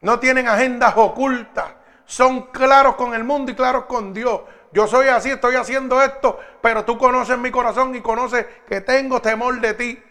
No 0.00 0.20
tienen 0.20 0.48
agendas 0.48 0.94
ocultas. 0.96 1.72
Son 2.04 2.42
claros 2.52 2.96
con 2.96 3.14
el 3.14 3.24
mundo 3.24 3.50
y 3.50 3.54
claros 3.54 3.86
con 3.86 4.12
Dios. 4.12 4.42
Yo 4.72 4.86
soy 4.86 5.08
así, 5.08 5.30
estoy 5.30 5.54
haciendo 5.54 6.02
esto, 6.02 6.38
pero 6.60 6.84
tú 6.84 6.98
conoces 6.98 7.38
mi 7.38 7.50
corazón 7.50 7.94
y 7.94 8.00
conoces 8.00 8.44
que 8.66 8.80
tengo 8.80 9.22
temor 9.22 9.60
de 9.60 9.74
ti. 9.74 10.02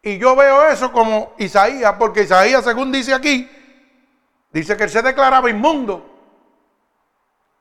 Y 0.00 0.18
yo 0.18 0.36
veo 0.36 0.68
eso 0.68 0.92
como 0.92 1.34
Isaías, 1.38 1.94
porque 1.98 2.22
Isaías, 2.22 2.62
según 2.62 2.92
dice 2.92 3.12
aquí, 3.12 3.50
dice 4.50 4.76
que 4.76 4.84
él 4.84 4.90
se 4.90 5.02
declaraba 5.02 5.50
inmundo. 5.50 6.10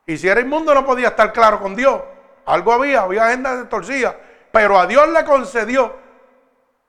Y 0.05 0.17
si 0.17 0.27
era 0.27 0.41
inmundo 0.41 0.73
no 0.73 0.85
podía 0.85 1.07
estar 1.09 1.33
claro 1.33 1.59
con 1.59 1.75
Dios. 1.75 2.01
Algo 2.45 2.73
había, 2.73 3.01
había 3.01 3.25
agenda 3.25 3.55
de 3.55 3.65
torcida. 3.65 4.17
Pero 4.53 4.77
a 4.77 4.85
Dios 4.85 5.09
le 5.09 5.25
concedió 5.25 5.95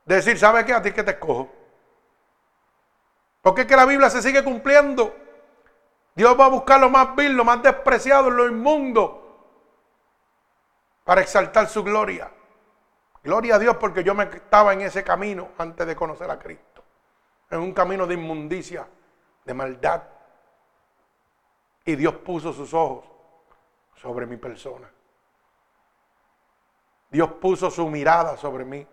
decir, 0.04 0.38
¿sabe 0.38 0.66
qué? 0.66 0.74
A 0.74 0.82
ti 0.82 0.92
que 0.92 1.02
te 1.02 1.12
escojo. 1.12 1.50
Porque 3.40 3.62
es 3.62 3.66
que 3.66 3.74
la 3.74 3.86
Biblia 3.86 4.10
se 4.10 4.20
sigue 4.20 4.44
cumpliendo. 4.44 5.16
Dios 6.14 6.38
va 6.38 6.44
a 6.44 6.50
buscar 6.50 6.78
lo 6.78 6.90
más 6.90 7.16
vil, 7.16 7.32
lo 7.32 7.42
más 7.42 7.62
despreciado, 7.62 8.28
lo 8.28 8.46
inmundo, 8.46 9.48
para 11.04 11.22
exaltar 11.22 11.66
su 11.66 11.82
gloria. 11.82 12.30
Gloria 13.22 13.54
a 13.54 13.58
Dios 13.58 13.78
porque 13.78 14.04
yo 14.04 14.14
me 14.14 14.24
estaba 14.24 14.74
en 14.74 14.82
ese 14.82 15.02
camino 15.02 15.52
antes 15.56 15.86
de 15.86 15.96
conocer 15.96 16.30
a 16.30 16.38
Cristo. 16.38 16.84
En 17.48 17.60
un 17.60 17.72
camino 17.72 18.06
de 18.06 18.12
inmundicia, 18.12 18.86
de 19.42 19.54
maldad. 19.54 20.02
Y 21.86 21.96
Dios 21.96 22.16
puso 22.16 22.52
sus 22.52 22.74
ojos 22.74 23.06
sobre 23.94 24.26
mi 24.26 24.36
persona. 24.36 24.90
Dios 27.14 27.30
puso 27.34 27.70
su 27.70 27.88
mirada 27.88 28.36
sobre 28.36 28.64
mí. 28.64 28.84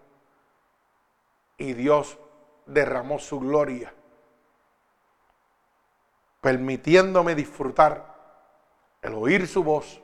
Y 1.58 1.74
Dios 1.74 2.20
derramó 2.68 3.18
su 3.18 3.40
gloria. 3.40 3.92
Permitiéndome 6.40 7.34
disfrutar 7.34 8.14
el 9.02 9.16
oír 9.16 9.48
su 9.48 9.64
voz, 9.64 10.04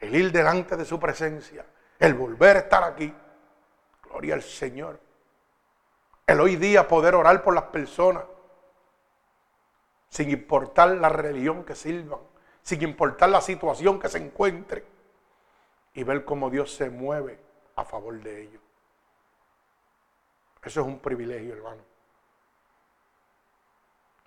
el 0.00 0.16
ir 0.16 0.32
delante 0.32 0.76
de 0.76 0.84
su 0.84 0.98
presencia 0.98 1.64
el 2.00 2.14
volver 2.14 2.56
a 2.56 2.60
estar 2.60 2.82
aquí. 2.82 3.14
Gloria 4.02 4.34
al 4.34 4.42
Señor. 4.42 4.98
El 6.26 6.40
hoy 6.40 6.56
día 6.56 6.88
poder 6.88 7.14
orar 7.14 7.44
por 7.44 7.54
las 7.54 7.64
personas, 7.64 8.24
sin 10.08 10.30
importar 10.30 10.88
la 10.96 11.10
religión 11.10 11.62
que 11.62 11.76
sirvan, 11.76 12.18
sin 12.60 12.82
importar 12.82 13.28
la 13.28 13.40
situación 13.40 14.00
que 14.00 14.08
se 14.08 14.18
encuentre, 14.18 14.97
y 15.98 16.04
ver 16.04 16.24
cómo 16.24 16.48
Dios 16.48 16.72
se 16.72 16.90
mueve 16.90 17.40
a 17.74 17.84
favor 17.84 18.22
de 18.22 18.42
ellos. 18.42 18.62
Eso 20.62 20.80
es 20.82 20.86
un 20.86 21.00
privilegio, 21.00 21.54
hermano. 21.54 21.82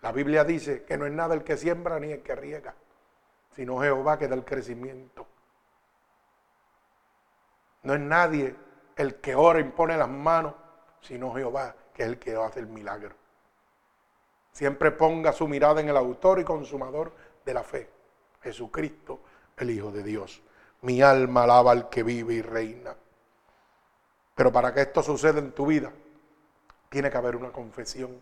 La 0.02 0.12
Biblia 0.12 0.44
dice 0.44 0.84
que 0.84 0.98
no 0.98 1.06
es 1.06 1.14
nada 1.14 1.34
el 1.34 1.46
que 1.46 1.56
siembra 1.56 1.98
ni 1.98 2.12
el 2.12 2.22
que 2.24 2.36
riega, 2.36 2.76
sino 3.56 3.80
Jehová 3.80 4.20
que 4.20 4.28
da 4.28 4.36
el 4.36 4.44
crecimiento. 4.44 5.26
No 7.84 7.94
es 7.94 8.02
nadie 8.02 8.54
el 8.98 9.22
que 9.22 9.34
ora 9.34 9.62
y 9.62 9.64
pone 9.64 9.96
las 9.96 10.10
manos, 10.10 10.54
sino 11.00 11.34
Jehová, 11.34 11.74
que 11.94 12.04
es 12.04 12.10
el 12.10 12.20
que 12.20 12.36
hace 12.36 12.60
el 12.60 12.68
milagro. 12.68 13.16
Siempre 14.52 14.92
ponga 14.92 15.32
su 15.32 15.48
mirada 15.48 15.80
en 15.80 15.88
el 15.88 15.96
autor 15.96 16.42
y 16.42 16.44
consumador 16.44 17.14
de 17.46 17.54
la 17.54 17.64
fe, 17.64 17.90
Jesucristo, 18.42 19.22
el 19.56 19.70
Hijo 19.70 19.90
de 19.90 20.04
Dios. 20.04 20.44
Mi 20.82 21.02
alma 21.02 21.44
alaba 21.44 21.72
al 21.72 21.90
que 21.90 22.04
vive 22.04 22.36
y 22.36 22.42
reina. 22.42 22.96
Pero 24.36 24.52
para 24.52 24.74
que 24.74 24.82
esto 24.82 25.04
suceda 25.04 25.40
en 25.40 25.52
tu 25.52 25.68
vida, 25.68 25.92
tiene 26.90 27.10
que 27.10 27.18
haber 27.18 27.36
una 27.36 27.52
confesión 27.52 28.22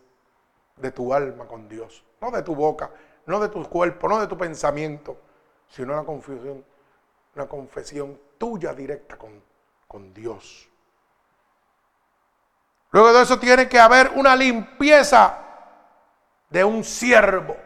de 0.76 0.92
tu 0.92 1.12
alma 1.14 1.46
con 1.46 1.68
Dios. 1.68 2.04
No 2.20 2.30
de 2.30 2.42
tu 2.42 2.54
boca, 2.54 2.90
no 3.26 3.40
de 3.40 3.48
tu 3.48 3.62
cuerpo, 3.68 4.08
no 4.08 4.20
de 4.20 4.26
tu 4.26 4.36
pensamiento, 4.36 5.16
sino 5.68 5.92
una 5.92 6.04
confesión, 6.04 6.64
una 7.34 7.48
confesión 7.48 8.18
tuya 8.38 8.74
directa 8.74 9.16
con 9.16 9.50
con 9.90 10.14
Dios. 10.14 10.68
Luego 12.92 13.12
de 13.12 13.22
eso 13.24 13.40
tiene 13.40 13.68
que 13.68 13.80
haber 13.80 14.12
una 14.14 14.36
limpieza 14.36 15.36
de 16.48 16.62
un 16.62 16.84
siervo. 16.84 17.56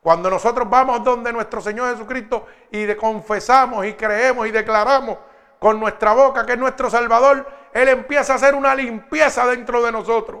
Cuando 0.00 0.30
nosotros 0.30 0.68
vamos 0.68 1.04
donde 1.04 1.32
nuestro 1.32 1.60
Señor 1.60 1.92
Jesucristo 1.92 2.46
y 2.70 2.94
confesamos 2.94 3.84
y 3.84 3.94
creemos 3.94 4.46
y 4.46 4.50
declaramos 4.50 5.18
con 5.58 5.78
nuestra 5.78 6.14
boca 6.14 6.46
que 6.46 6.52
es 6.52 6.58
nuestro 6.58 6.88
Salvador, 6.88 7.46
Él 7.74 7.88
empieza 7.88 8.32
a 8.32 8.36
hacer 8.36 8.54
una 8.54 8.74
limpieza 8.74 9.46
dentro 9.46 9.82
de 9.82 9.92
nosotros. 9.92 10.40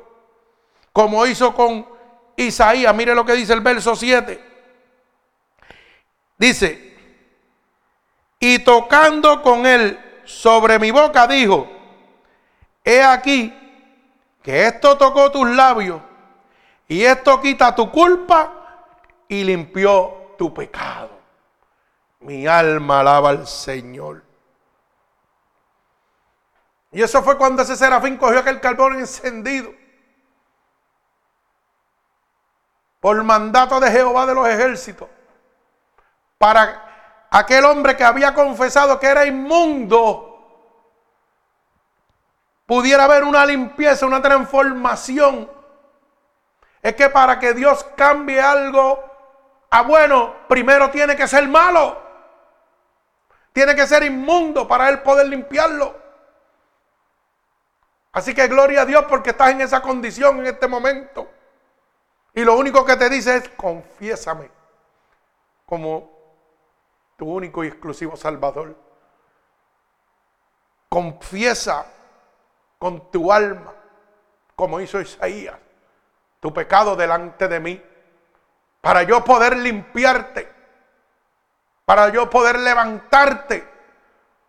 Como 0.92 1.26
hizo 1.26 1.54
con 1.54 1.86
Isaías. 2.36 2.94
Mire 2.94 3.14
lo 3.14 3.24
que 3.24 3.34
dice 3.34 3.52
el 3.52 3.60
verso 3.60 3.94
7. 3.94 4.48
Dice, 6.38 6.96
y 8.38 8.60
tocando 8.60 9.42
con 9.42 9.66
él 9.66 10.22
sobre 10.24 10.78
mi 10.78 10.90
boca 10.90 11.26
dijo, 11.26 11.68
he 12.82 13.02
aquí 13.02 13.54
que 14.42 14.66
esto 14.66 14.96
tocó 14.96 15.30
tus 15.30 15.48
labios 15.50 16.00
y 16.88 17.02
esto 17.02 17.42
quita 17.42 17.74
tu 17.74 17.90
culpa 17.90 18.59
y 19.30 19.44
limpió 19.44 20.34
tu 20.36 20.52
pecado. 20.52 21.08
Mi 22.18 22.48
alma 22.48 23.00
alaba 23.00 23.30
al 23.30 23.46
Señor. 23.46 24.24
Y 26.90 27.00
eso 27.00 27.22
fue 27.22 27.38
cuando 27.38 27.62
ese 27.62 27.76
serafín 27.76 28.16
cogió 28.16 28.40
aquel 28.40 28.60
carbón 28.60 28.98
encendido. 28.98 29.72
Por 32.98 33.22
mandato 33.22 33.78
de 33.78 33.92
Jehová 33.92 34.26
de 34.26 34.34
los 34.34 34.48
ejércitos. 34.48 35.08
Para 36.36 37.28
aquel 37.30 37.64
hombre 37.66 37.96
que 37.96 38.02
había 38.02 38.34
confesado 38.34 38.98
que 38.98 39.06
era 39.06 39.26
inmundo, 39.26 40.26
pudiera 42.66 43.04
haber 43.04 43.22
una 43.22 43.46
limpieza, 43.46 44.06
una 44.06 44.20
transformación. 44.20 45.48
Es 46.82 46.96
que 46.96 47.08
para 47.08 47.38
que 47.38 47.54
Dios 47.54 47.84
cambie 47.96 48.40
algo 48.40 49.09
a 49.70 49.82
bueno, 49.82 50.34
primero 50.48 50.90
tiene 50.90 51.16
que 51.16 51.28
ser 51.28 51.48
malo. 51.48 52.00
Tiene 53.52 53.74
que 53.74 53.86
ser 53.86 54.02
inmundo 54.02 54.66
para 54.66 54.88
Él 54.88 55.00
poder 55.02 55.28
limpiarlo. 55.28 55.96
Así 58.12 58.34
que 58.34 58.48
gloria 58.48 58.82
a 58.82 58.86
Dios 58.86 59.04
porque 59.08 59.30
estás 59.30 59.50
en 59.50 59.60
esa 59.60 59.80
condición 59.80 60.40
en 60.40 60.46
este 60.46 60.66
momento. 60.66 61.28
Y 62.34 62.44
lo 62.44 62.56
único 62.56 62.84
que 62.84 62.96
te 62.96 63.08
dice 63.08 63.36
es, 63.36 63.48
confiésame 63.50 64.50
como 65.66 66.10
tu 67.16 67.30
único 67.30 67.62
y 67.62 67.68
exclusivo 67.68 68.16
Salvador. 68.16 68.76
Confiesa 70.88 71.86
con 72.78 73.10
tu 73.12 73.32
alma, 73.32 73.72
como 74.56 74.80
hizo 74.80 75.00
Isaías, 75.00 75.56
tu 76.40 76.52
pecado 76.52 76.96
delante 76.96 77.46
de 77.46 77.60
mí, 77.60 77.82
para 78.80 79.02
yo 79.02 79.22
poder 79.24 79.56
limpiarte, 79.56 80.50
para 81.84 82.08
yo 82.08 82.30
poder 82.30 82.58
levantarte, 82.58 83.68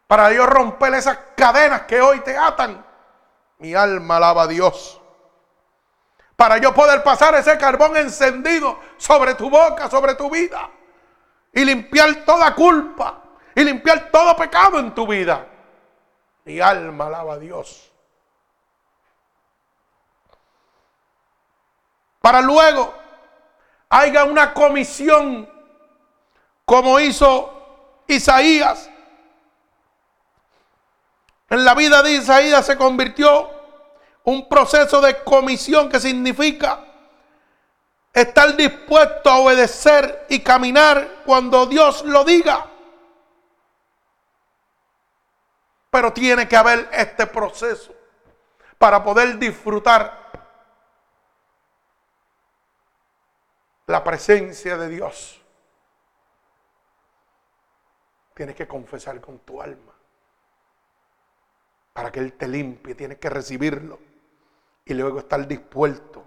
para 0.07 0.31
yo 0.31 0.45
romper 0.45 0.93
esas 0.93 1.17
cadenas 1.35 1.83
que 1.83 2.01
hoy 2.01 2.19
te 2.21 2.37
atan. 2.37 2.85
Mi 3.59 3.73
alma 3.75 4.17
alaba 4.17 4.43
a 4.43 4.47
Dios. 4.47 4.99
Para 6.35 6.57
yo 6.57 6.73
poder 6.73 7.03
pasar 7.03 7.35
ese 7.35 7.57
carbón 7.57 7.95
encendido 7.97 8.79
sobre 8.97 9.35
tu 9.35 9.49
boca, 9.49 9.89
sobre 9.89 10.15
tu 10.15 10.29
vida 10.29 10.69
y 11.53 11.65
limpiar 11.65 12.25
toda 12.25 12.55
culpa 12.55 13.21
y 13.53 13.63
limpiar 13.63 14.09
todo 14.09 14.35
pecado 14.35 14.79
en 14.79 14.95
tu 14.95 15.05
vida. 15.05 15.45
Mi 16.45 16.59
alma 16.59 17.07
alaba 17.07 17.33
a 17.33 17.37
Dios. 17.37 17.91
Para 22.21 22.41
luego 22.41 23.00
haya 23.91 24.23
una 24.23 24.53
comisión 24.53 25.47
como 26.65 26.99
hizo 26.99 28.01
Isaías. 28.07 28.89
en 31.49 31.65
la 31.65 31.75
vida 31.75 32.01
de 32.01 32.13
Isaías 32.13 32.65
se 32.65 32.77
convirtió 32.77 33.49
un 34.23 34.47
proceso 34.47 35.01
de 35.01 35.21
comisión 35.23 35.89
que 35.89 35.99
significa 35.99 36.79
estar 38.13 38.55
dispuesto 38.55 39.29
a 39.29 39.39
obedecer 39.39 40.25
y 40.29 40.39
caminar 40.39 41.23
cuando 41.25 41.65
Dios 41.65 42.05
lo 42.05 42.23
diga. 42.23 42.67
Pero 45.89 46.13
tiene 46.13 46.47
que 46.47 46.55
haber 46.55 46.87
este 46.93 47.27
proceso 47.27 47.93
para 48.77 49.03
poder 49.03 49.37
disfrutar 49.37 50.20
la 53.87 54.03
presencia 54.03 54.77
de 54.77 54.89
Dios. 54.89 55.41
Tienes 58.33 58.55
que 58.55 58.67
confesar 58.67 59.19
con 59.19 59.39
tu 59.39 59.61
alma 59.61 59.93
para 61.93 62.11
que 62.11 62.19
Él 62.19 62.33
te 62.33 62.47
limpie. 62.47 62.95
Tienes 62.95 63.17
que 63.17 63.29
recibirlo 63.29 63.99
y 64.85 64.93
luego 64.93 65.19
estar 65.19 65.45
dispuesto 65.47 66.25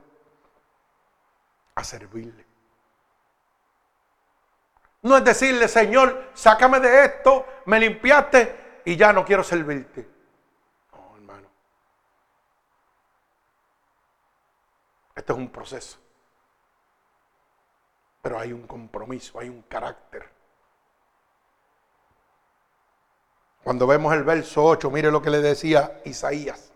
a 1.75 1.83
servirle. 1.83 2.45
No 5.03 5.19
es 5.19 5.25
decirle, 5.25 5.69
Señor, 5.69 6.31
sácame 6.35 6.81
de 6.81 7.05
esto, 7.05 7.47
me 7.67 7.79
limpiaste 7.79 8.83
y 8.87 8.97
ya 8.97 9.13
no 9.13 9.25
quiero 9.25 9.43
servirte. 9.43 10.09
No, 10.93 11.17
hermano. 11.17 11.49
Este 15.15 15.33
es 15.33 15.39
un 15.39 15.51
proceso. 15.51 16.04
Pero 18.25 18.41
hay 18.41 18.55
un 18.55 18.67
compromiso, 18.67 19.39
hay 19.39 19.51
un 19.51 19.61
carácter. 19.69 20.27
Cuando 23.63 23.87
vemos 23.87 24.15
el 24.15 24.25
verso 24.25 24.65
8, 24.65 24.91
mire 24.91 25.11
lo 25.11 25.21
que 25.21 25.29
le 25.29 25.43
decía 25.43 26.01
Isaías. 26.07 26.73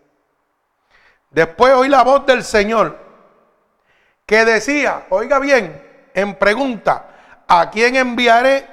Después 1.31 1.73
oí 1.73 1.89
la 1.89 2.03
voz 2.03 2.27
del 2.27 2.43
Señor 2.43 2.99
que 4.27 4.45
decía, 4.45 5.07
oiga 5.09 5.39
bien, 5.39 6.11
en 6.13 6.35
pregunta, 6.35 7.45
¿a 7.47 7.71
quién 7.71 7.95
enviaré 7.95 8.67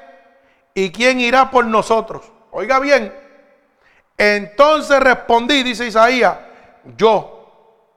y 0.74 0.92
quién 0.92 1.18
irá 1.18 1.50
por 1.50 1.64
nosotros? 1.64 2.30
Oiga 2.50 2.78
bien. 2.78 3.10
Entonces 4.18 5.00
respondí, 5.00 5.62
dice 5.62 5.86
Isaías, 5.86 6.36
yo, 6.94 7.88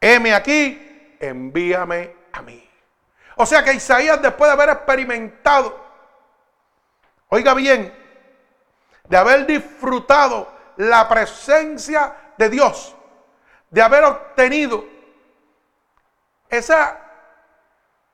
heme 0.00 0.32
aquí, 0.32 1.14
envíame 1.20 2.16
a 2.32 2.40
mí. 2.40 2.61
O 3.36 3.46
sea 3.46 3.62
que 3.62 3.72
Isaías 3.72 4.20
después 4.20 4.48
de 4.48 4.52
haber 4.52 4.68
experimentado, 4.70 5.78
oiga 7.28 7.54
bien, 7.54 7.92
de 9.08 9.16
haber 9.16 9.46
disfrutado 9.46 10.48
la 10.76 11.08
presencia 11.08 12.14
de 12.36 12.48
Dios, 12.48 12.94
de 13.70 13.82
haber 13.82 14.04
obtenido 14.04 14.84
esa 16.48 17.00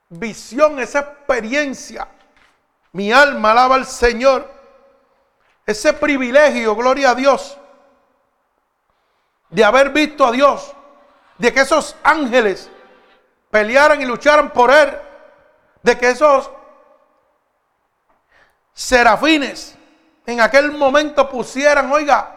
visión, 0.09 0.79
esa 0.79 1.01
experiencia, 1.01 2.09
mi 2.93 3.13
alma 3.13 3.51
alaba 3.51 3.75
al 3.75 3.87
Señor, 3.87 4.51
ese 5.67 5.93
privilegio, 5.93 6.75
gloria 6.75 7.11
a 7.11 7.15
Dios, 7.15 7.59
de 9.51 9.65
haber 9.65 9.91
visto 9.91 10.25
a 10.27 10.33
Dios, 10.33 10.75
de 11.37 11.53
que 11.53 11.61
esos 11.61 11.97
ángeles 12.03 12.71
pelearan 13.51 14.01
y 14.01 14.07
lucharan 14.07 14.51
por 14.51 14.71
Él, 14.71 14.97
de 15.83 15.99
que 15.99 16.11
esos 16.11 16.51
serafines 18.73 19.77
en 20.27 20.41
aquel 20.41 20.73
momento 20.73 21.29
pusieran, 21.29 21.91
oiga, 21.91 22.37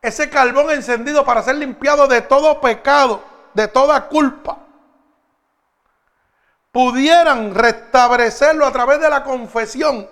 ese 0.00 0.30
carbón 0.30 0.70
encendido 0.70 1.24
para 1.24 1.42
ser 1.42 1.56
limpiado 1.56 2.06
de 2.06 2.22
todo 2.22 2.60
pecado, 2.60 3.22
de 3.54 3.66
toda 3.68 4.08
culpa, 4.08 4.58
pudieran 6.70 7.54
restablecerlo 7.54 8.64
a 8.64 8.72
través 8.72 9.00
de 9.00 9.10
la 9.10 9.24
confesión 9.24 10.08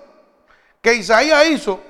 que 0.82 0.94
Isaías 0.94 1.46
hizo 1.46 1.80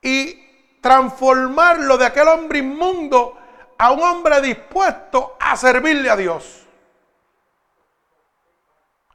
y 0.00 0.78
transformarlo 0.80 1.98
de 1.98 2.06
aquel 2.06 2.28
hombre 2.28 2.60
inmundo 2.60 3.36
a 3.76 3.90
un 3.92 4.02
hombre 4.02 4.40
dispuesto 4.40 5.36
a 5.40 5.56
servirle 5.56 6.08
a 6.08 6.16
Dios. 6.16 6.66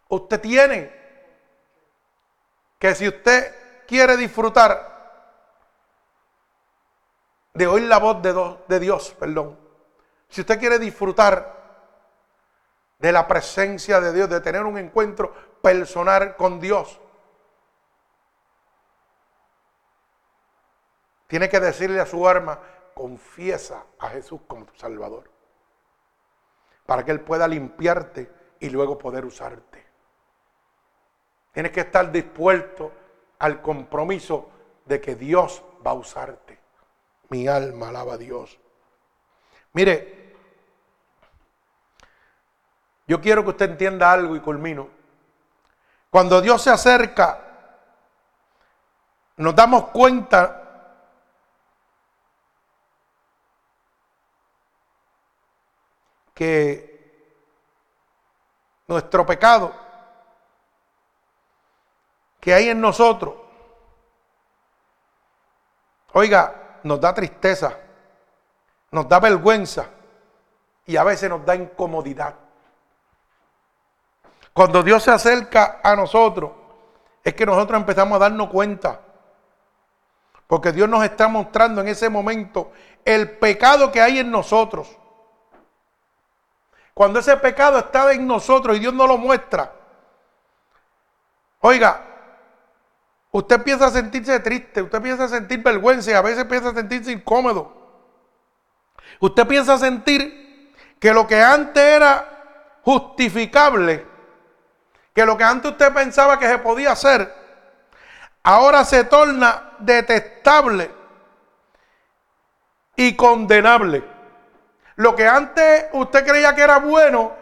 Usted 0.10 0.40
tiene 0.40 1.06
que 2.78 2.94
si 2.94 3.08
usted 3.08 3.86
quiere 3.88 4.18
disfrutar 4.18 4.96
de 7.54 7.68
oír 7.68 7.84
la 7.84 8.00
voz 8.00 8.22
de, 8.22 8.80
Dios, 8.80 9.16
perdón, 9.18 9.58
si 10.30 10.42
usted 10.42 10.60
quiere 10.60 10.78
disfrutar 10.78 11.56
de 13.00 13.12
la 13.12 13.28
presencia 13.28 14.02
de 14.02 14.14
Dios, 14.14 14.30
de 14.30 14.42
tener 14.42 14.64
un 14.64 14.78
encuentro 14.78 15.34
personal 15.62 16.36
con 16.36 16.60
Dios, 16.60 17.00
tiene 21.28 21.50
que 21.50 21.60
decirle 21.60 22.02
a 22.02 22.06
su 22.06 22.28
alma, 22.28 22.60
confiesa 22.94 23.86
a 24.00 24.10
Jesús 24.10 24.42
como 24.48 24.66
tu 24.66 24.76
Salvador, 24.76 25.32
para 26.86 27.04
que 27.04 27.12
Él 27.12 27.22
pueda 27.22 27.48
limpiarte 27.48 28.32
y 28.60 28.70
luego 28.70 28.98
poder 28.98 29.26
usarte. 29.26 29.75
Tienes 31.56 31.72
que 31.72 31.80
estar 31.80 32.12
dispuesto 32.12 32.92
al 33.40 33.62
compromiso 33.62 34.50
de 34.84 35.00
que 35.00 35.16
Dios 35.16 35.64
va 35.88 35.92
a 35.92 35.94
usarte. 35.94 36.60
Mi 37.30 37.48
alma 37.48 37.88
alaba 37.88 38.16
a 38.16 38.18
Dios. 38.18 38.60
Mire, 39.72 40.36
yo 43.08 43.22
quiero 43.22 43.42
que 43.46 43.52
usted 43.52 43.72
entienda 43.72 44.12
algo 44.12 44.36
y 44.36 44.42
culmino. 44.42 44.90
Cuando 46.10 46.42
Dios 46.42 46.62
se 46.62 46.72
acerca, 46.72 47.40
nos 49.38 49.56
damos 49.56 49.88
cuenta 49.92 50.62
que 56.34 57.32
nuestro 58.88 59.26
pecado 59.26 59.85
que 62.46 62.54
hay 62.54 62.70
en 62.70 62.80
nosotros, 62.80 63.34
oiga, 66.14 66.78
nos 66.84 67.02
da 67.02 67.12
tristeza, 67.12 67.76
nos 68.92 69.10
da 69.10 69.20
vergüenza 69.20 69.88
y 70.86 70.96
a 70.96 71.04
veces 71.04 71.28
nos 71.28 71.44
da 71.44 71.56
incomodidad. 71.56 72.36
Cuando 74.54 74.84
Dios 74.84 75.02
se 75.02 75.10
acerca 75.10 75.80
a 75.84 75.96
nosotros, 75.96 76.52
es 77.24 77.34
que 77.34 77.48
nosotros 77.48 77.80
empezamos 77.80 78.18
a 78.18 78.20
darnos 78.20 78.52
cuenta. 78.52 79.02
Porque 80.46 80.72
Dios 80.72 80.88
nos 80.88 81.04
está 81.04 81.28
mostrando 81.28 81.82
en 81.82 81.88
ese 81.88 82.10
momento 82.10 82.72
el 83.04 83.40
pecado 83.40 83.92
que 83.92 84.02
hay 84.02 84.20
en 84.20 84.30
nosotros. 84.30 84.96
Cuando 86.94 87.18
ese 87.18 87.38
pecado 87.38 87.80
está 87.80 88.14
en 88.14 88.28
nosotros 88.28 88.78
y 88.78 88.82
Dios 88.82 88.94
nos 88.94 89.08
lo 89.08 89.18
muestra. 89.18 89.74
Oiga, 91.62 92.05
Usted 93.36 93.58
empieza 93.58 93.88
a 93.88 93.92
sentirse 93.92 94.40
triste, 94.40 94.82
usted 94.82 94.98
empieza 94.98 95.26
a 95.26 95.28
sentir 95.28 95.62
vergüenza 95.62 96.10
y 96.10 96.14
a 96.14 96.22
veces 96.22 96.44
empieza 96.44 96.70
a 96.70 96.74
sentirse 96.74 97.12
incómodo. 97.12 97.70
Usted 99.20 99.46
piensa 99.46 99.74
a 99.74 99.78
sentir 99.78 100.74
que 101.02 101.14
lo 101.14 101.28
que 101.28 101.42
antes 101.44 101.84
era 101.84 102.80
justificable, 102.84 104.06
que 105.14 105.26
lo 105.26 105.36
que 105.36 105.44
antes 105.44 105.70
usted 105.70 105.92
pensaba 105.92 106.40
que 106.40 106.48
se 106.48 106.60
podía 106.60 106.94
hacer, 106.94 107.30
ahora 108.42 108.86
se 108.86 109.04
torna 109.04 109.74
detestable 109.80 110.90
y 112.96 113.18
condenable. 113.18 114.02
Lo 114.96 115.14
que 115.14 115.28
antes 115.28 115.88
usted 115.92 116.26
creía 116.26 116.56
que 116.56 116.62
era 116.62 116.78
bueno, 116.78 117.34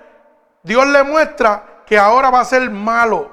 Dios 0.64 0.88
le 0.88 1.04
muestra 1.04 1.84
que 1.86 2.00
ahora 2.00 2.32
va 2.32 2.40
a 2.40 2.46
ser 2.46 2.68
malo 2.72 3.33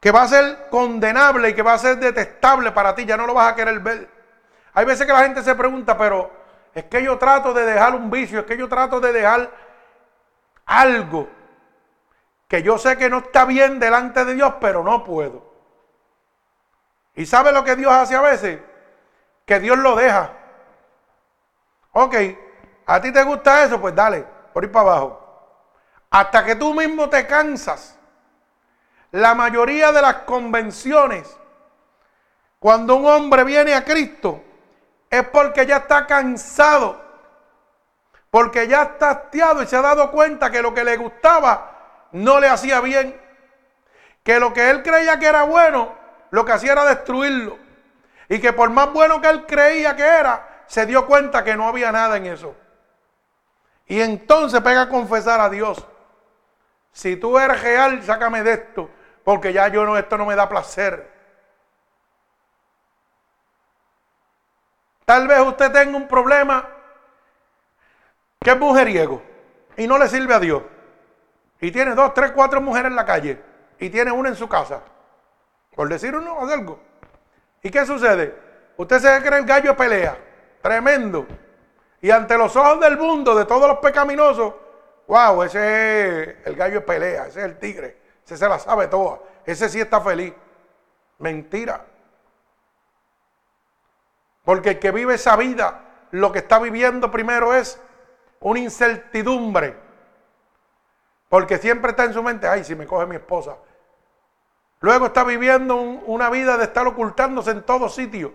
que 0.00 0.10
va 0.10 0.22
a 0.22 0.28
ser 0.28 0.68
condenable 0.70 1.50
y 1.50 1.54
que 1.54 1.62
va 1.62 1.74
a 1.74 1.78
ser 1.78 1.98
detestable 1.98 2.72
para 2.72 2.94
ti, 2.94 3.04
ya 3.04 3.18
no 3.18 3.26
lo 3.26 3.34
vas 3.34 3.52
a 3.52 3.54
querer 3.54 3.78
ver. 3.80 4.08
Hay 4.72 4.86
veces 4.86 5.06
que 5.06 5.12
la 5.12 5.22
gente 5.22 5.42
se 5.42 5.54
pregunta, 5.54 5.96
pero 5.96 6.30
es 6.74 6.84
que 6.84 7.02
yo 7.02 7.18
trato 7.18 7.52
de 7.52 7.66
dejar 7.66 7.94
un 7.94 8.10
vicio, 8.10 8.40
es 8.40 8.46
que 8.46 8.56
yo 8.56 8.68
trato 8.68 8.98
de 8.98 9.12
dejar 9.12 9.50
algo 10.64 11.28
que 12.48 12.62
yo 12.62 12.78
sé 12.78 12.96
que 12.96 13.10
no 13.10 13.18
está 13.18 13.44
bien 13.44 13.78
delante 13.78 14.24
de 14.24 14.34
Dios, 14.34 14.54
pero 14.60 14.82
no 14.82 15.04
puedo. 15.04 15.54
¿Y 17.14 17.26
sabe 17.26 17.52
lo 17.52 17.62
que 17.62 17.76
Dios 17.76 17.92
hace 17.92 18.16
a 18.16 18.22
veces? 18.22 18.58
Que 19.44 19.60
Dios 19.60 19.78
lo 19.78 19.94
deja. 19.94 20.32
Ok, 21.92 22.14
a 22.86 23.00
ti 23.00 23.12
te 23.12 23.22
gusta 23.22 23.64
eso, 23.64 23.80
pues 23.80 23.94
dale, 23.94 24.24
por 24.52 24.64
ir 24.64 24.72
para 24.72 24.90
abajo. 24.90 25.20
Hasta 26.10 26.44
que 26.44 26.56
tú 26.56 26.74
mismo 26.74 27.08
te 27.08 27.26
cansas 27.26 27.99
la 29.12 29.34
mayoría 29.34 29.92
de 29.92 30.02
las 30.02 30.14
convenciones 30.18 31.36
Cuando 32.58 32.96
un 32.96 33.06
hombre 33.06 33.42
viene 33.44 33.74
a 33.74 33.84
Cristo, 33.84 34.42
es 35.08 35.26
porque 35.28 35.66
ya 35.66 35.78
está 35.78 36.06
cansado, 36.06 37.00
porque 38.30 38.68
ya 38.68 38.82
está 38.82 39.10
hastiado 39.10 39.62
y 39.62 39.66
se 39.66 39.76
ha 39.76 39.80
dado 39.80 40.10
cuenta 40.10 40.50
que 40.50 40.62
lo 40.62 40.72
que 40.74 40.84
le 40.84 40.96
gustaba 40.96 42.08
no 42.12 42.38
le 42.38 42.48
hacía 42.48 42.80
bien, 42.80 43.18
que 44.22 44.38
lo 44.38 44.52
que 44.52 44.70
él 44.70 44.82
creía 44.82 45.18
que 45.18 45.26
era 45.26 45.44
bueno, 45.44 45.94
lo 46.30 46.44
que 46.44 46.52
hacía 46.52 46.72
era 46.72 46.84
destruirlo, 46.84 47.58
y 48.28 48.38
que 48.38 48.52
por 48.52 48.68
más 48.70 48.92
bueno 48.92 49.20
que 49.20 49.30
él 49.30 49.46
creía 49.46 49.96
que 49.96 50.04
era, 50.04 50.64
se 50.66 50.86
dio 50.86 51.06
cuenta 51.06 51.42
que 51.42 51.56
no 51.56 51.66
había 51.66 51.90
nada 51.90 52.18
en 52.18 52.26
eso. 52.26 52.54
Y 53.86 54.00
entonces 54.02 54.60
pega 54.60 54.82
a 54.82 54.88
confesar 54.88 55.40
a 55.40 55.48
Dios, 55.48 55.84
si 56.92 57.16
tú 57.16 57.38
eres 57.38 57.60
real, 57.62 58.02
sácame 58.04 58.42
de 58.42 58.52
esto, 58.52 58.90
porque 59.30 59.52
ya 59.52 59.68
yo 59.68 59.84
no, 59.84 59.96
esto 59.96 60.18
no 60.18 60.26
me 60.26 60.34
da 60.34 60.48
placer. 60.48 61.08
Tal 65.04 65.28
vez 65.28 65.38
usted 65.38 65.70
tenga 65.70 65.96
un 65.96 66.08
problema 66.08 66.68
que 68.40 68.50
es 68.50 68.58
mujeriego 68.58 69.22
y 69.76 69.86
no 69.86 69.98
le 69.98 70.08
sirve 70.08 70.34
a 70.34 70.40
Dios. 70.40 70.64
Y 71.60 71.70
tiene 71.70 71.94
dos, 71.94 72.12
tres, 72.12 72.32
cuatro 72.32 72.60
mujeres 72.60 72.90
en 72.90 72.96
la 72.96 73.06
calle 73.06 73.40
y 73.78 73.88
tiene 73.88 74.10
una 74.10 74.30
en 74.30 74.34
su 74.34 74.48
casa. 74.48 74.82
Por 75.76 75.88
decir 75.88 76.12
uno 76.12 76.32
o 76.36 76.50
algo. 76.50 76.80
¿Y 77.62 77.70
qué 77.70 77.86
sucede? 77.86 78.34
Usted 78.78 78.98
se 78.98 79.22
cree 79.22 79.38
el 79.38 79.46
gallo 79.46 79.76
pelea. 79.76 80.18
Tremendo. 80.60 81.24
Y 82.00 82.10
ante 82.10 82.36
los 82.36 82.56
ojos 82.56 82.80
del 82.80 82.98
mundo, 82.98 83.36
de 83.36 83.44
todos 83.44 83.68
los 83.68 83.78
pecaminosos, 83.78 84.54
wow, 85.06 85.40
ese 85.44 86.22
es 86.22 86.36
el 86.46 86.56
gallo 86.56 86.84
pelea, 86.84 87.28
ese 87.28 87.38
es 87.38 87.46
el 87.46 87.60
tigre, 87.60 88.09
ese 88.30 88.44
se 88.44 88.48
la 88.48 88.60
sabe 88.60 88.86
toda, 88.86 89.18
ese 89.44 89.68
sí 89.68 89.80
está 89.80 90.00
feliz. 90.00 90.32
Mentira. 91.18 91.84
Porque 94.44 94.70
el 94.70 94.78
que 94.78 94.92
vive 94.92 95.14
esa 95.14 95.34
vida, 95.34 95.80
lo 96.12 96.30
que 96.30 96.38
está 96.38 96.60
viviendo 96.60 97.10
primero 97.10 97.52
es 97.54 97.80
una 98.38 98.60
incertidumbre. 98.60 99.76
Porque 101.28 101.58
siempre 101.58 101.90
está 101.90 102.04
en 102.04 102.14
su 102.14 102.22
mente, 102.22 102.46
ay, 102.46 102.62
si 102.62 102.76
me 102.76 102.86
coge 102.86 103.06
mi 103.06 103.16
esposa. 103.16 103.56
Luego 104.78 105.06
está 105.06 105.24
viviendo 105.24 105.74
una 105.74 106.30
vida 106.30 106.56
de 106.56 106.64
estar 106.64 106.86
ocultándose 106.86 107.50
en 107.50 107.64
todo 107.64 107.88
sitio. 107.88 108.32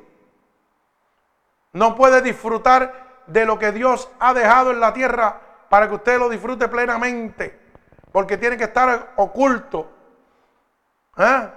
No 1.72 1.96
puede 1.96 2.22
disfrutar 2.22 3.24
de 3.28 3.46
lo 3.46 3.58
que 3.58 3.72
Dios 3.72 4.10
ha 4.20 4.34
dejado 4.34 4.72
en 4.72 4.82
la 4.82 4.93
tierra 4.93 5.39
para 5.70 5.88
que 5.88 5.96
usted 5.96 6.20
lo 6.20 6.28
disfrute 6.28 6.68
plenamente. 6.68 7.64
Porque 8.16 8.38
tiene 8.38 8.55
que 8.55 8.63
estar 8.63 9.11
oculto. 9.18 9.91
¿eh? 11.18 11.49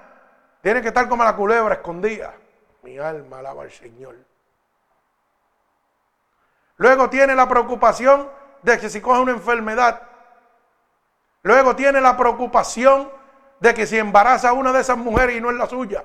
Tiene 0.61 0.83
que 0.83 0.89
estar 0.89 1.09
como 1.09 1.23
la 1.23 1.37
culebra 1.37 1.75
escondida. 1.75 2.35
Mi 2.83 2.99
alma 2.99 3.39
alaba 3.39 3.63
al 3.63 3.71
Señor. 3.71 4.17
Luego 6.79 7.09
tiene 7.11 7.37
la 7.37 7.49
preocupación 7.49 8.29
de 8.63 8.77
que 8.77 8.91
si 8.91 9.01
coge 9.01 9.21
una 9.21 9.31
enfermedad. 9.31 10.03
Luego 11.43 11.77
tiene 11.77 12.01
la 12.01 12.17
preocupación 12.17 13.09
de 13.61 13.73
que 13.73 13.87
si 13.87 13.97
embaraza 13.97 14.49
a 14.49 14.53
una 14.53 14.73
de 14.73 14.81
esas 14.81 14.99
mujeres 14.99 15.37
y 15.37 15.41
no 15.41 15.51
es 15.51 15.57
la 15.57 15.67
suya. 15.69 16.05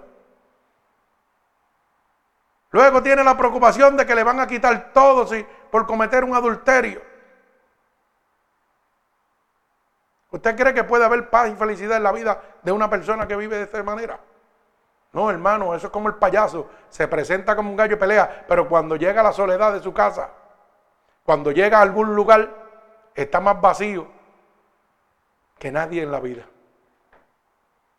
Luego 2.70 3.02
tiene 3.02 3.24
la 3.24 3.36
preocupación 3.36 3.98
de 3.98 4.06
que 4.06 4.14
le 4.14 4.24
van 4.24 4.40
a 4.40 4.46
quitar 4.46 4.94
todo 4.94 5.26
si, 5.26 5.44
por 5.72 5.88
cometer 5.88 6.24
un 6.24 6.36
adulterio. 6.36 7.13
¿Usted 10.34 10.56
cree 10.56 10.74
que 10.74 10.84
puede 10.84 11.06
haber 11.06 11.30
paz 11.30 11.52
y 11.52 11.56
felicidad 11.56 11.98
en 11.98 12.02
la 12.02 12.12
vida 12.12 12.42
de 12.64 12.72
una 12.72 12.90
persona 12.90 13.28
que 13.28 13.36
vive 13.36 13.56
de 13.56 13.64
esta 13.64 13.84
manera? 13.84 14.20
No, 15.12 15.30
hermano, 15.30 15.76
eso 15.76 15.88
es 15.88 15.94
como 15.94 16.08
el 16.08 16.16
payaso. 16.16 16.72
Se 16.90 17.08
presenta 17.08 17.56
como 17.56 17.70
un 17.70 17.76
gallo 17.76 17.92
de 17.92 17.98
pelea, 17.98 18.44
pero 18.48 18.68
cuando 18.68 18.96
llega 18.96 19.22
a 19.22 19.26
la 19.26 19.32
soledad 19.32 19.74
de 19.74 19.80
su 19.80 19.94
casa, 19.94 20.32
cuando 21.24 21.52
llega 21.52 21.78
a 21.78 21.82
algún 21.84 22.16
lugar, 22.16 22.50
está 23.14 23.40
más 23.42 23.62
vacío 23.62 24.08
que 25.60 25.72
nadie 25.72 26.02
en 26.02 26.12
la 26.12 26.20
vida. 26.20 26.46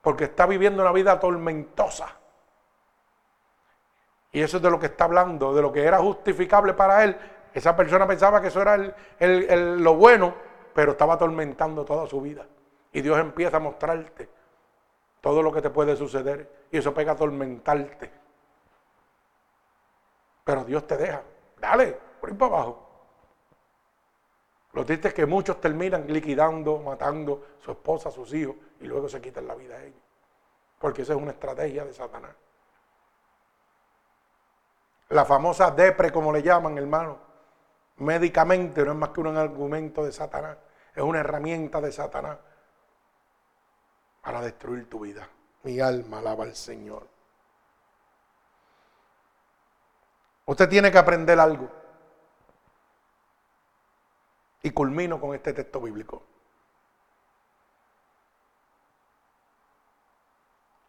Porque 0.03 0.24
está 0.24 0.45
viviendo 0.47 0.82
una 0.82 0.91
vida 0.91 1.20
tormentosa. 1.20 2.16
Y 4.32 4.43
eso 4.43 4.57
es 4.57 4.62
de 4.64 4.70
lo 4.72 4.80
que 4.80 4.87
está 4.87 5.05
hablando, 5.05 5.55
de 5.55 5.62
lo 5.62 5.70
que 5.70 5.85
era 5.85 5.99
justificable 5.99 6.74
para 6.74 7.05
él. 7.05 7.16
Esa 7.53 7.76
persona 7.76 8.09
pensaba 8.09 8.41
que 8.41 8.49
eso 8.49 8.61
era 8.61 8.76
lo 8.76 9.95
bueno, 9.95 10.35
pero 10.75 10.93
estaba 10.93 11.14
atormentando 11.14 11.85
toda 11.85 12.07
su 12.07 12.20
vida. 12.20 12.47
Y 12.93 13.01
Dios 13.01 13.18
empieza 13.18 13.57
a 13.57 13.61
mostrarte 13.61 14.29
todo 15.20 15.43
lo 15.43 15.53
que 15.53 15.62
te 15.62 15.70
puede 15.70 15.97
suceder. 15.97 16.66
Y 16.70 16.79
eso 16.79 16.93
pega 16.93 17.12
a 17.12 17.14
atormentarte. 17.14 18.11
Pero 20.45 20.64
Dios 20.64 20.87
te 20.87 20.97
deja. 20.97 21.22
Dale, 21.59 21.99
por 22.20 22.31
ahí 22.31 22.37
para 22.37 22.55
abajo. 22.55 22.91
Lo 24.72 24.85
triste 24.85 25.09
es 25.09 25.14
que 25.14 25.25
muchos 25.25 25.61
terminan 25.61 26.07
liquidando, 26.09 26.79
matando 26.81 27.47
a 27.61 27.64
su 27.64 27.70
esposa, 27.70 28.09
a 28.09 28.12
sus 28.12 28.35
hijos, 28.35 28.57
y 28.81 28.87
luego 28.87 29.09
se 29.09 29.20
quitan 29.20 29.47
la 29.47 29.55
vida 29.55 29.77
a 29.77 29.85
ellos. 29.85 30.01
Porque 30.81 31.03
esa 31.03 31.14
es 31.14 31.18
una 31.20 31.31
estrategia 31.31 31.85
de 31.85 31.95
Satanás. 31.95 32.35
La 35.11 35.25
famosa 35.25 35.70
depre, 35.70 36.11
como 36.11 36.33
le 36.33 36.43
llaman, 36.43 36.77
hermano, 36.77 37.18
médicamente 37.97 38.84
no 38.84 38.92
es 38.92 38.99
más 38.99 39.11
que 39.11 39.20
un 39.20 39.36
argumento 39.36 40.05
de 40.05 40.12
Satanás. 40.12 40.59
Es 40.95 41.03
una 41.03 41.20
herramienta 41.20 41.80
de 41.80 41.92
Satanás 41.92 42.38
para 44.22 44.40
destruir 44.40 44.88
tu 44.88 45.01
vida. 45.01 45.28
Mi 45.62 45.80
alma 45.80 46.18
alaba 46.18 46.45
al 46.45 46.55
Señor. 46.55 47.09
Usted 50.47 50.68
tiene 50.68 50.90
que 50.90 50.99
aprender 50.99 51.38
algo. 51.40 51.70
Y 54.62 54.70
culmino 54.70 55.20
con 55.20 55.34
este 55.34 55.53
texto 55.53 55.80
bíblico. 55.80 56.22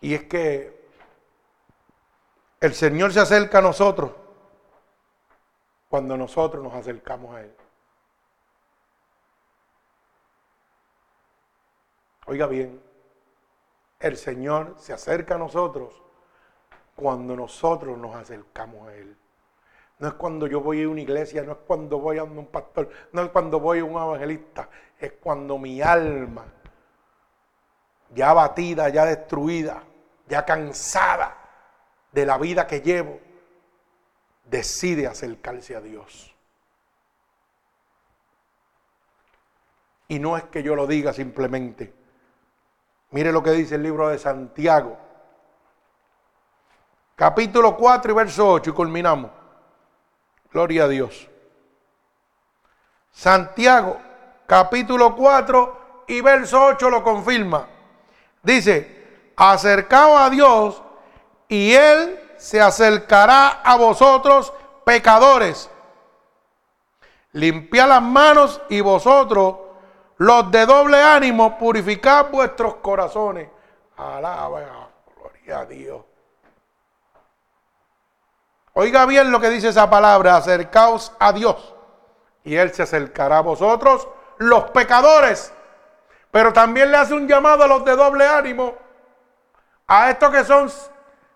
Y 0.01 0.14
es 0.14 0.24
que 0.26 0.86
el 2.60 2.74
Señor 2.74 3.12
se 3.12 3.20
acerca 3.20 3.58
a 3.58 3.62
nosotros 3.62 4.12
cuando 5.90 6.18
nosotros 6.18 6.64
nos 6.64 6.74
acercamos 6.74 7.36
a 7.36 7.42
Él. 7.42 7.56
Oiga 12.28 12.48
bien, 12.48 12.82
el 14.00 14.18
Señor 14.18 14.76
se 14.78 14.94
acerca 14.94 15.36
a 15.36 15.38
nosotros 15.38 16.02
cuando 16.96 17.36
nosotros 17.36 17.98
nos 17.98 18.16
acercamos 18.16 18.88
a 18.88 18.96
Él. 18.96 19.16
No 20.00 20.08
es 20.10 20.14
cuando 20.16 20.48
yo 20.48 20.60
voy 20.60 20.84
a 20.84 20.90
una 20.90 21.02
iglesia, 21.02 21.44
no 21.44 21.54
es 21.54 21.58
cuando 21.66 22.00
voy 22.00 22.18
a 22.18 22.24
un 22.24 22.48
pastor, 22.48 22.90
no 23.14 23.22
es 23.22 23.30
cuando 23.30 23.60
voy 23.60 23.80
a 23.80 23.86
un 23.86 23.92
evangelista, 23.92 24.70
es 25.00 25.14
cuando 25.14 25.58
mi 25.58 25.82
alma, 25.82 26.46
ya 28.14 28.32
abatida, 28.32 28.90
ya 28.90 29.06
destruida, 29.06 29.84
ya 30.28 30.44
cansada 30.44 31.38
de 32.12 32.26
la 32.26 32.38
vida 32.38 32.68
que 32.68 32.82
llevo, 32.82 33.20
decide 34.46 35.08
acercarse 35.08 35.76
a 35.76 35.82
Dios. 35.82 36.34
Y 40.08 40.20
no 40.20 40.38
es 40.38 40.43
que 40.46 40.62
yo 40.62 40.76
lo 40.76 40.86
diga 40.86 41.14
simplemente. 41.14 41.93
Mire 43.12 43.32
lo 43.32 43.41
que 43.41 43.52
dice 43.52 43.76
el 43.76 43.84
libro 43.84 44.10
de 44.10 44.20
Santiago, 44.20 44.98
capítulo 47.16 47.76
4 47.76 48.12
y 48.12 48.16
verso 48.16 48.50
8, 48.52 48.70
y 48.70 48.74
culminamos. 48.74 49.32
Gloria 50.52 50.84
a 50.84 50.88
Dios. 50.88 51.30
Santiago, 53.12 53.98
capítulo 54.46 55.16
4 55.16 56.04
y 56.08 56.22
verso 56.22 56.66
8 56.66 56.89
lo 56.89 57.04
confirma. 57.04 57.68
Dice, 58.43 59.32
acercaos 59.36 60.22
a 60.22 60.30
Dios 60.30 60.84
y 61.48 61.74
Él 61.74 62.20
se 62.38 62.62
acercará 62.62 63.62
a 63.64 63.76
vosotros 63.76 64.54
pecadores. 64.84 65.70
Limpiad 67.34 67.90
las 67.90 68.02
manos 68.02 68.62
y 68.70 68.82
vosotros, 68.82 69.56
los 70.18 70.50
de 70.52 70.66
doble 70.66 71.02
ánimo, 71.02 71.58
purificad 71.58 72.28
vuestros 72.32 72.76
corazones. 72.76 73.50
Alaba, 73.98 74.90
gloria 75.16 75.60
a 75.60 75.66
Dios. 75.66 76.02
Oiga 78.74 79.06
bien 79.06 79.32
lo 79.32 79.40
que 79.40 79.50
dice 79.50 79.70
esa 79.70 79.90
palabra, 79.90 80.36
acercaos 80.36 81.14
a 81.20 81.32
Dios 81.32 81.76
y 82.46 82.56
Él 82.56 82.74
se 82.74 82.84
acercará 82.84 83.40
a 83.40 83.42
vosotros, 83.42 84.08
los 84.38 84.66
pecadores. 84.72 85.52
Pero 86.32 86.54
también 86.54 86.92
le 86.92 86.98
hace 86.98 87.14
un 87.14 87.28
llamado 87.28 87.64
a 87.64 87.68
los 87.68 87.84
de 87.84 87.96
doble 87.96 88.26
ánimo, 88.28 88.76
a 89.88 90.12
estos 90.12 90.30
que 90.30 90.44
son, 90.44 90.70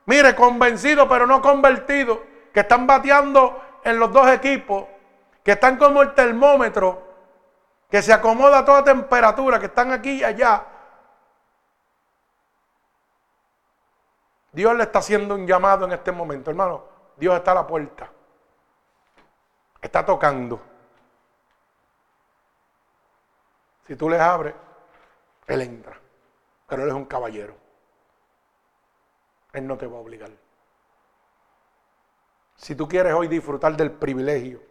mire, 0.05 0.35
convencidos 0.35 1.07
pero 1.07 1.25
no 1.25 1.41
convertidos, 1.41 2.19
que 2.53 2.61
están 2.61 2.87
bateando 2.87 3.61
en 3.83 3.99
los 3.99 4.11
dos 4.11 4.27
equipos, 4.29 4.85
que 5.43 5.51
están 5.51 5.77
como 5.77 6.01
el 6.01 6.13
termómetro, 6.13 7.07
que 7.89 8.01
se 8.01 8.13
acomoda 8.13 8.59
a 8.59 8.65
toda 8.65 8.83
temperatura, 8.83 9.59
que 9.59 9.67
están 9.67 9.91
aquí 9.91 10.19
y 10.19 10.23
allá. 10.23 10.65
Dios 14.51 14.75
le 14.75 14.83
está 14.83 14.99
haciendo 14.99 15.35
un 15.35 15.45
llamado 15.45 15.85
en 15.85 15.93
este 15.93 16.11
momento, 16.11 16.49
hermano. 16.49 16.83
Dios 17.17 17.35
está 17.35 17.51
a 17.51 17.55
la 17.55 17.67
puerta. 17.67 18.09
Está 19.81 20.05
tocando. 20.05 20.59
Si 23.87 23.95
tú 23.95 24.09
le 24.09 24.19
abres, 24.19 24.53
Él 25.47 25.61
entra. 25.61 25.99
Pero 26.67 26.83
Él 26.83 26.89
es 26.89 26.95
un 26.95 27.05
caballero. 27.05 27.55
Él 29.53 29.67
no 29.67 29.77
te 29.77 29.87
va 29.87 29.97
a 29.97 30.01
obligar. 30.01 30.31
Si 32.55 32.75
tú 32.75 32.87
quieres 32.87 33.13
hoy 33.13 33.27
disfrutar 33.27 33.75
del 33.77 33.91
privilegio 33.91 34.61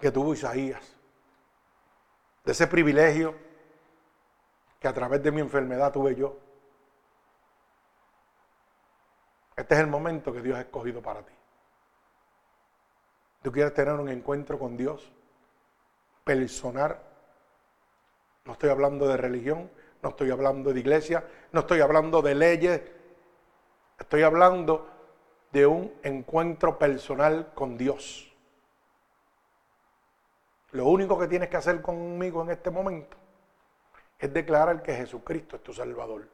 que 0.00 0.10
tuvo 0.10 0.32
Isaías, 0.32 0.96
de 2.44 2.52
ese 2.52 2.66
privilegio 2.66 3.34
que 4.78 4.88
a 4.88 4.94
través 4.94 5.22
de 5.22 5.30
mi 5.30 5.40
enfermedad 5.40 5.92
tuve 5.92 6.14
yo, 6.14 6.38
este 9.56 9.74
es 9.74 9.80
el 9.80 9.88
momento 9.88 10.32
que 10.32 10.40
Dios 10.40 10.56
ha 10.56 10.62
escogido 10.62 11.02
para 11.02 11.22
ti. 11.22 11.34
Tú 13.42 13.52
quieres 13.52 13.74
tener 13.74 13.94
un 13.94 14.08
encuentro 14.08 14.58
con 14.58 14.76
Dios 14.76 15.10
personal. 16.24 16.98
No 18.44 18.52
estoy 18.52 18.70
hablando 18.70 19.08
de 19.08 19.16
religión, 19.16 19.70
no 20.02 20.10
estoy 20.10 20.30
hablando 20.30 20.72
de 20.72 20.80
iglesia, 20.80 21.24
no 21.52 21.60
estoy 21.60 21.80
hablando 21.80 22.22
de 22.22 22.34
leyes. 22.34 22.82
Estoy 23.98 24.22
hablando 24.22 24.88
de 25.52 25.66
un 25.66 25.92
encuentro 26.02 26.78
personal 26.78 27.52
con 27.54 27.76
Dios. 27.76 28.32
Lo 30.72 30.86
único 30.86 31.18
que 31.18 31.26
tienes 31.26 31.48
que 31.48 31.56
hacer 31.56 31.82
conmigo 31.82 32.42
en 32.42 32.50
este 32.50 32.70
momento 32.70 33.16
es 34.18 34.32
declarar 34.32 34.82
que 34.82 34.94
Jesucristo 34.94 35.56
es 35.56 35.62
tu 35.62 35.72
Salvador. 35.72 36.28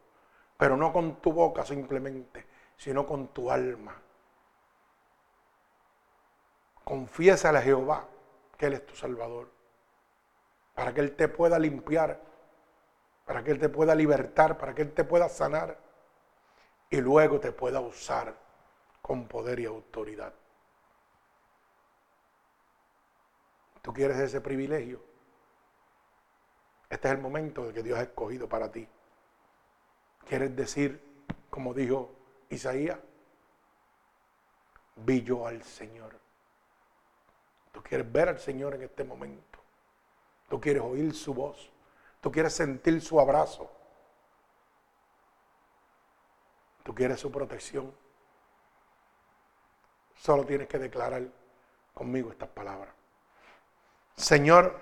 Pero 0.56 0.76
no 0.76 0.92
con 0.92 1.16
tu 1.16 1.32
boca 1.32 1.64
simplemente, 1.64 2.46
sino 2.76 3.06
con 3.06 3.28
tu 3.28 3.50
alma. 3.50 4.00
Confiésale 6.84 7.58
a 7.58 7.62
Jehová 7.62 8.06
que 8.56 8.66
Él 8.66 8.74
es 8.74 8.86
tu 8.86 8.94
Salvador. 8.94 9.50
Para 10.74 10.94
que 10.94 11.00
Él 11.00 11.16
te 11.16 11.28
pueda 11.28 11.58
limpiar, 11.58 12.20
para 13.26 13.42
que 13.42 13.50
Él 13.50 13.58
te 13.58 13.68
pueda 13.68 13.94
libertar, 13.94 14.56
para 14.56 14.74
que 14.74 14.82
Él 14.82 14.92
te 14.94 15.04
pueda 15.04 15.28
sanar 15.28 15.76
y 16.88 17.00
luego 17.00 17.40
te 17.40 17.52
pueda 17.52 17.80
usar 17.80 18.34
con 19.02 19.26
poder 19.26 19.58
y 19.60 19.66
autoridad. 19.66 20.32
¿Tú 23.82 23.92
quieres 23.92 24.16
ese 24.18 24.40
privilegio? 24.40 25.02
Este 26.88 27.08
es 27.08 27.14
el 27.14 27.20
momento 27.20 27.72
que 27.72 27.82
Dios 27.82 27.98
ha 27.98 28.02
escogido 28.02 28.48
para 28.48 28.70
ti. 28.70 28.88
¿Quieres 30.28 30.54
decir, 30.54 31.24
como 31.50 31.74
dijo 31.74 32.14
Isaías, 32.48 32.98
vi 34.96 35.22
yo 35.22 35.48
al 35.48 35.64
Señor? 35.64 36.18
Tú 37.72 37.82
quieres 37.82 38.10
ver 38.10 38.28
al 38.28 38.38
Señor 38.38 38.74
en 38.74 38.82
este 38.82 39.02
momento. 39.02 39.58
Tú 40.48 40.60
quieres 40.60 40.82
oír 40.82 41.12
su 41.12 41.34
voz. 41.34 41.72
Tú 42.20 42.30
quieres 42.32 42.54
sentir 42.54 43.00
su 43.00 43.20
abrazo. 43.20 43.70
Tú 46.82 46.94
quieres 46.94 47.20
su 47.20 47.30
protección. 47.30 47.92
Solo 50.16 50.44
tienes 50.44 50.68
que 50.68 50.78
declarar 50.78 51.22
conmigo 51.92 52.30
estas 52.30 52.48
palabras. 52.48 52.94
Señor, 54.16 54.78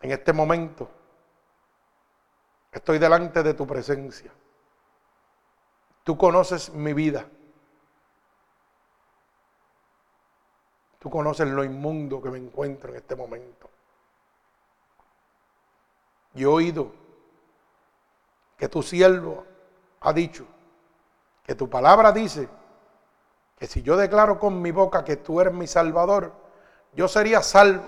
en 0.00 0.10
este 0.10 0.32
momento 0.32 0.88
estoy 2.72 2.98
delante 2.98 3.42
de 3.42 3.54
tu 3.54 3.66
presencia. 3.66 4.32
Tú 6.04 6.16
conoces 6.16 6.70
mi 6.72 6.92
vida. 6.92 7.28
Tú 10.98 11.10
conoces 11.10 11.48
lo 11.48 11.64
inmundo 11.64 12.22
que 12.22 12.30
me 12.30 12.38
encuentro 12.38 12.90
en 12.90 12.96
este 12.96 13.16
momento. 13.16 13.70
He 16.36 16.46
oído 16.46 16.92
que 18.56 18.68
tu 18.68 18.82
siervo 18.82 19.44
ha 20.00 20.12
dicho, 20.12 20.46
que 21.42 21.54
tu 21.54 21.68
palabra 21.68 22.12
dice, 22.12 22.48
que 23.56 23.66
si 23.66 23.82
yo 23.82 23.96
declaro 23.96 24.38
con 24.38 24.60
mi 24.60 24.70
boca 24.70 25.02
que 25.02 25.16
tú 25.16 25.40
eres 25.40 25.54
mi 25.54 25.66
salvador, 25.66 26.32
yo 26.92 27.08
sería 27.08 27.42
salvo. 27.42 27.84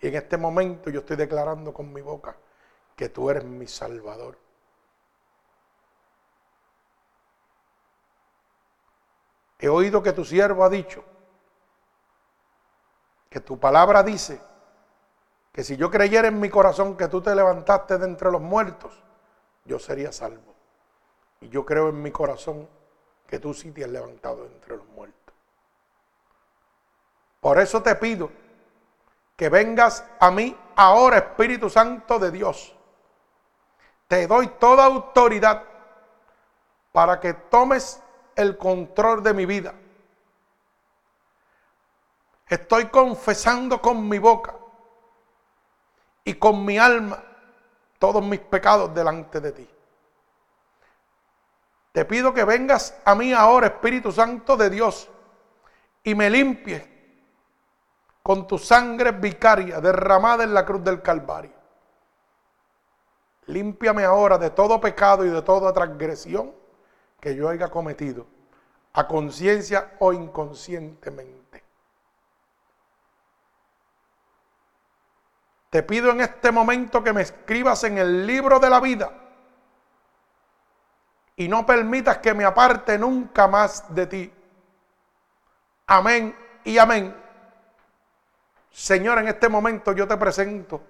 Y 0.00 0.08
en 0.08 0.14
este 0.14 0.36
momento 0.36 0.88
yo 0.90 1.00
estoy 1.00 1.16
declarando 1.16 1.72
con 1.72 1.92
mi 1.92 2.00
boca 2.00 2.36
que 2.94 3.10
tú 3.10 3.30
eres 3.30 3.44
mi 3.44 3.66
salvador. 3.66 4.38
He 9.58 9.68
oído 9.68 10.02
que 10.02 10.12
tu 10.12 10.24
siervo 10.24 10.64
ha 10.64 10.68
dicho 10.68 11.02
que 13.30 13.40
tu 13.40 13.58
palabra 13.58 14.02
dice 14.02 14.40
que 15.56 15.64
si 15.64 15.78
yo 15.78 15.90
creyera 15.90 16.28
en 16.28 16.38
mi 16.38 16.50
corazón 16.50 16.98
que 16.98 17.08
tú 17.08 17.22
te 17.22 17.34
levantaste 17.34 17.96
de 17.96 18.04
entre 18.04 18.30
los 18.30 18.42
muertos, 18.42 19.02
yo 19.64 19.78
sería 19.78 20.12
salvo. 20.12 20.54
Y 21.40 21.48
yo 21.48 21.64
creo 21.64 21.88
en 21.88 22.02
mi 22.02 22.10
corazón 22.10 22.68
que 23.26 23.38
tú 23.38 23.54
sí 23.54 23.72
te 23.72 23.82
has 23.82 23.88
levantado 23.88 24.44
de 24.44 24.54
entre 24.54 24.76
los 24.76 24.86
muertos. 24.88 25.34
Por 27.40 27.58
eso 27.58 27.82
te 27.82 27.94
pido 27.94 28.30
que 29.34 29.48
vengas 29.48 30.04
a 30.20 30.30
mí 30.30 30.54
ahora, 30.76 31.16
Espíritu 31.16 31.70
Santo 31.70 32.18
de 32.18 32.30
Dios. 32.30 32.76
Te 34.08 34.26
doy 34.26 34.48
toda 34.58 34.84
autoridad 34.84 35.62
para 36.92 37.18
que 37.18 37.32
tomes 37.32 38.02
el 38.34 38.58
control 38.58 39.22
de 39.22 39.32
mi 39.32 39.46
vida 39.46 39.72
Estoy 42.46 42.88
confesando 42.90 43.82
con 43.82 44.08
mi 44.08 44.18
boca 44.18 44.54
y 46.26 46.34
con 46.34 46.64
mi 46.64 46.76
alma 46.76 47.22
todos 48.00 48.22
mis 48.22 48.40
pecados 48.40 48.92
delante 48.92 49.40
de 49.40 49.52
ti. 49.52 49.70
Te 51.92 52.04
pido 52.04 52.34
que 52.34 52.44
vengas 52.44 53.00
a 53.04 53.14
mí 53.14 53.32
ahora, 53.32 53.68
Espíritu 53.68 54.10
Santo 54.12 54.56
de 54.56 54.68
Dios, 54.68 55.08
y 56.02 56.14
me 56.14 56.28
limpies 56.28 56.82
con 58.22 58.46
tu 58.46 58.58
sangre 58.58 59.12
vicaria 59.12 59.80
derramada 59.80 60.42
en 60.42 60.52
la 60.52 60.66
cruz 60.66 60.82
del 60.82 61.00
Calvario. 61.00 61.52
Límpiame 63.46 64.04
ahora 64.04 64.36
de 64.36 64.50
todo 64.50 64.80
pecado 64.80 65.24
y 65.24 65.30
de 65.30 65.42
toda 65.42 65.72
transgresión 65.72 66.52
que 67.20 67.36
yo 67.36 67.48
haya 67.48 67.68
cometido, 67.68 68.26
a 68.92 69.06
conciencia 69.06 69.94
o 70.00 70.12
inconscientemente. 70.12 71.45
Te 75.76 75.82
pido 75.82 76.10
en 76.10 76.22
este 76.22 76.50
momento 76.50 77.04
que 77.04 77.12
me 77.12 77.20
escribas 77.20 77.84
en 77.84 77.98
el 77.98 78.26
libro 78.26 78.58
de 78.58 78.70
la 78.70 78.80
vida 78.80 79.12
y 81.36 81.48
no 81.48 81.66
permitas 81.66 82.16
que 82.16 82.32
me 82.32 82.46
aparte 82.46 82.96
nunca 82.96 83.46
más 83.46 83.94
de 83.94 84.06
ti. 84.06 84.32
Amén 85.86 86.34
y 86.64 86.78
amén. 86.78 87.14
Señor, 88.70 89.18
en 89.18 89.28
este 89.28 89.50
momento 89.50 89.92
yo 89.92 90.08
te 90.08 90.16
presento 90.16 90.80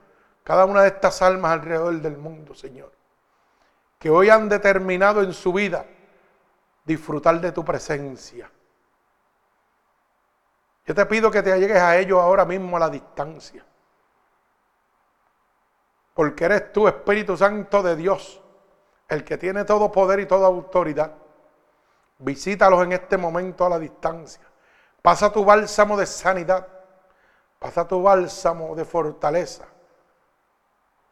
cada 0.44 0.64
una 0.66 0.82
de 0.82 0.88
estas 0.90 1.20
almas 1.20 1.54
alrededor 1.54 2.00
del 2.00 2.16
mundo, 2.16 2.54
Señor, 2.54 2.92
que 3.98 4.08
hoy 4.08 4.30
han 4.30 4.48
determinado 4.48 5.20
en 5.20 5.32
su 5.32 5.52
vida 5.52 5.84
disfrutar 6.84 7.40
de 7.40 7.50
tu 7.50 7.64
presencia. 7.64 8.48
Yo 10.86 10.94
te 10.94 11.04
pido 11.06 11.28
que 11.28 11.42
te 11.42 11.52
allegues 11.52 11.78
a 11.78 11.98
ellos 11.98 12.22
ahora 12.22 12.44
mismo 12.44 12.76
a 12.76 12.78
la 12.78 12.88
distancia 12.88 13.64
porque 16.16 16.46
eres 16.46 16.72
tú, 16.72 16.88
Espíritu 16.88 17.36
Santo 17.36 17.82
de 17.82 17.94
Dios, 17.94 18.40
el 19.06 19.22
que 19.22 19.36
tiene 19.36 19.64
todo 19.66 19.92
poder 19.92 20.18
y 20.18 20.24
toda 20.24 20.46
autoridad. 20.46 21.12
Visítalos 22.18 22.82
en 22.84 22.92
este 22.92 23.18
momento 23.18 23.66
a 23.66 23.68
la 23.68 23.78
distancia. 23.78 24.42
Pasa 25.02 25.30
tu 25.30 25.44
bálsamo 25.44 25.94
de 25.94 26.06
sanidad. 26.06 26.66
Pasa 27.58 27.86
tu 27.86 28.02
bálsamo 28.02 28.74
de 28.74 28.86
fortaleza. 28.86 29.66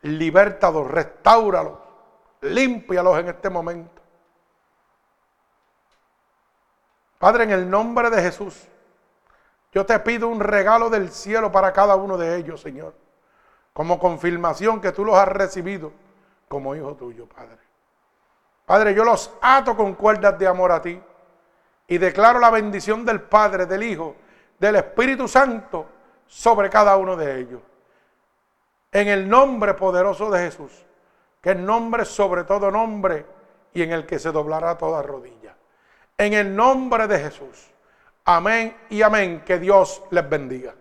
Libértalos, 0.01 0.91
restáuralos, 0.91 1.79
límpialos 2.41 3.19
en 3.19 3.29
este 3.29 3.51
momento. 3.51 4.01
Padre, 7.19 7.45
en 7.45 7.51
el 7.51 7.69
nombre 7.69 8.09
de 8.09 8.23
Jesús, 8.23 8.67
yo 9.71 9.85
te 9.85 9.99
pido 9.99 10.29
un 10.29 10.41
regalo 10.41 10.89
del 10.89 11.11
cielo 11.11 11.53
para 11.53 11.75
cada 11.75 11.95
uno 11.95 12.17
de 12.17 12.37
ellos, 12.37 12.63
Señor 12.63 13.04
como 13.75 13.99
confirmación 13.99 14.81
que 14.81 14.93
tú 14.93 15.05
los 15.05 15.17
has 15.17 15.29
recibido 15.29 15.93
como 16.49 16.75
hijo 16.75 16.95
tuyo, 16.95 17.27
Padre. 17.27 17.59
Padre, 18.65 18.95
yo 18.95 19.05
los 19.05 19.31
ato 19.43 19.77
con 19.77 19.95
cuerdas 19.95 20.39
de 20.39 20.47
amor 20.47 20.73
a 20.73 20.81
ti 20.81 20.99
y 21.89 21.99
declaro 21.99 22.39
la 22.39 22.51
bendición 22.51 23.05
del 23.05 23.21
Padre, 23.21 23.67
del 23.67 23.83
Hijo, 23.83 24.17
del 24.59 24.77
Espíritu 24.77 25.29
Santo 25.29 25.87
sobre 26.27 26.71
cada 26.71 26.97
uno 26.97 27.17
de 27.17 27.41
ellos. 27.41 27.61
En 28.93 29.09
el 29.09 29.29
nombre 29.29 29.75
poderoso 29.75 30.31
de 30.31 30.39
Jesús, 30.39 30.87
que 31.43 31.51
es 31.51 31.57
nombre 31.59 32.05
sobre 32.05 32.45
todo 32.45 32.71
nombre 32.71 33.27
y 33.75 33.83
en 33.83 33.93
el 33.93 34.07
que 34.07 34.21
se 34.21 34.31
doblará 34.31 34.79
toda 34.79 35.03
rodilla. 35.03 35.57
En 36.17 36.33
el 36.33 36.55
nombre 36.55 37.09
de 37.09 37.19
Jesús. 37.19 37.71
Amén 38.25 38.77
y 38.89 39.03
amén. 39.03 39.43
Que 39.45 39.59
Dios 39.59 40.03
les 40.11 40.27
bendiga. 40.27 40.75